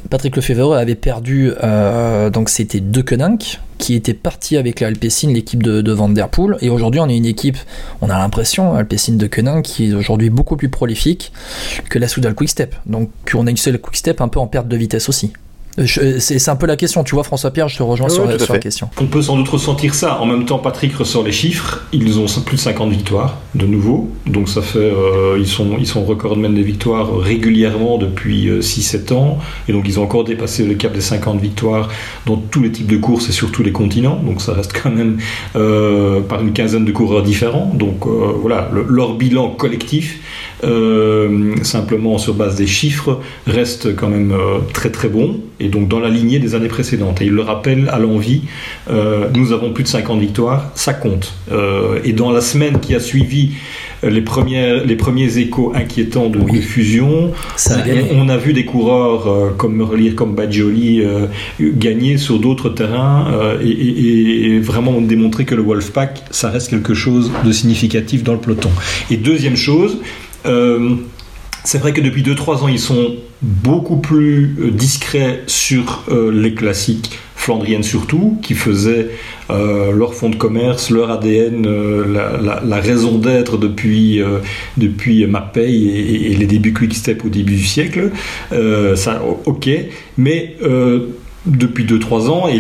Patrick 0.10 0.36
Lefebvre 0.36 0.76
avait 0.76 0.96
perdu, 0.96 1.52
euh, 1.64 2.30
donc 2.30 2.50
c'était 2.50 2.80
De 2.80 3.02
Koninck, 3.02 3.60
qui 3.78 3.96
était 3.96 4.14
parti 4.14 4.58
avec 4.58 4.80
la 4.80 4.90
l'équipe 4.90 5.64
de, 5.64 5.92
Van 5.92 6.10
Der 6.10 6.30
Poel. 6.30 6.58
Et 6.62 6.70
aujourd'hui, 6.70 7.00
on 7.00 7.10
a 7.10 7.14
une 7.14 7.26
équipe, 7.26 7.58
on 8.02 8.10
a 8.10 8.18
l'impression, 8.18 8.76
Alpecin 8.76 9.14
de 9.14 9.28
Koninck, 9.28 9.64
qui 9.64 9.90
est 9.90 9.94
aujourd'hui 9.94 10.30
beaucoup 10.30 10.58
plus 10.58 10.70
prolifique 10.70 11.32
que 11.90 12.00
la 12.00 12.08
Soudal 12.08 12.34
Quickstep. 12.34 12.76
Donc 12.86 13.10
on 13.34 13.48
a 13.48 13.50
une 13.50 13.58
seule 13.58 13.80
Quickstep 13.80 14.22
un 14.22 14.28
peu 14.28 14.40
en 14.40 14.48
perte 14.48 14.68
de 14.68 14.78
vitesse 14.78 15.10
aussi. 15.10 15.34
C'est 15.86 16.50
un 16.50 16.56
peu 16.56 16.66
la 16.66 16.76
question, 16.76 17.04
tu 17.04 17.16
vois, 17.16 17.24
François 17.24 17.52
Pierre, 17.52 17.68
je 17.68 17.78
te 17.78 17.84
rejoins 17.84 18.10
sur, 18.10 18.26
la 18.26 18.60
question. 18.60 18.90
On 19.00 19.06
peut 19.06 19.22
sans 19.22 19.38
doute 19.38 19.50
ressentir 19.50 19.94
ça. 19.94 20.20
En 20.20 20.26
même 20.26 20.46
temps, 20.46 20.60
Patrick 20.60 20.94
ressort 20.96 21.24
les 21.24 21.32
chiffres. 21.32 21.82
Ils 21.92 22.20
ont 22.20 22.26
plus 22.46 22.58
de 22.58 22.62
50 22.62 22.90
victoires, 22.90 23.38
de 23.56 23.66
nouveau. 23.66 24.10
Donc 24.26 24.50
ça 24.50 24.62
fait. 24.62 24.80
Euh, 24.80 25.38
ils, 25.40 25.48
sont, 25.48 25.78
ils 25.80 25.88
sont 25.88 26.04
recordmen 26.04 26.54
des 26.54 26.64
victoires 26.64 27.18
régulièrement 27.18 27.98
depuis 27.98 28.50
6-7 28.50 29.14
euh, 29.14 29.16
ans. 29.16 29.40
Et 29.68 29.74
donc 29.74 29.86
ils 29.88 30.00
ont 30.00 30.04
encore 30.04 30.24
dépassé 30.24 30.66
le 30.66 30.76
cap 30.76 30.94
des 30.94 31.02
50 31.02 31.40
victoires 31.40 31.90
dans 32.26 32.38
tous 32.38 32.62
les 32.62 32.72
types 32.72 32.88
de 32.88 32.98
courses 32.98 33.30
et 33.30 33.32
sur 33.32 33.52
tous 33.52 33.64
les 33.64 33.72
continents. 33.72 34.20
Donc 34.24 34.42
ça 34.42 34.54
reste 34.54 34.74
quand 34.74 34.92
même 34.92 35.18
euh, 35.56 36.22
par 36.22 36.42
une 36.42 36.54
quinzaine 36.54 36.86
de 36.86 36.92
coureurs 36.92 37.24
différents. 37.24 37.72
Donc 37.74 38.06
voilà, 38.06 38.70
leur 38.74 39.16
bilan 39.16 39.50
collectif 39.52 40.20
euh, 40.64 41.56
simplement 41.64 42.18
sur 42.18 42.34
base 42.34 42.56
des 42.56 42.68
chiffres, 42.68 43.20
reste 43.48 43.96
quand 43.96 44.10
même 44.10 44.34
euh, 44.34 44.60
très 44.74 44.90
très 44.90 45.08
bon, 45.08 45.40
et 45.62 45.69
donc 45.70 45.88
dans 45.88 46.00
la 46.00 46.10
lignée 46.10 46.40
des 46.40 46.56
années 46.56 46.68
précédentes. 46.68 47.22
Et 47.22 47.26
il 47.26 47.32
le 47.32 47.42
rappelle 47.42 47.90
à 47.90 48.00
l'envie, 48.00 48.42
euh, 48.90 49.28
nous 49.36 49.52
avons 49.52 49.72
plus 49.72 49.84
de 49.84 49.90
50 49.90 50.20
victoires, 50.20 50.72
ça 50.76 50.94
compte. 50.94 51.34
et 52.04 52.14
dans 52.14 52.32
la 52.32 52.42
semaine 52.42 52.80
qui 52.80 52.96
a 52.96 53.00
suivi 53.00 53.52
les, 54.04 54.22
premières, 54.22 54.86
les 54.86 54.96
premiers 54.96 55.38
échos 55.38 55.74
inquiétants 55.76 56.30
de, 56.30 56.40
fusion. 56.62 57.32
on, 58.16 58.30
a 58.30 58.38
vu 58.38 58.54
des 58.54 58.66
coureurs 58.66 59.56
comme 59.58 59.76
Merlier, 59.76 60.14
comme 60.14 60.36
Badjoli 60.36 61.04
gagner 61.60 62.18
sur 62.18 62.40
d'autres 62.40 62.70
terrains 62.70 63.28
et, 63.62 64.56
et, 64.56 64.60
vraiment 64.60 65.02
démontrer 65.02 65.46
que 65.46 65.56
le 65.56 65.62
Wolfpack, 65.62 66.24
ça 66.32 66.50
reste 66.50 66.70
quelque 66.70 66.94
chose 66.94 67.32
de 67.44 67.52
significatif 67.52 68.24
dans 68.24 68.34
le 68.34 68.40
peloton. 68.40 68.70
Et 69.12 69.18
deuxième 69.18 69.58
chose, 69.58 69.98
euh, 70.46 70.96
c'est 71.64 71.78
vrai 71.78 71.94
que 71.94 72.02
depuis 72.02 72.24
2-3 72.24 72.64
ans, 72.64 72.68
ils 72.68 72.80
sont 72.80 73.16
beaucoup 73.42 73.98
plus 73.98 74.56
euh, 74.60 74.72
discrets 74.72 75.42
sur 75.48 76.04
euh, 76.10 76.32
les 76.32 76.54
classiques 76.54 77.20
flandriennes 77.36 77.84
surtout, 77.84 78.38
qui 78.42 78.54
faisaient 78.54 79.08
leur 79.50 80.14
fonds 80.14 80.30
de 80.30 80.36
commerce, 80.36 80.92
leur 80.92 81.10
ADN, 81.10 81.66
la, 82.14 82.80
raison 82.82 83.18
d'être 83.18 83.58
depuis, 83.58 84.22
depuis 84.76 85.24
et, 85.24 86.36
les 86.38 86.46
débuts 86.46 86.74
Quickstep 86.74 87.24
au 87.24 87.30
début 87.30 87.56
du 87.56 87.66
siècle. 87.66 88.12
ça, 88.52 89.24
ok, 89.46 89.70
mais 90.18 90.58
depuis 91.46 91.86
2-3 91.86 92.28
ans 92.28 92.48
et 92.50 92.60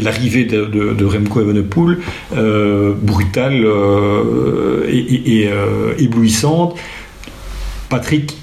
l'arrivée 0.00 0.46
de, 0.46 0.64
de, 0.64 1.04
Remco 1.04 1.42
Evenepoel, 1.42 1.98
brutale 3.02 3.66
et, 4.88 5.50
éblouissante, 5.98 6.76
Patrick 7.88 8.36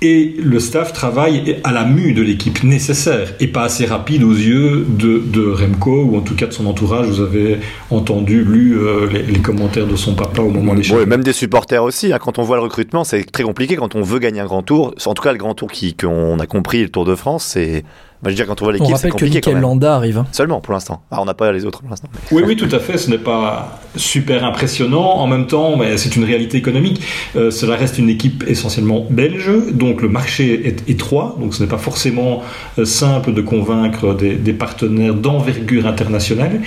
et 0.00 0.36
le 0.40 0.60
staff 0.60 0.92
travaillent 0.92 1.56
à 1.64 1.72
la 1.72 1.84
mue 1.84 2.12
de 2.12 2.22
l'équipe 2.22 2.62
nécessaire 2.62 3.34
et 3.40 3.48
pas 3.48 3.64
assez 3.64 3.84
rapide 3.84 4.22
aux 4.22 4.32
yeux 4.32 4.86
de, 4.88 5.50
Remco 5.50 6.04
ou 6.04 6.16
en 6.16 6.20
tout 6.20 6.36
cas 6.36 6.46
de 6.46 6.52
son 6.52 6.66
entourage. 6.66 7.06
Vous 7.08 7.20
avez 7.20 7.58
entendu, 7.90 8.44
lu 8.44 8.78
euh, 8.78 9.08
les, 9.08 9.40
commentaires 9.40 9.88
de 9.88 9.96
son 9.96 10.14
papa 10.14 10.40
au 10.40 10.50
moment 10.50 10.74
des 10.74 10.84
choses. 10.84 11.04
même 11.06 11.24
des 11.24 11.32
supporters 11.32 11.82
aussi. 11.82 12.12
Hein. 12.12 12.18
Quand 12.20 12.38
on 12.38 12.42
voit 12.42 12.56
le 12.56 12.62
recrutement, 12.62 13.02
c'est 13.02 13.24
très 13.24 13.42
compliqué. 13.42 13.74
Quand 13.74 13.96
on 13.96 14.02
veut 14.02 14.20
gagner 14.20 14.40
un 14.40 14.46
grand 14.46 14.62
tour, 14.62 14.94
en 15.04 15.14
tout 15.14 15.22
cas 15.22 15.32
le 15.32 15.38
grand 15.38 15.54
tour 15.54 15.68
qu'on 15.98 16.38
a 16.38 16.46
compris, 16.46 16.82
le 16.82 16.90
Tour 16.90 17.04
de 17.04 17.16
France, 17.16 17.44
c'est 17.44 17.84
bah, 18.20 18.30
je 18.30 18.30
veux 18.30 18.34
dire, 18.34 18.46
quand 18.46 18.60
on 18.62 18.64
voit 18.64 18.72
l'équipe, 18.72 18.96
c'est 18.96 19.10
compliqué. 19.10 19.40
que 19.40 19.50
Landa 19.50 19.94
arrive. 19.94 20.18
Hein. 20.18 20.26
Seulement 20.32 20.60
pour 20.60 20.72
l'instant. 20.72 21.02
Ah, 21.10 21.22
on 21.22 21.24
n'a 21.24 21.34
pas 21.34 21.52
les 21.52 21.64
autres 21.64 21.80
pour 21.80 21.90
l'instant. 21.90 22.08
Oui, 22.32 22.42
oui, 22.44 22.56
tout 22.56 22.68
à 22.72 22.80
fait. 22.80 22.98
Ce 22.98 23.08
n'est 23.10 23.18
pas 23.18 23.80
super 23.94 24.44
impressionnant. 24.44 25.18
En 25.18 25.28
même 25.28 25.46
temps, 25.46 25.76
mais 25.76 25.96
c'est 25.96 26.16
une 26.16 26.24
réalité 26.24 26.58
économique. 26.58 27.00
Euh, 27.36 27.52
cela 27.52 27.76
reste 27.76 27.96
une 27.98 28.08
équipe 28.08 28.44
essentiellement 28.48 29.06
belge, 29.08 29.50
donc 29.72 30.02
le 30.02 30.08
marché 30.08 30.66
est 30.66 30.88
étroit. 30.90 31.36
Donc 31.38 31.54
ce 31.54 31.62
n'est 31.62 31.68
pas 31.68 31.78
forcément 31.78 32.42
euh, 32.78 32.84
simple 32.84 33.32
de 33.32 33.40
convaincre 33.40 34.14
des, 34.14 34.52
partenaires 34.52 35.14
d'envergure 35.14 35.86
internationale. 35.86 36.60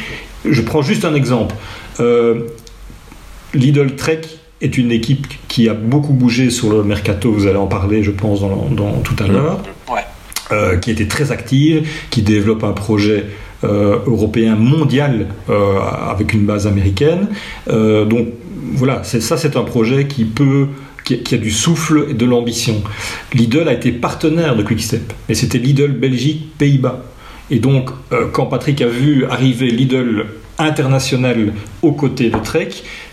Je 0.46 0.62
prends 0.62 0.82
juste 0.82 1.04
un 1.04 1.16
exemple. 1.16 1.56
Euh, 2.00 2.48
Lidl 3.54 3.96
Trek 3.98 4.22
est 4.62 4.78
une 4.78 4.92
équipe 4.92 5.28
qui 5.50 5.68
a 5.68 5.74
beaucoup 5.74 6.14
bougé 6.14 6.50
sur 6.50 6.72
le 6.72 6.84
mercato. 6.84 7.32
Vous 7.32 7.48
allez 7.48 7.58
en 7.58 7.68
parler, 7.68 8.04
je 8.04 8.12
pense, 8.12 8.40
dans, 8.40 8.70
dans 8.72 9.00
tout 9.00 9.16
à 9.22 9.28
l'heure. 9.28 9.60
Ouais. 9.92 10.06
Euh, 10.52 10.78
qui 10.78 10.92
était 10.92 11.08
très 11.08 11.32
active, 11.32 11.88
qui 12.10 12.24
développe 12.24 12.64
un 12.64 12.74
projet 12.74 13.26
euh, 13.64 14.00
européen 14.06 14.56
mondial 14.56 15.28
euh, 15.50 15.80
avec 16.10 16.34
une 16.34 16.46
base 16.46 16.68
américaine. 16.68 17.28
donc 17.68 18.28
voilà, 18.74 19.04
ça 19.04 19.38
c'est 19.38 19.56
un 19.56 19.64
projet 19.64 20.08
qui 20.08 20.26
peut 20.26 20.68
qui, 21.04 21.36
a 21.36 21.38
du 21.38 21.52
souffle 21.52 22.08
et 22.10 22.14
de 22.14 22.26
l'ambition. 22.26 22.84
Lidl 23.34 23.68
a 23.68 23.74
été 23.74 23.92
partenaire 23.92 24.56
de 24.56 24.64
Quickstep, 24.64 25.14
et 25.30 25.36
c'était 25.36 25.58
Lidl 25.58 25.92
Belgique 25.92 26.58
Pays-Bas. 26.58 27.04
Et 27.50 27.60
donc, 27.60 27.90
quand 28.32 28.46
Patrick 28.46 28.82
a 28.82 28.88
vu 28.88 29.26
arriver 29.26 29.72
Lidl 29.72 30.26
international 30.58 31.54
aux 31.82 31.92
côtés 31.92 32.30
de 32.30 32.38
Trek, 32.38 32.70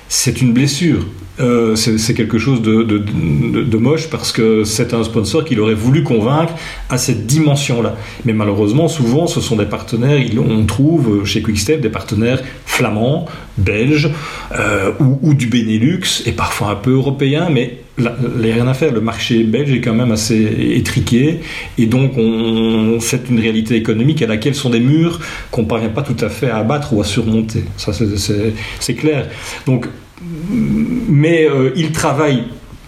c'est 0.08 0.40
une 0.42 0.52
blessure. 0.52 1.06
Euh, 1.40 1.76
c'est 1.76 2.14
quelque 2.14 2.38
chose 2.38 2.62
de, 2.62 3.76
moche 3.78 4.08
parce 4.10 4.32
que 4.32 4.64
c'est 4.64 4.92
un 4.92 5.04
sponsor 5.04 5.44
qu'il 5.44 5.60
aurait 5.60 5.74
voulu 5.74 6.02
convaincre 6.02 6.52
à 6.90 6.98
cette 6.98 7.26
dimension-là. 7.26 7.96
Mais 8.24 8.32
malheureusement, 8.32 8.88
souvent, 8.88 9.26
ce 9.26 9.40
sont 9.40 9.56
des 9.56 9.66
partenaires, 9.66 10.20
on 10.38 10.64
trouve 10.64 11.24
chez 11.24 11.42
Quickstep 11.42 11.80
des 11.80 11.90
partenaires 11.90 12.42
flamands, 12.66 13.26
belges 13.56 14.10
euh, 14.52 14.92
ou, 15.00 15.18
ou, 15.22 15.34
du 15.34 15.46
Benelux 15.46 16.22
et 16.26 16.32
parfois 16.32 16.70
un 16.70 16.74
peu 16.74 16.92
européens, 16.92 17.48
mais 17.50 17.78
il 17.98 18.04
n'y 18.40 18.50
a 18.50 18.54
rien 18.54 18.68
à 18.68 18.74
faire. 18.74 18.92
Le 18.92 19.00
marché 19.00 19.42
belge 19.44 19.72
est 19.72 19.80
quand 19.80 19.94
même 19.94 20.12
assez 20.12 20.40
étriqué 20.76 21.40
et 21.76 21.86
donc 21.86 22.12
c'est 23.00 23.28
une 23.28 23.40
réalité 23.40 23.74
économique 23.76 24.22
à 24.22 24.26
laquelle 24.26 24.54
sont 24.54 24.70
des 24.70 24.80
murs 24.80 25.20
qu'on 25.50 25.62
ne 25.62 25.68
parvient 25.68 25.88
pas 25.88 26.02
tout 26.02 26.16
à 26.24 26.28
fait 26.28 26.50
à 26.50 26.58
abattre 26.58 26.92
ou 26.92 27.00
à 27.00 27.04
surmonter. 27.04 27.64
Ça, 27.76 27.92
c'est 27.92 28.94
clair. 28.94 29.26
Donc, 29.66 29.86
mais 30.20 31.48
euh, 31.48 31.70
il 31.76 31.92
travaille 31.92 32.44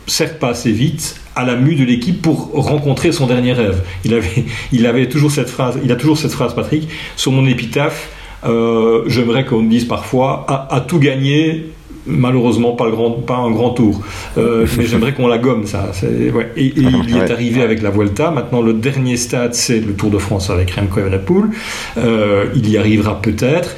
certes 0.07 0.38
pas 0.38 0.49
assez 0.49 0.73
vite 0.73 1.21
à 1.37 1.45
la 1.45 1.57
mue 1.57 1.77
de 1.77 1.85
l'équipe 1.85 2.21
pour 2.21 2.51
rencontrer 2.53 3.12
son 3.12 3.27
dernier 3.27 3.53
rêve. 3.53 3.83
Il 4.05 4.14
avait, 4.14 4.45
il 4.73 4.87
avait 4.87 5.09
toujours 5.09 5.31
cette 5.31 5.49
phrase, 5.49 5.79
il 5.83 5.93
a 5.93 5.97
toujours 5.97 6.19
cette 6.19 6.33
phrase, 6.33 6.55
Patrick, 6.55 6.88
sur 7.16 7.33
mon 7.33 7.47
épitaphe. 7.47 8.11
Euh, 8.45 9.03
j'aimerais 9.07 9.45
qu'on 9.45 9.62
me 9.62 9.69
dise 9.69 9.85
parfois 9.85 10.47
à, 10.49 10.81
tout 10.81 10.99
gagner, 10.99 11.66
malheureusement 12.07 12.73
pas, 12.73 12.87
le 12.87 12.93
grand, 12.93 13.11
pas 13.11 13.37
un 13.37 13.51
grand 13.51 13.71
tour. 13.71 14.01
Euh, 14.38 14.66
mais 14.77 14.87
j'aimerais 14.87 15.12
qu'on 15.12 15.29
la 15.29 15.38
gomme, 15.38 15.66
ça. 15.66 15.93
Et, 16.03 16.29
et, 16.66 16.73
il 16.77 17.11
y 17.11 17.19
est 17.19 17.31
arrivé 17.31 17.62
avec 17.62 17.83
la 17.83 17.90
Vuelta. 17.90 18.31
Maintenant, 18.31 18.62
le 18.62 18.73
dernier 18.73 19.16
stade, 19.16 19.55
c'est 19.55 19.81
le 19.81 19.93
Tour 19.93 20.11
de 20.11 20.19
France 20.19 20.51
avec 20.51 20.73
Remco 20.73 21.01
Evenepoel. 21.01 21.51
Euh, 21.99 22.47
il 22.55 22.69
y 22.69 22.79
arrivera 22.79 23.21
peut-être. 23.21 23.77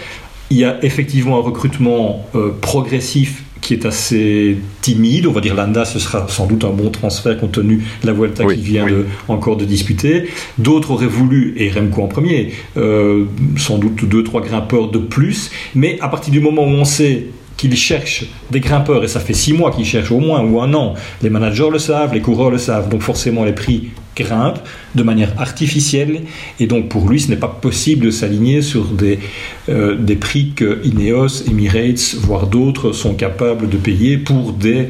Il 0.50 0.58
y 0.58 0.64
a 0.64 0.84
effectivement 0.84 1.38
un 1.38 1.42
recrutement 1.42 2.26
euh, 2.34 2.50
progressif 2.60 3.41
qui 3.62 3.72
est 3.72 3.86
assez 3.86 4.58
timide. 4.82 5.26
On 5.26 5.32
va 5.32 5.40
dire 5.40 5.54
Landa, 5.54 5.86
ce 5.86 5.98
sera 5.98 6.26
sans 6.28 6.46
doute 6.46 6.64
un 6.64 6.70
bon 6.70 6.90
transfert 6.90 7.38
compte 7.38 7.52
tenu 7.52 7.82
de 8.02 8.06
la 8.06 8.12
Vuelta 8.12 8.44
qui 8.44 8.60
vient 8.60 8.86
de, 8.86 9.06
encore 9.28 9.56
de 9.56 9.64
disputer. 9.64 10.28
D'autres 10.58 10.90
auraient 10.90 11.06
voulu, 11.06 11.54
et 11.56 11.70
Remco 11.70 12.02
en 12.02 12.08
premier, 12.08 12.52
euh, 12.76 13.24
sans 13.56 13.78
doute 13.78 14.04
deux, 14.04 14.24
trois 14.24 14.42
grimpeurs 14.42 14.90
de 14.90 14.98
plus. 14.98 15.50
Mais 15.74 15.98
à 16.00 16.08
partir 16.08 16.32
du 16.32 16.40
moment 16.40 16.64
où 16.64 16.72
on 16.72 16.84
sait 16.84 17.28
qu'ils 17.56 17.76
cherchent 17.76 18.26
des 18.50 18.60
grimpeurs, 18.60 19.04
et 19.04 19.08
ça 19.08 19.20
fait 19.20 19.34
six 19.34 19.52
mois 19.52 19.70
qu'ils 19.70 19.86
cherchent 19.86 20.10
au 20.10 20.18
moins, 20.18 20.42
ou 20.42 20.60
un 20.60 20.74
an, 20.74 20.94
les 21.22 21.30
managers 21.30 21.70
le 21.70 21.78
savent, 21.78 22.12
les 22.12 22.20
coureurs 22.20 22.50
le 22.50 22.58
savent, 22.58 22.88
donc 22.88 23.02
forcément 23.02 23.44
les 23.44 23.52
prix 23.52 23.90
grimpent 24.16 24.60
de 24.94 25.02
manière 25.02 25.32
artificielle, 25.38 26.22
et 26.60 26.66
donc 26.66 26.88
pour 26.88 27.08
lui 27.08 27.20
ce 27.20 27.30
n'est 27.30 27.36
pas 27.36 27.48
possible 27.48 28.06
de 28.06 28.10
s'aligner 28.10 28.62
sur 28.62 28.84
des, 28.84 29.18
euh, 29.68 29.96
des 29.96 30.16
prix 30.16 30.52
que 30.54 30.80
Ineos, 30.84 31.48
Emirates, 31.48 32.16
voire 32.20 32.46
d'autres 32.46 32.92
sont 32.92 33.14
capables 33.14 33.68
de 33.68 33.76
payer 33.76 34.18
pour 34.18 34.52
des 34.52 34.88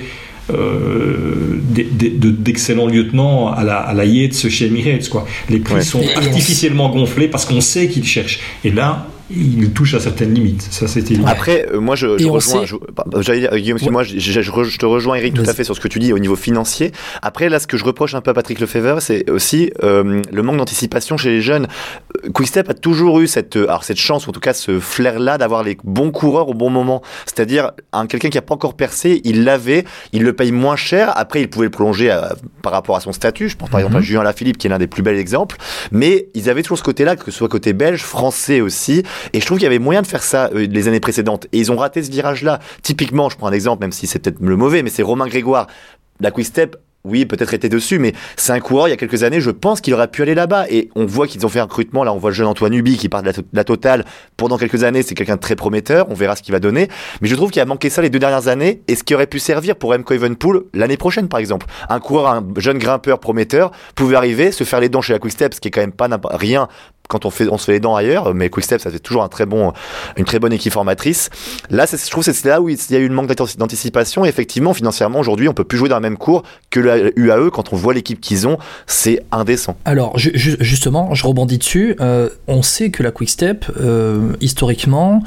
euh, 0.52 1.60
d'excellents 1.70 2.88
lieutenants 2.88 3.52
à 3.52 3.62
la, 3.62 3.76
à 3.76 3.94
la 3.94 4.04
Yates 4.04 4.48
chez 4.48 4.66
Emirates. 4.66 5.08
Quoi. 5.08 5.26
Les 5.48 5.60
prix 5.60 5.84
sont 5.84 6.02
artificiellement 6.16 6.90
gonflés 6.90 7.28
parce 7.28 7.44
qu'on 7.44 7.60
sait 7.60 7.88
qu'ils 7.88 8.04
cherchent. 8.04 8.40
Et 8.64 8.70
là, 8.70 9.06
il 9.34 9.72
touche 9.72 9.94
à 9.94 10.00
certaines 10.00 10.34
limites. 10.34 10.62
Ça, 10.70 10.86
c'était. 10.86 11.16
Après, 11.26 11.66
euh, 11.72 11.80
moi, 11.80 11.96
je, 11.96 12.06
rejoins. 12.06 12.64
Bah, 12.94 13.04
Guillaume, 13.56 13.78
moi, 13.90 14.02
je, 14.02 14.18
je, 14.18 14.78
te 14.78 14.86
rejoins, 14.86 15.16
Eric, 15.16 15.34
tout 15.34 15.42
à 15.46 15.54
fait 15.54 15.64
sur 15.64 15.74
ce 15.74 15.80
que 15.80 15.88
tu 15.88 15.98
dis 15.98 16.12
au 16.12 16.18
niveau 16.18 16.36
financier. 16.36 16.92
Après, 17.22 17.48
là, 17.48 17.58
ce 17.58 17.66
que 17.66 17.76
je 17.76 17.84
reproche 17.84 18.14
un 18.14 18.20
peu 18.20 18.30
à 18.30 18.34
Patrick 18.34 18.60
Lefebvre, 18.60 19.00
c'est 19.00 19.30
aussi 19.30 19.70
euh, 19.82 20.22
le 20.30 20.42
manque 20.42 20.56
d'anticipation 20.56 21.16
chez 21.16 21.30
les 21.30 21.40
jeunes. 21.40 21.66
Euh, 22.24 22.30
Quickstep 22.30 22.68
a 22.68 22.74
toujours 22.74 23.20
eu 23.20 23.26
cette, 23.26 23.56
alors 23.56 23.84
cette 23.84 23.98
chance, 23.98 24.26
ou 24.26 24.30
en 24.30 24.32
tout 24.32 24.40
cas 24.40 24.54
ce 24.54 24.78
flair-là, 24.78 25.38
d'avoir 25.38 25.62
les 25.62 25.76
bons 25.84 26.10
coureurs 26.10 26.48
au 26.48 26.54
bon 26.54 26.70
moment. 26.70 27.02
C'est-à-dire, 27.24 27.72
un 27.92 28.06
quelqu'un 28.06 28.30
qui 28.30 28.38
a 28.38 28.42
pas 28.42 28.54
encore 28.54 28.74
percé, 28.74 29.20
il 29.24 29.44
l'avait, 29.44 29.84
il 30.12 30.22
le 30.22 30.32
paye 30.32 30.52
moins 30.52 30.76
cher. 30.76 31.12
Après, 31.16 31.40
il 31.40 31.48
pouvait 31.48 31.66
le 31.66 31.70
prolonger 31.70 32.14
par 32.62 32.72
rapport 32.72 32.96
à 32.96 33.00
son 33.00 33.12
statut. 33.12 33.48
Je 33.48 33.56
pense 33.56 33.70
par 33.70 33.80
exemple 33.80 33.96
à 33.96 34.00
mhm. 34.00 34.04
Julien 34.04 34.22
Lafilippe, 34.22 34.58
qui 34.58 34.66
est 34.66 34.70
l'un 34.70 34.78
des 34.78 34.86
plus 34.86 35.02
bels 35.02 35.18
exemples. 35.18 35.56
Mais 35.90 36.28
ils 36.34 36.50
avaient 36.50 36.62
toujours 36.62 36.78
ce 36.78 36.82
côté-là, 36.82 37.16
que 37.16 37.30
ce 37.30 37.38
soit 37.38 37.48
côté 37.48 37.72
belge, 37.72 38.02
français 38.02 38.60
aussi. 38.60 39.02
Et 39.32 39.40
je 39.40 39.46
trouve 39.46 39.58
qu'il 39.58 39.64
y 39.64 39.68
avait 39.68 39.78
moyen 39.78 40.02
de 40.02 40.06
faire 40.06 40.22
ça 40.22 40.50
euh, 40.54 40.66
les 40.66 40.88
années 40.88 41.00
précédentes. 41.00 41.46
Et 41.52 41.58
ils 41.58 41.72
ont 41.72 41.76
raté 41.76 42.02
ce 42.02 42.10
virage-là. 42.10 42.60
Typiquement, 42.82 43.28
je 43.28 43.36
prends 43.36 43.48
un 43.48 43.52
exemple, 43.52 43.82
même 43.82 43.92
si 43.92 44.06
c'est 44.06 44.18
peut-être 44.18 44.40
le 44.40 44.56
mauvais, 44.56 44.82
mais 44.82 44.90
c'est 44.90 45.02
Romain 45.02 45.26
Grégoire. 45.26 45.66
La 46.20 46.30
Quick 46.30 46.46
Step, 46.46 46.76
oui, 47.04 47.26
peut-être 47.26 47.52
était 47.52 47.68
dessus, 47.68 47.98
mais 47.98 48.12
c'est 48.36 48.52
un 48.52 48.60
coureur, 48.60 48.86
il 48.86 48.90
y 48.90 48.94
a 48.94 48.96
quelques 48.96 49.24
années, 49.24 49.40
je 49.40 49.50
pense 49.50 49.80
qu'il 49.80 49.92
aurait 49.92 50.06
pu 50.06 50.22
aller 50.22 50.36
là-bas. 50.36 50.66
Et 50.70 50.88
on 50.94 51.04
voit 51.04 51.26
qu'ils 51.26 51.44
ont 51.44 51.48
fait 51.48 51.58
un 51.58 51.64
recrutement. 51.64 52.04
Là, 52.04 52.12
on 52.12 52.18
voit 52.18 52.30
le 52.30 52.34
jeune 52.34 52.46
Antoine 52.46 52.72
Ubi 52.74 52.96
qui 52.96 53.08
part 53.08 53.24
de 53.24 53.32
la, 53.52 53.64
totale. 53.64 54.04
Pendant 54.36 54.56
quelques 54.56 54.84
années, 54.84 55.02
c'est 55.02 55.16
quelqu'un 55.16 55.34
de 55.34 55.40
très 55.40 55.56
prometteur. 55.56 56.06
On 56.10 56.14
verra 56.14 56.36
ce 56.36 56.42
qu'il 56.42 56.52
va 56.52 56.60
donner. 56.60 56.88
Mais 57.20 57.28
je 57.28 57.34
trouve 57.34 57.50
qu'il 57.50 57.60
a 57.60 57.64
manqué 57.64 57.90
ça 57.90 58.02
les 58.02 58.10
deux 58.10 58.20
dernières 58.20 58.46
années. 58.46 58.82
Et 58.86 58.94
ce 58.94 59.02
qui 59.02 59.16
aurait 59.16 59.26
pu 59.26 59.40
servir 59.40 59.74
pour 59.74 59.90
Remco 59.90 60.14
Evenpool 60.14 60.66
l'année 60.74 60.96
prochaine, 60.96 61.28
par 61.28 61.40
exemple. 61.40 61.66
Un 61.88 61.98
coureur, 61.98 62.28
un 62.28 62.46
jeune 62.58 62.78
grimpeur 62.78 63.18
prometteur 63.18 63.72
pouvait 63.96 64.16
arriver, 64.16 64.52
se 64.52 64.62
faire 64.62 64.78
les 64.78 64.88
dents 64.88 65.02
chez 65.02 65.12
la 65.12 65.18
Quick 65.18 65.32
Step, 65.32 65.54
ce 65.54 65.60
qui 65.60 65.68
est 65.68 65.70
quand 65.72 65.80
même 65.80 65.92
pas 65.92 66.08
rien 66.30 66.68
quand 67.08 67.26
on, 67.26 67.30
fait, 67.30 67.48
on 67.48 67.58
se 67.58 67.66
fait 67.66 67.72
les 67.72 67.80
dents 67.80 67.94
ailleurs, 67.94 68.34
mais 68.34 68.48
Quickstep, 68.48 68.80
ça 68.80 68.90
fait 68.90 68.98
toujours 68.98 69.22
un 69.22 69.28
très 69.28 69.44
bon, 69.44 69.72
une 70.16 70.24
très 70.24 70.38
bonne 70.38 70.52
équipe 70.52 70.72
formatrice. 70.72 71.30
Là, 71.70 71.84
je 71.86 72.10
trouve 72.10 72.24
que 72.24 72.32
c'est 72.32 72.48
là 72.48 72.60
où 72.60 72.68
il 72.68 72.78
y 72.90 72.96
a 72.96 72.98
eu 72.98 73.06
une 73.06 73.12
manque 73.12 73.28
d'anticipation. 73.56 74.24
Effectivement, 74.24 74.72
financièrement, 74.72 75.20
aujourd'hui, 75.20 75.48
on 75.48 75.54
peut 75.54 75.64
plus 75.64 75.78
jouer 75.78 75.88
dans 75.88 75.96
la 75.96 76.00
même 76.00 76.16
cours 76.16 76.42
que 76.70 76.80
le 76.80 77.18
UAE. 77.18 77.50
Quand 77.50 77.72
on 77.72 77.76
voit 77.76 77.92
l'équipe 77.92 78.20
qu'ils 78.20 78.46
ont, 78.46 78.58
c'est 78.86 79.22
indécent. 79.30 79.76
Alors, 79.84 80.16
justement, 80.16 81.14
je 81.14 81.26
rebondis 81.26 81.58
dessus. 81.58 81.96
Euh, 82.00 82.30
on 82.48 82.62
sait 82.62 82.90
que 82.90 83.02
la 83.02 83.10
Quickstep, 83.10 83.66
euh, 83.78 84.32
historiquement, 84.40 85.22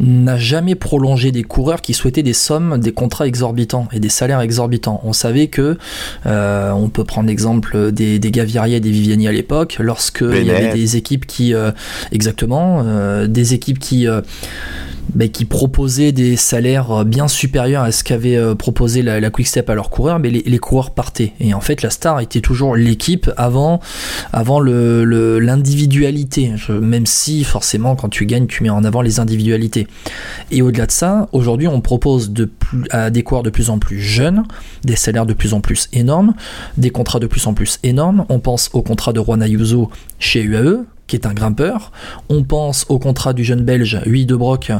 n'a 0.00 0.36
jamais 0.36 0.74
prolongé 0.74 1.32
des 1.32 1.42
coureurs 1.42 1.80
qui 1.80 1.94
souhaitaient 1.94 2.22
des 2.22 2.32
sommes, 2.32 2.78
des 2.78 2.92
contrats 2.92 3.26
exorbitants 3.26 3.88
et 3.92 4.00
des 4.00 4.08
salaires 4.08 4.40
exorbitants. 4.40 5.00
On 5.04 5.12
savait 5.12 5.48
que, 5.48 5.76
euh, 6.26 6.70
on 6.72 6.88
peut 6.88 7.04
prendre 7.04 7.28
l'exemple 7.28 7.92
des, 7.92 8.18
des 8.18 8.30
Gaviria 8.30 8.76
et 8.76 8.80
des 8.80 8.90
Viviani 8.90 9.28
à 9.28 9.32
l'époque, 9.32 9.76
lorsque 9.80 10.24
il 10.28 10.46
y 10.46 10.50
avait 10.50 10.72
des 10.72 10.96
équipes 10.96 11.26
qui, 11.26 11.54
euh, 11.54 11.72
exactement, 12.12 12.82
euh, 12.84 13.26
des 13.26 13.54
équipes 13.54 13.78
qui 13.78 14.06
qui 15.32 15.44
proposaient 15.44 16.12
des 16.12 16.36
salaires 16.36 16.90
euh, 16.90 17.04
bien 17.04 17.28
supérieurs 17.28 17.82
à 17.82 17.92
ce 17.92 18.04
qu'avait 18.04 18.36
euh, 18.36 18.54
proposé 18.54 19.02
la, 19.02 19.20
la 19.20 19.30
Quick-Step 19.30 19.68
à 19.70 19.74
leurs 19.74 19.90
coureurs, 19.90 20.18
mais 20.18 20.30
les, 20.30 20.58
coureurs 20.58 20.90
partaient. 20.90 21.32
Et 21.40 21.54
en 21.54 21.60
fait, 21.60 21.82
la 21.82 21.90
star 21.90 22.20
était 22.20 22.40
toujours 22.40 22.76
l'équipe 22.76 23.30
avant, 23.36 23.80
avant 24.32 24.60
l'individualité. 24.60 26.52
Même 26.68 27.06
si, 27.06 27.44
forcément, 27.44 27.96
quand 27.96 28.08
tu 28.08 28.26
gagnes, 28.26 28.46
tu 28.46 28.62
mets 28.62 28.70
en 28.70 28.84
avant 28.84 29.02
les 29.02 29.20
individualités. 29.20 29.86
Et 30.50 30.62
au-delà 30.62 30.86
de 30.86 30.92
ça, 30.92 31.28
aujourd'hui, 31.32 31.68
on 31.68 31.80
propose 31.80 32.32
à 32.90 33.10
des 33.10 33.22
coureurs 33.22 33.42
de 33.42 33.50
plus 33.50 33.70
en 33.70 33.78
plus 33.78 34.00
jeunes, 34.00 34.44
des 34.84 34.96
salaires 34.96 35.26
de 35.26 35.34
plus 35.34 35.54
en 35.54 35.60
plus 35.60 35.88
énormes, 35.92 36.34
des 36.76 36.90
contrats 36.90 37.20
de 37.20 37.26
plus 37.26 37.46
en 37.46 37.54
plus 37.54 37.78
énormes. 37.82 38.26
On 38.28 38.40
pense 38.40 38.70
au 38.72 38.82
contrat 38.82 39.12
de 39.12 39.20
Juan 39.20 39.42
Ayuso 39.42 39.90
chez 40.18 40.42
UAE, 40.42 40.84
qui 41.08 41.16
est 41.16 41.26
un 41.26 41.32
grimpeur. 41.32 41.90
On 42.28 42.44
pense 42.44 42.86
au 42.88 43.00
contrat 43.00 43.32
du 43.32 43.42
jeune 43.42 43.62
belge 43.62 44.00
Huy 44.06 44.26
de 44.26 44.36
Broc, 44.36 44.70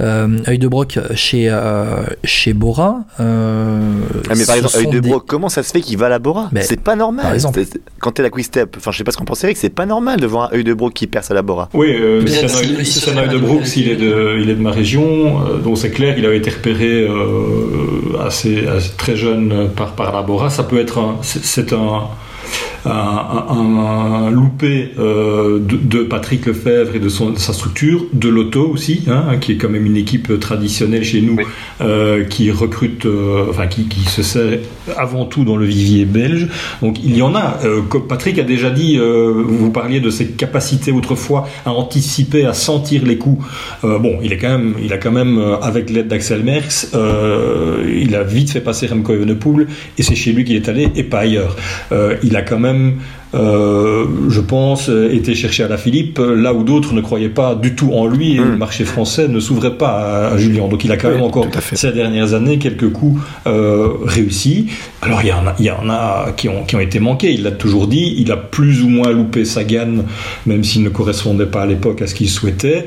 euh, 0.00 0.28
de 0.28 0.68
Broc 0.68 0.98
chez, 1.14 1.48
euh, 1.48 2.04
chez 2.22 2.52
Bora. 2.52 3.00
Euh, 3.18 3.80
ah, 4.30 4.34
mais 4.36 4.44
par 4.46 4.56
exemple, 4.56 4.90
de 4.90 5.00
Broc, 5.00 5.24
comment 5.26 5.48
ça 5.48 5.62
se 5.62 5.72
fait 5.72 5.80
qu'il 5.80 5.98
va 5.98 6.06
à 6.06 6.08
la 6.10 6.18
Bora? 6.18 6.50
C'est 6.60 6.80
pas 6.80 6.94
normal. 6.94 7.24
Par 7.24 7.34
exemple. 7.34 7.60
Quand 7.98 8.12
t'es 8.12 8.22
la 8.22 8.30
Quick 8.30 8.44
Step, 8.44 8.76
enfin 8.76 8.90
je 8.92 8.98
sais 8.98 9.04
pas 9.04 9.12
ce 9.12 9.16
qu'on 9.16 9.24
pensait, 9.24 9.54
c'est 9.56 9.70
pas 9.70 9.86
normal 9.86 10.20
de 10.20 10.26
voir 10.26 10.50
un 10.52 10.56
œil 10.56 10.64
de 10.64 10.74
Broc 10.74 10.92
qui 10.92 11.06
perce 11.06 11.30
à 11.30 11.34
la 11.34 11.42
Bora. 11.42 11.68
Oui, 11.74 11.88
euh, 11.90 12.20
Œil 12.20 13.28
de 13.28 13.38
Broc, 13.38 13.76
il 13.76 13.88
est 13.88 13.96
de, 13.96 14.38
il 14.40 14.50
est 14.50 14.54
de 14.54 14.60
ma 14.60 14.70
région, 14.70 15.46
euh, 15.46 15.58
donc 15.58 15.78
c'est 15.78 15.90
clair, 15.90 16.18
il 16.18 16.26
avait 16.26 16.36
été 16.36 16.50
repéré 16.50 17.08
assez, 18.20 18.64
très 18.98 19.16
jeune 19.16 19.70
par, 19.74 19.92
par 19.92 20.12
la 20.12 20.22
Bora. 20.22 20.50
Ça 20.50 20.62
peut 20.62 20.78
être 20.78 21.16
c'est 21.22 21.72
un 21.72 22.02
un, 22.84 24.30
loupé 24.30 24.90
euh, 24.98 25.60
de, 25.60 26.02
Patrick 26.02 26.46
Lefebvre 26.46 26.96
et 26.96 26.98
de, 26.98 27.08
son, 27.08 27.36
sa 27.36 27.52
structure, 27.52 28.06
de 28.12 28.28
l'auto 28.28 28.68
aussi, 28.68 29.04
hein, 29.08 29.36
qui 29.40 29.52
est 29.52 29.56
quand 29.56 29.68
même 29.68 29.86
une 29.86 29.96
équipe 29.96 30.38
traditionnelle 30.40 31.04
chez 31.04 31.20
nous, 31.20 31.38
euh, 31.80 32.24
qui 32.24 32.50
recrute, 32.50 33.06
euh, 33.06 33.46
enfin 33.50 33.66
qui, 33.66 33.84
qui, 33.84 34.04
se 34.04 34.22
sert 34.22 34.58
avant 34.96 35.24
tout 35.24 35.44
dans 35.44 35.56
le 35.56 35.64
vivier 35.64 36.04
belge. 36.04 36.48
Donc 36.82 36.98
il 37.02 37.16
y 37.16 37.22
en 37.22 37.34
a. 37.34 37.58
Patrick 38.08 38.38
a 38.38 38.42
déjà 38.42 38.70
dit, 38.70 38.98
vous 38.98 39.70
parliez 39.70 40.00
de 40.00 40.10
ses 40.10 40.28
capacités 40.28 40.92
autrefois 40.92 41.48
à 41.64 41.70
anticiper, 41.70 42.44
à 42.44 42.52
sentir 42.52 43.04
les 43.04 43.16
coups. 43.16 43.44
bon, 43.82 44.18
il 44.22 44.32
est 44.32 44.38
quand 44.38 44.50
même, 44.50 44.74
il 44.82 44.92
a 44.92 44.98
quand 44.98 45.12
même, 45.12 45.38
avec 45.62 45.88
l'aide 45.90 46.08
d'Axel 46.08 46.42
Merckx, 46.42 46.88
il 46.92 48.14
a 48.14 48.22
vite 48.24 48.50
fait 48.50 48.60
passer 48.60 48.86
Remco 48.86 49.12
Evenepoel 49.12 49.68
et 49.98 50.02
c'est 50.02 50.14
chez 50.14 50.32
lui 50.32 50.44
qu'il 50.44 50.56
est 50.56 50.68
allé 50.68 50.88
et 50.96 51.04
pas 51.04 51.20
ailleurs. 51.20 51.56
il 52.22 52.36
a 52.36 52.42
quand 52.42 52.58
même 52.58 52.71
euh, 53.34 54.04
je 54.28 54.40
pense, 54.40 54.88
été 54.88 55.34
cherché 55.34 55.62
à 55.62 55.68
la 55.68 55.78
Philippe, 55.78 56.18
là 56.18 56.52
où 56.52 56.64
d'autres 56.64 56.92
ne 56.92 57.00
croyaient 57.00 57.28
pas 57.28 57.54
du 57.54 57.74
tout 57.74 57.92
en 57.92 58.06
lui 58.06 58.32
et 58.32 58.38
le 58.38 58.44
hmm. 58.44 58.58
marché 58.58 58.84
français 58.84 59.28
ne 59.28 59.40
s'ouvrait 59.40 59.78
pas 59.78 60.28
à, 60.28 60.36
Julien. 60.36 60.68
Donc 60.68 60.84
il 60.84 60.92
a 60.92 60.96
quand 60.96 61.10
même 61.10 61.22
encore, 61.22 61.46
ces 61.72 61.92
dernières 61.92 62.34
années, 62.34 62.58
quelques 62.58 62.90
coups 62.90 63.20
euh, 63.46 63.88
réussis. 64.04 64.66
Alors 65.00 65.22
il 65.22 65.28
y 65.28 65.32
en 65.32 65.46
a, 65.46 65.54
il 65.58 65.64
y 65.64 65.70
en 65.70 65.88
a 65.88 66.32
qui, 66.36 66.48
ont, 66.48 66.64
qui 66.64 66.76
ont 66.76 66.80
été 66.80 67.00
manqués, 67.00 67.32
il 67.32 67.42
l'a 67.42 67.52
toujours 67.52 67.86
dit, 67.86 68.14
il 68.18 68.30
a 68.32 68.36
plus 68.36 68.82
ou 68.82 68.88
moins 68.88 69.10
loupé 69.10 69.44
sa 69.44 69.64
gagne, 69.64 70.02
même 70.46 70.62
s'il 70.62 70.82
ne 70.82 70.90
correspondait 70.90 71.46
pas 71.46 71.62
à 71.62 71.66
l'époque 71.66 72.02
à 72.02 72.06
ce 72.06 72.14
qu'il 72.14 72.28
souhaitait 72.28 72.86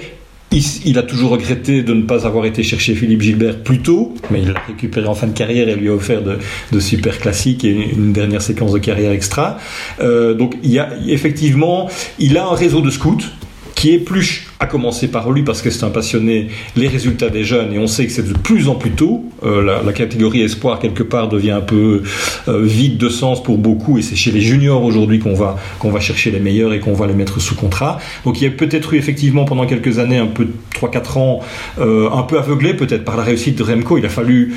il, 0.86 0.98
a 0.98 1.04
toujours 1.04 1.32
regretté 1.32 1.84
de 1.84 1.94
ne 1.94 2.04
pas 2.04 2.26
avoir 2.26 2.46
été 2.46 2.64
chercher 2.64 2.96
Philippe 2.96 3.22
Gilbert 3.22 3.60
plus 3.60 3.80
tôt, 3.80 4.14
mais 4.32 4.42
il 4.42 4.52
l'a 4.52 4.60
récupéré 4.68 5.08
en 5.08 5.16
fin 5.16 5.28
de 5.28 5.34
carrière 5.34 5.68
et 5.70 5.76
lui 5.76 5.90
a 5.90 5.94
offert 5.94 6.22
de, 6.22 6.80
super 6.80 7.20
classiques 7.20 7.64
et 7.64 7.72
une 7.72 8.14
dernière 8.14 8.42
séquence 8.42 8.72
de 8.72 8.80
carrière 8.80 9.12
extra. 9.12 9.58
Euh, 10.00 10.34
donc 10.34 10.56
il 10.64 10.72
y 10.72 10.80
a 10.80 10.90
effectivement, 11.08 11.90
il 12.20 12.38
a 12.38 12.46
un 12.46 12.56
réseau 12.56 12.82
de 12.82 12.90
scouts 12.90 13.18
qui 13.76 13.92
épluche 13.92 14.48
à 14.60 14.68
commencer 14.68 15.10
par 15.10 15.32
lui 15.32 15.44
parce 15.44 15.62
que 15.62 15.70
c'est 15.70 15.84
un 15.84 15.90
passionné, 15.90 16.48
les 16.76 16.88
résultats 16.88 17.30
des 17.30 17.44
jeunes, 17.44 17.74
et 17.74 17.80
on 17.80 17.88
sait 17.88 18.06
que 18.06 18.12
c'est 18.12 18.28
de 18.28 18.38
plus 18.38 18.70
en 18.70 18.76
plus 18.76 18.92
tôt. 18.92 19.26
Euh, 19.44 19.82
la, 19.84 19.94
catégorie 19.94 20.42
espoir, 20.42 20.80
quelque 20.80 21.04
part, 21.04 21.30
devient 21.30 21.52
un 21.52 21.62
peu 21.62 22.04
euh, 22.48 22.62
vide 22.64 22.98
de 22.98 23.10
sens 23.10 23.44
pour 23.44 23.58
beaucoup, 23.58 23.98
et 23.98 24.02
c'est 24.02 24.16
chez 24.16 24.32
les 24.32 24.42
juniors 24.42 24.84
aujourd'hui 24.84 25.20
qu'on 25.20 25.34
va, 25.34 25.58
qu'on 25.80 25.92
va 25.92 26.00
chercher 26.00 26.32
les 26.32 26.40
meilleurs 26.40 26.74
et 26.74 26.80
qu'on 26.80 26.94
va 26.94 27.08
les 27.08 27.14
mettre 27.14 27.40
sous 27.40 27.56
contrat. 27.56 28.00
Donc 28.24 28.40
il 28.40 28.46
y 28.46 28.48
a 28.48 28.52
peut-être 28.52 28.94
eu 28.94 28.98
effectivement 28.98 29.46
pendant 29.46 29.66
quelques 29.66 30.00
années, 30.00 30.18
un 30.18 30.28
peu 30.28 30.48
3-4 30.74 31.18
ans, 31.18 31.40
euh, 31.80 32.10
un 32.12 32.24
peu 32.24 32.38
aveuglé 32.38 32.74
peut-être 32.74 33.04
par 33.04 33.18
la 33.18 33.24
réussite 33.24 33.58
de 33.58 33.64
Remco. 33.64 33.98
Il 33.98 34.06
a 34.06 34.10
fallu 34.10 34.56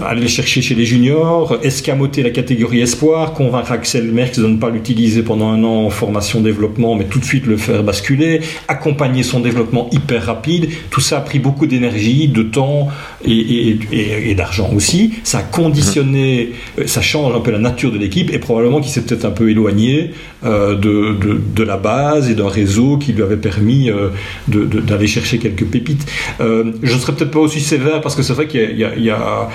aller 0.00 0.28
chercher 0.28 0.62
chez 0.62 0.74
les 0.74 0.84
juniors, 0.84 1.58
escamoter 1.62 2.22
la 2.22 2.30
catégorie 2.30 2.80
espoir, 2.80 3.32
convaincre 3.32 3.72
Axel 3.72 4.10
Merckx 4.12 4.38
de 4.38 4.46
ne 4.46 4.56
pas 4.56 4.70
l'utiliser 4.70 5.22
pendant 5.22 5.50
un 5.50 5.62
an 5.64 5.86
en 5.86 5.90
formation-développement, 5.90 6.94
mais 6.94 7.04
tout 7.04 7.18
de 7.18 7.24
suite 7.24 7.46
le 7.46 7.56
faire 7.56 7.82
basculer, 7.82 8.40
accompagner 8.68 9.22
son 9.22 9.37
développement 9.40 9.88
hyper 9.92 10.26
rapide. 10.26 10.70
Tout 10.90 11.00
ça 11.00 11.18
a 11.18 11.20
pris 11.20 11.38
beaucoup 11.38 11.66
d'énergie, 11.66 12.28
de 12.28 12.42
temps 12.42 12.88
et, 13.24 14.34
d'argent 14.34 14.70
aussi. 14.74 15.14
Ça 15.24 15.38
a 15.38 15.42
conditionné, 15.42 16.52
euh, 16.78 16.86
ça 16.86 17.02
change 17.02 17.34
un 17.34 17.40
peu 17.40 17.50
la 17.50 17.58
nature 17.58 17.90
de 17.92 17.98
l'équipe 17.98 18.32
et 18.32 18.38
probablement 18.38 18.80
qu'il 18.80 18.90
s'est 18.90 19.02
peut-être 19.02 19.24
un 19.24 19.30
peu 19.30 19.50
éloigné 19.50 20.12
euh, 20.44 20.74
de, 20.74 21.16
de, 21.54 21.62
la 21.62 21.76
base 21.76 22.30
et 22.30 22.34
d'un 22.34 22.48
réseau 22.48 22.96
qui 22.96 23.12
lui 23.12 23.22
avait 23.22 23.36
permis 23.36 23.90
euh, 23.90 24.08
d'aller 24.46 25.06
chercher 25.06 25.38
quelques 25.38 25.64
pépites. 25.64 26.06
je 26.40 26.72
ne 26.94 26.98
serais 26.98 27.14
peut-être 27.14 27.30
pas 27.30 27.40
aussi 27.40 27.60
sévère 27.60 28.00
parce 28.00 28.14
que 28.14 28.22
c'est 28.22 28.32
vrai 28.32 28.46
qu'il 28.46 28.70
y, 28.70 29.02
y, 29.02 29.10
a, 29.10 29.48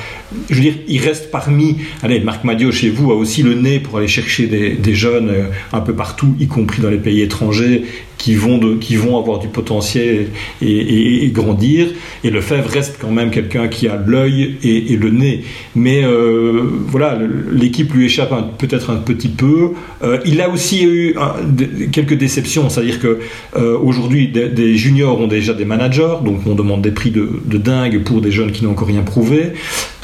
je 0.49 0.55
veux 0.55 0.61
dire, 0.61 0.75
il 0.87 0.99
reste 0.99 1.31
parmi, 1.31 1.77
allez, 2.03 2.19
Marc 2.19 2.43
Madio 2.43 2.71
chez 2.71 2.89
vous 2.89 3.11
a 3.11 3.15
aussi 3.15 3.41
le 3.41 3.55
nez 3.55 3.79
pour 3.79 3.97
aller 3.97 4.07
chercher 4.07 4.47
des, 4.47 4.71
des 4.71 4.93
jeunes 4.95 5.31
un 5.71 5.81
peu 5.81 5.93
partout, 5.93 6.35
y 6.39 6.47
compris 6.47 6.81
dans 6.81 6.89
les 6.89 6.97
pays 6.97 7.21
étrangers 7.21 7.83
qui 8.23 8.35
vont, 8.35 8.57
de, 8.57 8.75
qui 8.75 8.95
vont 8.95 9.17
avoir 9.17 9.37
du 9.37 9.49
potentiel 9.49 10.29
et, 10.61 11.29
grandir. 11.33 11.87
Et 12.23 12.29
Lefebvre 12.29 12.69
reste 12.69 12.95
quand 12.97 13.11
même 13.11 13.31
quelqu'un 13.31 13.67
qui 13.67 13.89
a 13.89 13.97
l'œil 13.97 14.55
et, 14.63 14.95
le 14.95 15.09
nez. 15.09 15.43
Mais 15.75 16.05
euh, 16.05 16.61
voilà, 16.87 17.19
l'équipe 17.51 17.91
lui 17.93 18.05
échappe 18.05 18.31
peut-être 18.57 18.91
un 18.91 18.95
petit 18.95 19.27
peu. 19.27 19.71
Euh, 20.03 20.19
il 20.25 20.39
a 20.39 20.47
aussi 20.47 20.85
eu 20.85 21.15
quelques 21.91 22.13
déceptions, 22.13 22.69
c'est-à-dire 22.69 23.01
que 23.01 23.19
euh, 23.57 23.77
aujourd'hui 23.77 24.29
des, 24.29 24.77
juniors 24.77 25.19
ont 25.19 25.27
déjà 25.27 25.53
des 25.53 25.65
managers, 25.65 26.15
donc 26.23 26.47
on 26.47 26.55
demande 26.55 26.81
des 26.81 26.91
prix 26.91 27.11
de, 27.11 27.27
dingue 27.57 28.03
pour 28.05 28.21
des 28.21 28.31
jeunes 28.31 28.53
qui 28.53 28.63
n'ont 28.63 28.71
encore 28.71 28.87
rien 28.87 29.01
prouvé. 29.01 29.51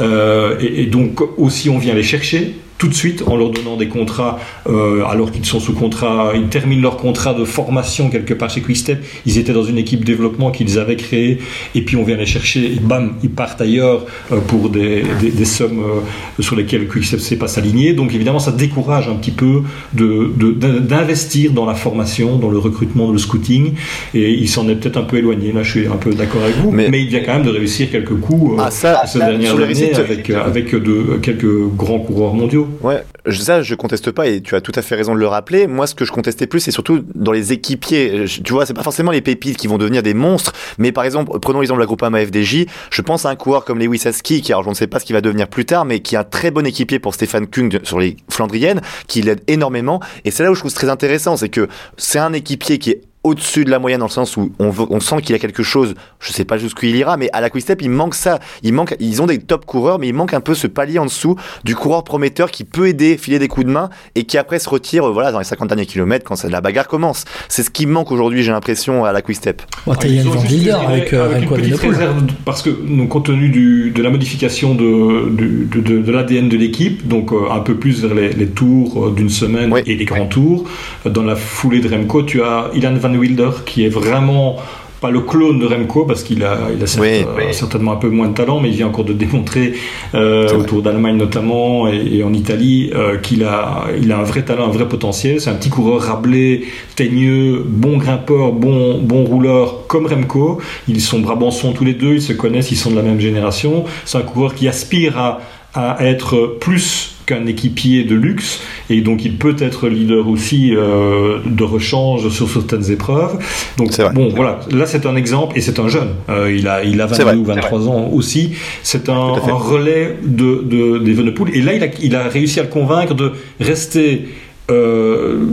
et 0.02 0.86
donc 0.88 1.22
aussi 1.38 1.70
on 1.70 1.78
vient 1.78 1.94
les 1.94 2.04
chercher 2.04 2.56
tout 2.80 2.88
de 2.88 2.94
suite 2.94 3.24
en 3.28 3.36
leur 3.36 3.52
donnant 3.52 3.76
des 3.76 3.90
contrats 3.90 4.40
euh, 4.68 5.04
alors 5.04 5.32
qu'ils 5.32 5.46
sont 5.46 5.60
sous 5.60 5.74
contrat, 5.74 6.32
ils 6.34 6.48
terminent 6.48 6.82
leur 6.82 6.96
contrat 6.96 7.34
de 7.34 7.44
formation 7.44 8.10
quelque 8.10 8.34
part 8.34 8.50
chez 8.50 8.62
Quickstep, 8.62 9.04
ils 9.26 9.38
étaient 9.38 9.52
dans 9.52 9.66
une 9.66 9.78
équipe 9.78 10.06
développement 10.06 10.50
qu'ils 10.50 10.80
avaient 10.80 10.96
créée 10.96 11.40
et 11.76 11.82
puis 11.82 11.98
on 11.98 12.04
vient 12.04 12.16
les 12.16 12.26
chercher 12.26 12.74
et 12.74 12.80
bam, 12.80 13.16
ils 13.22 13.30
partent 13.30 13.60
ailleurs 13.60 14.06
euh, 14.32 14.40
pour 14.40 14.70
des, 14.70 15.04
des, 15.22 15.46
sommes 15.46 15.84
euh, 15.84 16.42
sur 16.42 16.56
lesquelles 16.56 16.88
Quickstep 16.88 17.20
ne 17.20 17.24
sait 17.24 17.36
pas 17.36 17.50
s'aligner. 17.50 17.92
Donc 17.92 18.16
évidemment 18.16 18.40
ça 18.40 18.54
décourage 18.54 19.10
un 19.10 19.16
petit 19.16 19.32
peu 19.32 19.64
d'investir 19.94 21.52
de, 21.52 21.56
dans 21.56 21.66
la 21.66 21.76
formation, 21.76 22.38
dans 22.38 22.50
le 22.50 22.60
recrutement, 22.60 23.08
dans 23.08 23.14
le 23.14 23.18
scouting 23.18 23.74
et 24.14 24.32
il 24.32 24.48
s'en 24.48 24.70
est 24.70 24.76
peut-être 24.76 24.98
un 24.98 25.04
peu 25.04 25.18
éloigné. 25.18 25.52
Là 25.52 25.64
je 25.64 25.72
suis 25.80 25.88
un 25.88 25.98
peu 25.98 26.14
d'accord 26.14 26.44
avec 26.44 26.56
vous, 26.56 26.72
mais, 26.72 26.88
il 26.94 27.10
vient 27.10 27.24
quand 27.26 27.34
même 27.34 27.44
de 27.44 27.50
réussir 27.50 27.92
quelques 27.92 28.18
coups 28.22 28.58
ah, 28.58 28.72
ça, 28.72 29.06
ces 29.06 29.20
dernières 29.20 29.60
années 29.60 29.94
avec, 29.96 30.30
avec 30.30 30.74
de, 30.74 31.20
quelques 31.22 31.76
grands 31.76 32.00
coureurs 32.00 32.34
mondiaux. 32.34 32.69
Ouais, 32.82 33.04
ça 33.32 33.62
je 33.62 33.76
conteste 33.76 34.12
pas 34.12 34.28
et 34.28 34.42
tu 34.42 34.56
as 34.56 34.62
tout 34.62 34.72
à 34.76 34.82
fait 34.82 34.96
raison 34.96 35.14
de 35.14 35.20
le 35.20 35.28
rappeler. 35.28 35.68
Moi 35.68 35.88
ce 35.88 35.96
que 35.96 36.06
je 36.06 36.12
contestais 36.12 36.48
plus 36.48 36.60
c'est 36.60 36.72
surtout 36.72 37.04
dans 37.16 37.32
les 37.32 37.54
équipiers. 37.54 38.26
Tu 38.44 38.54
vois, 38.54 38.66
c'est 38.66 38.74
pas 38.74 38.84
forcément 38.84 39.12
les 39.12 39.22
pépites 39.22 39.58
qui 39.58 39.68
vont 39.68 39.78
devenir 39.78 40.04
des 40.04 40.14
monstres, 40.14 40.54
mais 40.78 40.92
par 40.92 41.04
exemple, 41.04 41.38
prenons 41.40 41.60
l'exemple 41.62 41.80
de 41.80 41.84
la 41.84 41.88
groupe 41.88 42.04
AMA 42.04 42.26
FDJ, 42.26 42.66
je 42.90 43.02
pense 43.02 43.26
à 43.26 43.30
un 43.30 43.36
coureur 43.36 43.66
comme 43.66 43.80
Lewis 43.80 44.04
Aski 44.06 44.42
qui 44.42 44.52
alors 44.52 44.64
je 44.64 44.70
ne 44.70 44.74
sais 44.74 44.88
pas 44.88 45.00
ce 45.00 45.06
qu'il 45.06 45.14
va 45.14 45.22
devenir 45.22 45.48
plus 45.48 45.66
tard 45.66 45.86
mais 45.86 46.00
qui 46.00 46.16
est 46.16 46.18
un 46.18 46.24
très 46.24 46.52
bon 46.52 46.66
équipier 46.66 47.00
pour 47.00 47.14
Stéphane 47.14 47.48
Kung 47.48 47.80
sur 47.84 48.00
les 48.00 48.18
Flandriennes 48.30 48.82
qui 49.08 49.22
l'aide 49.22 49.42
énormément 49.48 50.02
et 50.26 50.32
c'est 50.32 50.44
là 50.44 50.52
où 50.52 50.56
je 50.56 50.60
trouve 50.60 50.74
très 50.74 50.90
intéressant, 50.90 51.38
c'est 51.38 51.50
que 51.50 51.68
c'est 51.98 52.20
un 52.20 52.34
équipier 52.34 52.80
qui 52.80 52.92
est 52.92 53.02
au-dessus 53.24 53.66
de 53.66 53.70
la 53.70 53.80
moyenne 53.80 54.00
dans 54.00 54.06
le 54.06 54.12
sens 54.12 54.38
où 54.38 54.52
on, 54.60 54.72
on 54.90 55.00
sent 55.00 55.22
qu'il 55.22 55.32
y 55.32 55.36
a 55.36 55.40
quelque 55.40 55.64
chose, 55.64 55.94
je 56.20 56.32
sais 56.32 56.46
pas 56.46 56.58
jusqu'où 56.58 56.86
il 56.86 56.96
ira, 56.96 57.18
mais 57.18 57.30
à 57.34 57.42
la 57.42 57.50
Quick-Step, 57.50 57.82
il 57.82 57.90
manque 57.90 58.16
ça. 58.16 58.40
Il 58.64 58.74
manque, 58.74 58.96
ils 59.00 59.22
ont 59.22 59.26
des 59.26 59.40
top 59.40 59.66
coureurs, 59.66 60.00
mais 60.00 60.08
il 60.08 60.14
manque 60.14 60.34
un 60.34 60.40
peu 60.42 60.54
ce 60.54 60.68
palier 60.68 61.00
en 61.00 61.06
dessous 61.06 61.36
du 61.64 61.76
coureur 61.76 62.04
prometteur 62.04 62.52
qui 62.52 62.64
peut 62.64 62.88
aider, 62.88 63.18
filer 63.18 63.40
des 63.40 63.48
coups 63.48 63.66
de 63.66 63.72
main 63.72 63.90
et 64.16 64.24
qui 64.24 64.38
après 64.38 64.60
se 64.60 64.70
retire 64.70 65.12
voilà, 65.12 65.32
dans 65.32 65.40
les 65.40 65.46
50 65.46 65.68
derniers 65.68 65.86
kilomètres 65.86 66.26
quand 66.26 66.42
la 66.44 66.62
bagarre 66.62 66.88
commence. 66.88 67.26
C'est 67.50 67.64
ce 67.64 67.70
qui 67.70 67.86
manque 67.86 68.12
aujourd'hui, 68.12 68.44
j'ai 68.44 68.52
l'impression, 68.52 69.04
à 69.04 69.12
la 69.12 69.22
Quick-Step. 69.22 69.62
Oh, 69.86 69.92
avec, 69.92 71.14
euh, 71.14 71.26
avec, 71.26 71.44
une 71.44 71.50
petite 71.50 71.76
réserve, 71.78 72.24
parce 72.46 72.62
que 72.62 72.70
compte 73.08 73.26
tenu 73.26 73.50
du, 73.50 73.92
de 73.92 74.02
la 74.02 74.10
modification 74.10 74.76
de, 74.76 75.30
de, 75.30 75.82
de, 75.82 76.12
l'ADN 76.12 76.48
de 76.48 76.58
l'équipe, 76.58 77.08
donc 77.08 77.32
euh, 77.32 77.50
un 77.52 77.60
peu 77.60 77.76
plus 77.76 78.04
vers 78.04 78.14
les, 78.14 78.48
tours 78.48 79.08
euh, 79.08 79.12
d'une 79.12 79.30
semaine 79.30 79.74
et 79.86 79.96
les 79.96 80.06
grands 80.06 80.28
tours, 80.28 80.66
dans 81.06 81.24
la 81.24 81.36
foulée 81.36 81.80
de 81.82 81.90
Remco, 81.90 82.24
tu 82.24 82.42
as 82.42 82.72
Ilan 82.74 82.94
Van 82.96 83.09
Wilder 83.18 83.52
qui 83.66 83.86
est 83.86 83.90
vraiment 83.90 84.58
pas 85.00 85.12
le 85.12 85.22
clone 85.22 85.60
de 85.60 85.66
Remco 85.66 86.06
parce 86.06 86.24
qu'il 86.24 86.44
a, 86.44 86.68
il 86.76 86.82
a 86.82 87.02
euh, 87.02 87.52
certainement 87.52 87.94
un 87.94 87.98
peu 87.98 88.10
moins 88.10 88.28
de 88.28 88.34
talent, 88.34 88.60
mais 88.60 88.70
il 88.70 88.76
vient 88.76 88.88
encore 88.88 89.06
de 89.06 89.14
démontrer 89.14 89.74
euh, 90.14 90.54
autour 90.58 90.82
d'Allemagne 90.82 91.16
notamment 91.16 91.88
et, 91.88 92.24
en 92.24 92.34
Italie 92.34 92.92
euh, 92.94 93.18
qu'il 93.18 93.44
a, 93.44 93.86
il 94.00 94.12
a 94.12 94.20
un 94.20 94.24
vrai 94.24 94.44
talent, 94.44 94.66
un 94.66 94.72
vrai 94.72 94.88
potentiel. 94.88 95.40
C'est 95.40 95.50
un 95.50 95.56
petit 95.56 95.70
coureur 95.70 96.02
rablé, 96.02 96.66
teigneux, 96.96 97.64
bon 97.66 97.98
grimpeur, 97.98 98.52
bon, 98.52 99.00
bon 99.00 99.24
rouleur 99.24 99.88
comme 99.88 100.06
Remco. 100.06 100.60
Ils 100.88 101.02
sont 101.02 101.20
brabançons 101.20 101.72
tous 101.72 101.86
les 101.86 101.94
deux, 101.94 102.16
ils 102.16 102.22
se 102.22 102.34
connaissent, 102.34 102.72
ils 102.72 102.78
sont 102.78 102.92
de 102.92 102.98
la 102.98 103.04
même 103.04 103.20
génération. 103.20 103.86
C'est 104.06 104.18
un 104.18 104.22
coureur 104.22 104.54
qui 104.54 104.68
aspire 104.68 105.18
à, 105.18 105.40
à 105.74 105.98
être 106.02 106.58
plus 106.60 107.16
qu'un 107.26 107.46
équipier 107.46 108.04
de 108.04 108.16
luxe 108.16 108.60
et 108.90 109.02
donc 109.02 109.24
il 109.24 109.38
peut 109.38 109.56
être 109.60 109.88
leader 109.88 110.28
aussi 110.28 110.76
euh, 110.76 111.38
de 111.46 111.64
rechange 111.64 112.28
sur 112.30 112.50
certaines 112.50 112.90
épreuves. 112.92 113.38
Donc 113.78 113.92
bon 114.14 114.30
voilà, 114.30 114.62
là 114.72 114.88
c'est 114.88 115.06
un 115.06 115.16
exemple 115.16 115.56
et 115.58 115.62
c'est 115.62 115.80
un 115.80 115.88
jeune. 115.88 116.10
Euh, 116.30 116.52
il 116.52 116.68
a 116.68 116.84
il 116.84 117.00
a 117.02 117.06
22 117.06 117.38
ou 117.38 117.46
23 117.46 117.88
ans 117.88 118.10
aussi. 118.12 118.54
C'est 118.82 119.10
un, 119.10 119.34
relais 119.34 120.18
de, 120.24 120.64
de 120.64 120.98
d'Evenepoel 120.98 121.56
et 121.56 121.62
là 121.62 121.74
il 121.74 121.84
a, 121.84 121.88
il 122.02 122.16
a 122.16 122.24
réussi 122.24 122.60
à 122.60 122.64
le 122.64 122.70
convaincre 122.70 123.14
de 123.14 123.34
rester 123.60 124.28
euh, 124.70 125.46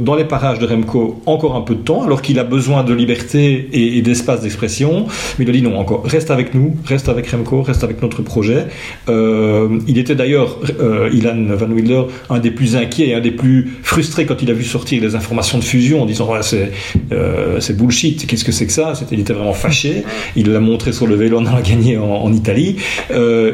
dans 0.00 0.14
les 0.14 0.24
parages 0.24 0.58
de 0.58 0.66
Remco 0.66 1.20
encore 1.26 1.56
un 1.56 1.60
peu 1.60 1.74
de 1.74 1.80
temps, 1.80 2.02
alors 2.02 2.22
qu'il 2.22 2.38
a 2.38 2.44
besoin 2.44 2.84
de 2.84 2.94
liberté 2.94 3.68
et, 3.72 4.02
d'espace 4.02 4.42
d'expression. 4.42 5.06
Mais 5.38 5.44
il 5.44 5.50
a 5.50 5.52
dit 5.52 5.62
non, 5.62 5.78
encore, 5.78 6.04
reste 6.04 6.30
avec 6.30 6.54
nous, 6.54 6.76
reste 6.84 7.08
avec 7.08 7.28
Remco, 7.28 7.62
reste 7.62 7.84
avec 7.84 8.02
notre 8.02 8.22
projet. 8.22 8.66
Euh, 9.08 9.78
il 9.86 9.98
était 9.98 10.14
d'ailleurs, 10.14 10.58
euh, 10.80 11.10
Ilan 11.12 11.54
Van 11.54 11.70
Wilder, 11.70 12.02
un 12.30 12.38
des 12.38 12.50
plus 12.50 12.76
inquiets 12.76 13.08
et 13.08 13.14
un 13.14 13.20
des 13.20 13.30
plus 13.30 13.78
frustrés 13.82 14.26
quand 14.26 14.42
il 14.42 14.50
a 14.50 14.54
vu 14.54 14.64
sortir 14.64 15.02
les 15.02 15.14
informations 15.14 15.58
de 15.58 15.64
fusion 15.64 16.02
en 16.02 16.06
disant 16.06 16.30
c'est 16.42 16.72
c'est 17.60 17.76
bullshit, 17.76 18.26
qu'est-ce 18.26 18.44
que 18.44 18.52
c'est 18.52 18.66
que 18.66 18.72
ça? 18.72 18.92
Il 19.10 19.20
était 19.20 19.32
vraiment 19.32 19.52
fâché. 19.52 20.04
Il 20.36 20.52
l'a 20.52 20.60
montré 20.60 20.92
sur 20.92 21.06
le 21.06 21.14
vélo, 21.14 21.38
on 21.40 21.46
a 21.46 21.62
gagné 21.62 21.96
en, 21.96 22.04
en 22.04 22.32
Italie. 22.32 22.76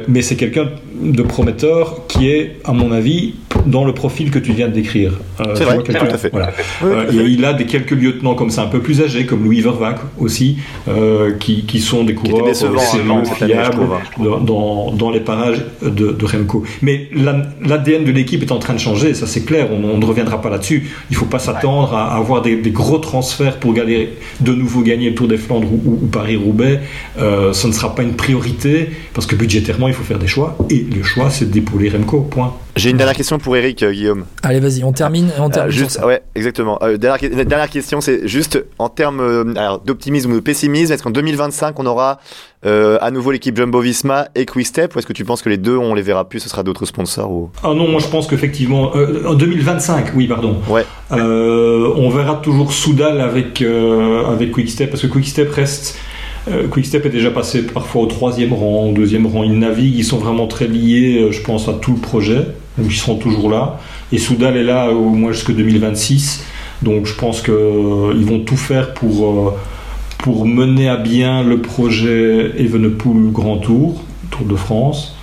mais 0.09 0.23
c'est 0.23 0.37
quelqu'un 0.37 0.69
de 1.01 1.23
prometteur 1.23 2.07
qui 2.09 2.29
est, 2.29 2.59
à 2.65 2.73
mon 2.73 2.93
avis, 2.93 3.35
dans 3.67 3.85
le 3.85 3.93
profil 3.93 4.31
que 4.31 4.39
tu 4.39 4.53
viens 4.53 4.69
de 4.69 4.73
décrire. 4.73 5.13
Euh, 5.41 5.55
c'est 5.55 5.65
vrai, 5.65 5.79
tout 5.83 5.93
à 5.93 6.19
fait. 6.19 6.33
Euh, 6.85 7.29
il 7.29 7.45
a 7.45 7.53
des 7.53 7.67
quelques 7.67 7.91
lieutenants 7.93 8.35
comme 8.35 8.51
ça, 8.51 8.63
un 8.63 8.67
peu 8.67 8.81
plus 8.81 9.03
âgés, 9.03 9.27
comme 9.27 9.45
Louis 9.45 9.61
Vervac 9.61 9.99
aussi, 10.19 10.59
euh, 10.89 11.33
qui, 11.39 11.65
qui, 11.65 11.81
sont 11.81 12.05
des 12.05 12.15
coureurs 12.15 12.55
sérieux, 12.55 12.79
fiables 13.37 13.81
dans, 14.19 14.93
dans, 14.93 15.11
les 15.11 15.21
parages 15.21 15.65
de, 15.83 16.13
de 16.13 16.25
Remco. 16.25 16.65
Mais 16.83 17.09
l'ADN 17.15 18.05
de 18.05 18.13
l'équipe 18.13 18.43
est 18.43 18.53
en 18.53 18.59
train 18.59 18.75
de 18.75 18.79
changer, 18.79 19.15
ça 19.15 19.27
c'est 19.27 19.45
clair, 19.45 19.69
on, 19.73 19.99
ne 19.99 20.05
reviendra 20.05 20.41
pas 20.41 20.51
là-dessus. 20.51 20.91
Il 21.11 21.15
ne 21.15 21.19
faut 21.19 21.27
pas 21.27 21.39
s'attendre 21.39 21.95
à, 21.95 22.17
avoir 22.17 22.43
des, 22.43 22.57
gros 22.71 22.99
transferts 22.99 23.59
pour 23.59 23.75
gagner, 23.75 24.11
de 24.41 24.53
nouveau 24.53 24.83
gagner 24.83 25.11
le 25.11 25.15
Tour 25.15 25.29
des 25.29 25.37
Flandres 25.37 25.69
ou, 25.73 26.07
Paris-Roubaix. 26.11 26.81
ce 27.19 27.67
ne 27.67 27.73
sera 27.73 27.95
pas 27.95 28.03
une 28.03 28.15
priorité, 28.15 28.91
parce 29.15 29.27
que 29.27 29.35
budgétairement, 29.35 29.89
il 29.89 29.95
faut 29.95 30.05
faire 30.05 30.19
des 30.19 30.27
choix. 30.27 30.57
Et 30.71 30.85
le 30.95 31.03
choix, 31.03 31.31
c'est 31.31 31.51
d'épauler 31.51 31.89
Remco. 31.91 32.21
Point. 32.23 32.55
J'ai 32.77 32.91
une 32.91 32.97
dernière 32.97 33.17
question 33.17 33.39
pour 33.39 33.57
Eric, 33.57 33.83
euh, 33.83 33.93
Guillaume. 33.93 34.25
Allez, 34.43 34.61
vas-y, 34.61 34.85
on 34.85 34.93
termine. 34.93 35.29
On 35.39 35.47
Euh, 35.47 35.49
termine 35.49 35.73
juste, 35.73 35.91
ça. 35.93 36.07
ouais, 36.07 36.23
exactement. 36.35 36.79
Euh, 36.83 36.97
dernière, 36.97 37.31
dernière 37.47 37.69
question, 37.71 38.01
c'est 38.01 38.27
juste 38.29 38.65
en 38.79 38.89
termes 38.89 39.21
euh, 39.21 39.79
d'optimisme 39.85 40.31
ou 40.31 40.35
de 40.37 40.41
pessimisme, 40.41 40.93
est-ce 40.93 41.03
qu'en 41.03 41.11
2025 41.11 41.79
on 41.79 41.87
aura 41.87 42.21
euh, 42.65 42.99
à 43.01 43.11
nouveau 43.11 43.33
l'équipe 43.33 43.57
Jumbo-Visma 43.57 44.29
et 44.35 44.47
Quick-Step, 44.47 44.95
ou 44.95 44.99
est-ce 44.99 45.07
que 45.07 45.13
tu 45.13 45.25
penses 45.25 45.43
que 45.43 45.49
les 45.49 45.57
deux 45.57 45.77
on 45.77 45.95
les 45.95 46.03
verra 46.03 46.29
plus, 46.29 46.41
ce 46.41 46.49
sera 46.49 46.63
d'autres 46.63 46.85
sponsors 46.87 47.31
ou? 47.31 47.51
Ah 47.63 47.69
non, 47.75 47.89
moi 47.89 48.01
je 48.01 48.07
pense 48.09 48.27
qu'effectivement, 48.27 48.95
euh, 48.97 49.25
en 49.27 49.35
2025, 49.35 50.13
oui, 50.15 50.27
pardon. 50.29 50.57
Ouais. 50.69 50.85
Euh, 51.13 51.93
on 51.97 52.09
verra 52.11 52.37
toujours 52.37 52.73
Soudal 52.73 53.21
avec, 53.21 53.63
euh, 53.63 54.25
avec 54.27 54.53
Quickstep, 54.53 54.91
parce 54.91 55.03
que 55.03 55.07
Quickstep 55.09 55.51
reste. 55.53 55.97
Euh, 56.49 56.69
Quickstep 56.69 57.05
est 57.07 57.11
déjà 57.11 57.31
passé 57.31 57.63
parfois 57.67 58.03
au 58.03 58.07
troisième 58.07 58.53
rang, 58.53 58.89
au 58.89 58.93
deuxième 58.93 59.27
rang. 59.27 59.43
Ils 59.45 59.59
naviguent, 59.59 59.97
ils 59.99 60.05
sont 60.05 60.19
vraiment 60.19 60.47
très 60.47 60.67
liés, 60.67 61.19
euh, 61.23 61.33
je 61.33 61.41
pense, 61.43 61.69
à 61.69 61.75
tout 61.75 61.93
le 61.93 62.01
projet. 62.01 62.47
Donc 62.79 62.87
ils 62.91 62.97
seront 62.97 63.17
toujours 63.17 63.51
là. 63.51 63.79
Et 64.13 64.19
Soudal 64.19 64.57
est 64.57 64.65
là 64.65 64.91
au 64.91 65.11
moins 65.11 65.33
jusqu'en 65.33 65.53
2026. 65.53 66.45
Donc 66.83 67.07
je 67.07 67.15
pense 67.15 67.43
qu'ils 67.43 67.53
vont 67.55 68.41
tout 68.41 68.57
faire 68.57 68.95
pour, 68.95 69.27
euh, 69.27 69.51
pour 70.19 70.47
mener 70.47 70.89
à 70.89 70.97
bien 70.97 71.43
le 71.43 71.61
projet 71.61 72.53
Evenepoel 72.59 73.31
Grand 73.33 73.59
Tour, 73.59 74.03
Tour 74.31 74.47
de 74.47 74.57
France. 74.57 75.17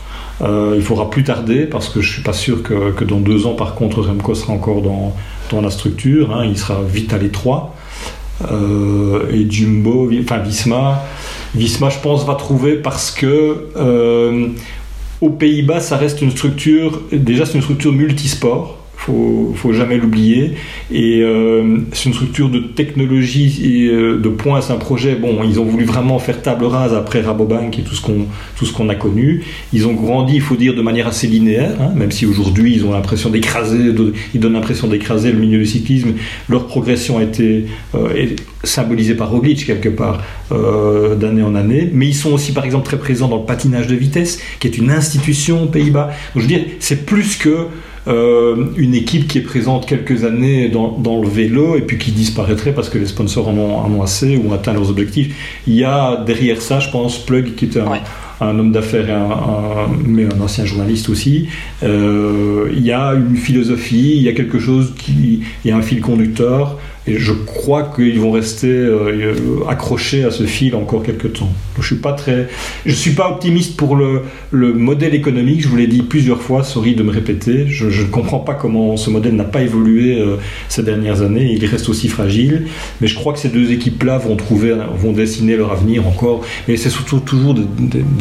Euh, 0.44 0.74
il 0.76 0.84
faudra 0.84 1.10
plus 1.10 1.24
tarder 1.24 1.66
parce 1.66 1.90
que 1.90 2.00
je 2.00 2.14
suis 2.14 2.22
pas 2.22 2.34
sûr 2.34 2.62
que, 2.62 2.92
que 2.92 3.04
dans 3.04 3.20
deux 3.20 3.48
ans, 3.48 3.56
par 3.56 3.74
contre, 3.74 4.02
Remco 4.02 4.36
sera 4.36 4.54
encore 4.54 4.84
dans, 4.84 5.16
dans 5.50 5.62
la 5.62 5.72
structure. 5.72 6.36
hein. 6.36 6.46
il 6.46 6.58
sera 6.58 6.82
vite 6.84 7.12
à 7.14 7.18
l'étroit. 7.18 7.74
Euh, 8.52 9.32
et 9.32 9.50
Jumbo, 9.50 10.12
enfin 10.22 10.38
Visma, 10.40 11.04
Visma, 11.56 11.90
je 11.90 12.00
pense, 12.00 12.26
va 12.26 12.36
trouver 12.36 12.76
parce 12.76 13.12
que 13.12 13.68
euh, 13.76 14.48
aux 15.22 15.30
Pays-Bas, 15.30 15.80
ça 15.80 15.98
reste 15.98 16.22
une 16.22 16.32
structure. 16.32 17.02
Déjà, 17.12 17.46
c'est 17.46 17.56
une 17.56 17.62
structure 17.62 17.94
multisport. 17.94 18.78
Faut, 18.98 19.54
faut 19.56 19.74
jamais 19.74 19.98
l'oublier. 19.98 20.56
Et 20.92 21.22
euh, 21.22 21.78
c'est 21.94 22.10
une 22.10 22.14
structure 22.14 22.50
de 22.50 22.60
technologie 22.60 23.62
et 23.64 23.88
euh, 23.88 24.18
de 24.18 24.28
points. 24.28 24.60
C'est 24.60 24.74
un 24.74 24.78
projet. 24.78 25.16
Bon, 25.16 25.44
ils 25.44 25.60
ont 25.60 25.64
voulu 25.64 25.86
vraiment 25.86 26.20
faire 26.20 26.42
table 26.42 26.66
rase 26.66 26.94
après 26.94 27.22
Rabobank 27.22 27.78
et 27.78 27.84
tout 27.84 27.94
ce 27.94 28.02
qu'on 28.02 28.26
tout 28.58 28.66
ce 28.66 28.74
qu'on 28.74 28.90
a 28.90 28.96
connu. 28.96 29.44
Ils 29.72 29.88
ont 29.88 29.94
grandi, 29.94 30.36
il 30.36 30.42
faut 30.42 30.56
dire, 30.56 30.76
de 30.76 30.82
manière 30.82 31.08
assez 31.08 31.28
linéaire, 31.28 31.76
hein, 31.80 31.92
même 31.96 32.12
si 32.12 32.26
aujourd'hui 32.26 32.74
ils 32.74 32.86
ont 32.86 32.92
l'impression 32.92 33.30
d'écraser, 33.30 33.94
ils 34.34 34.40
donnent 34.40 34.54
l'impression 34.54 34.88
d'écraser 34.88 35.32
le 35.32 35.38
milieu 35.40 35.60
du 35.60 35.68
cyclisme. 35.68 36.14
Leur 36.50 36.66
progression 36.66 37.20
a 37.20 37.24
été 37.24 37.68
euh, 37.96 38.26
symbolisée 38.64 39.14
par 39.14 39.30
Roglic 39.30 39.66
quelque 39.66 39.90
part 39.90 40.24
d'année 40.50 41.44
en 41.44 41.56
année. 41.56 41.90
Mais 41.94 42.08
ils 42.08 42.16
sont 42.16 42.32
aussi, 42.32 42.52
par 42.52 42.66
exemple, 42.66 42.86
très 42.86 42.98
présents 42.98 43.28
dans 43.28 43.38
le 43.38 43.46
patinage 43.46 43.88
de 43.88 43.96
vitesse, 43.96 44.40
qui 44.60 44.68
est 44.68 44.78
une 44.78 44.90
institution 44.90 45.64
aux 45.64 45.68
Pays-Bas. 45.68 46.10
Je 46.36 46.42
veux 46.42 46.48
dire, 46.48 46.62
c'est 46.80 47.06
plus 47.06 47.36
que 47.36 47.68
une 48.08 48.94
équipe 48.96 49.28
qui 49.28 49.38
est 49.40 49.42
présente 49.42 49.86
quelques 49.86 50.24
années 50.24 50.70
dans, 50.70 50.90
dans 50.98 51.22
le 51.22 51.28
vélo 51.28 51.76
et 51.76 51.82
puis 51.82 51.98
qui 51.98 52.12
disparaîtrait 52.12 52.74
parce 52.74 52.90
que 52.90 52.98
les 52.98 53.06
sponsors 53.08 53.48
en 53.50 53.58
ont, 53.58 53.76
en 53.78 53.92
ont 53.92 54.02
assez 54.02 54.38
ou 54.38 54.50
ont 54.50 54.54
atteint 54.54 54.74
leurs 54.74 54.90
objectifs. 54.90 55.36
Il 55.68 55.76
y 55.76 55.84
a 55.84 56.24
derrière 56.26 56.62
ça, 56.62 56.80
je 56.80 56.90
pense, 56.90 57.18
Plug 57.26 57.56
qui 57.56 57.66
est 57.66 57.78
un, 57.78 57.88
Ouais. 57.92 58.02
un 58.40 58.58
homme 58.60 58.72
d'affaires, 58.72 59.10
un, 59.10 59.32
un- 59.32 59.90
mais 60.06 60.26
un 60.26 60.40
ancien 60.42 60.66
journaliste 60.66 61.10
aussi. 61.10 61.48
Euh, 61.84 62.70
il 62.76 62.86
y 62.86 62.92
a 62.92 63.14
une 63.14 63.36
philosophie, 63.38 64.14
il 64.18 64.24
y 64.24 64.30
a 64.30 64.34
quelque 64.34 64.60
chose 64.60 64.94
qui, 64.98 65.42
il 65.66 65.70
y 65.70 65.72
a 65.72 65.78
un 65.78 65.82
fil 65.82 66.00
conducteur. 66.02 66.78
Et 67.08 67.18
je 67.18 67.32
crois 67.32 67.84
qu'ils 67.96 68.20
vont 68.20 68.32
rester 68.32 68.68
euh, 68.68 69.34
accrochés 69.70 70.24
à 70.24 70.32
ce 70.32 70.44
fil 70.44 70.76
encore 70.76 71.04
quelques 71.04 71.34
temps. 71.34 71.50
Je 71.80 71.86
suis 71.86 71.96
très, 72.14 72.48
suis 72.88 73.12
pas 73.12 73.30
optimiste 73.30 73.78
pour 73.78 73.96
le, 73.96 74.24
le 74.52 74.74
modèle 74.74 75.16
économique. 75.16 75.62
Je 75.62 75.68
vous 75.68 75.76
l'ai 75.76 75.88
dit 75.88 76.02
plusieurs 76.02 76.42
fois, 76.42 76.64
sorry 76.64 76.96
de 76.96 77.04
me 77.04 77.12
répéter. 77.12 77.68
Je, 77.68 77.86
ne 77.86 78.08
comprends 78.08 78.40
pas 78.40 78.56
comment 78.56 78.98
ce 78.98 79.10
modèle 79.10 79.36
n'a 79.36 79.44
pas 79.44 79.62
évolué 79.62 80.20
euh, 80.20 80.36
ces 80.70 80.84
dernières 80.84 81.22
années. 81.22 81.54
Il 81.54 81.66
reste 81.66 81.88
aussi 81.90 82.08
fragile. 82.10 82.68
Mais 83.00 83.08
je 83.08 83.16
crois 83.16 83.34
que 83.34 83.40
ces 83.40 83.50
deux 83.50 83.72
équipes-là 83.72 84.18
vont 84.18 84.36
vont 84.98 85.12
dessiner 85.14 85.56
leur 85.56 85.72
avenir 85.72 86.08
encore. 86.08 86.42
Mais 86.68 86.76
c'est 86.78 86.90
surtout 86.90 87.20
toujours 87.20 87.54
des, 87.54 87.64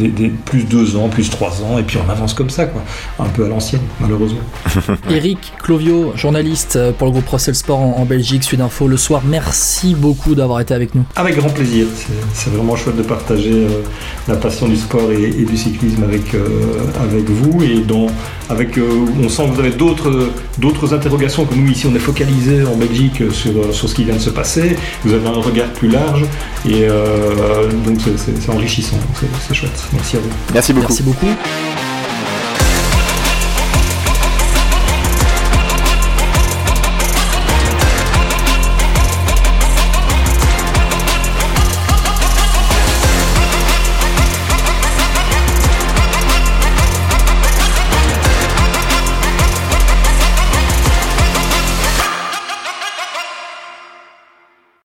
des- 0.09 0.31
plus 0.45 0.65
deux 0.65 0.97
ans, 0.97 1.09
plus 1.09 1.29
trois 1.31 1.63
ans, 1.63 1.79
et 1.79 1.83
puis 1.83 1.99
on 2.07 2.11
avance 2.11 2.35
comme 2.35 2.51
ça, 2.51 2.67
quoi. 2.67 2.83
Un 3.19 3.29
peu 3.29 3.45
à 3.45 3.49
l'ancienne, 3.49 3.81
malheureusement. 4.01 4.39
Eric 5.11 5.39
Clovio, 5.63 6.13
journaliste 6.17 6.79
pour 6.99 7.07
le 7.07 7.13
groupe 7.13 7.29
Russell 7.29 7.55
Sport 7.55 7.79
en, 7.81 7.97
en 7.99 8.05
Belgique, 8.05 8.45
Sud 8.45 8.61
Info 8.61 8.76
le 8.85 8.97
soir. 8.97 9.23
Merci 9.27 9.95
beaucoup 9.95 10.35
d'avoir 10.35 10.61
été 10.61 10.75
avec 10.75 10.95
nous. 10.95 11.05
Avec 11.17 11.37
grand 11.37 11.49
plaisir. 11.49 11.87
C'est- 12.35 12.51
vraiment 12.51 12.77
chouette 12.77 12.97
de 12.97 13.03
partager 13.03 13.51
euh, 13.53 13.83
la 14.29 14.37
passion 14.37 14.69
du 14.69 14.77
sport 14.77 15.11
et, 15.11 15.25
et 15.25 15.45
du 15.45 15.57
cyclisme 15.57 16.03
avec, 16.05 16.35
euh, 16.35 16.47
avec 17.03 17.29
vous. 17.31 17.63
Et 17.63 17.79
dont, 17.81 18.07
avec, 18.51 18.77
euh, 18.79 19.07
on 19.23 19.29
sent 19.29 19.45
que 19.49 19.55
vous 19.55 19.61
avez 19.61 19.71
d'autres 19.73 20.31
d'autres 20.59 20.95
interrogations 20.95 21.45
que 21.45 21.55
nous 21.55 21.71
ici, 21.71 21.87
on 21.91 21.95
est 21.95 21.99
focalisé 21.99 22.63
en 22.65 22.77
Belgique 22.77 23.23
sur, 23.33 23.75
sur 23.75 23.89
ce 23.89 23.95
qui 23.95 24.05
vient 24.05 24.15
de 24.15 24.21
se 24.21 24.31
passer. 24.31 24.77
Vous 25.05 25.13
avez 25.15 25.27
un 25.27 25.33
regard 25.41 25.69
plus 25.73 25.89
large 25.89 26.25
et 26.69 26.87
euh, 26.89 27.71
donc 27.85 27.99
c'est- 28.17 28.51
enrichissant. 28.51 28.99
C'est 29.21 29.27
c'est 29.49 29.55
chouette. 29.55 29.83
Merci 29.93 30.17
à 30.17 30.21
vous. 30.21 30.29
Merci 30.55 30.73
beaucoup. 30.73 30.87
Merci 30.89 31.03
beaucoup. 31.03 31.86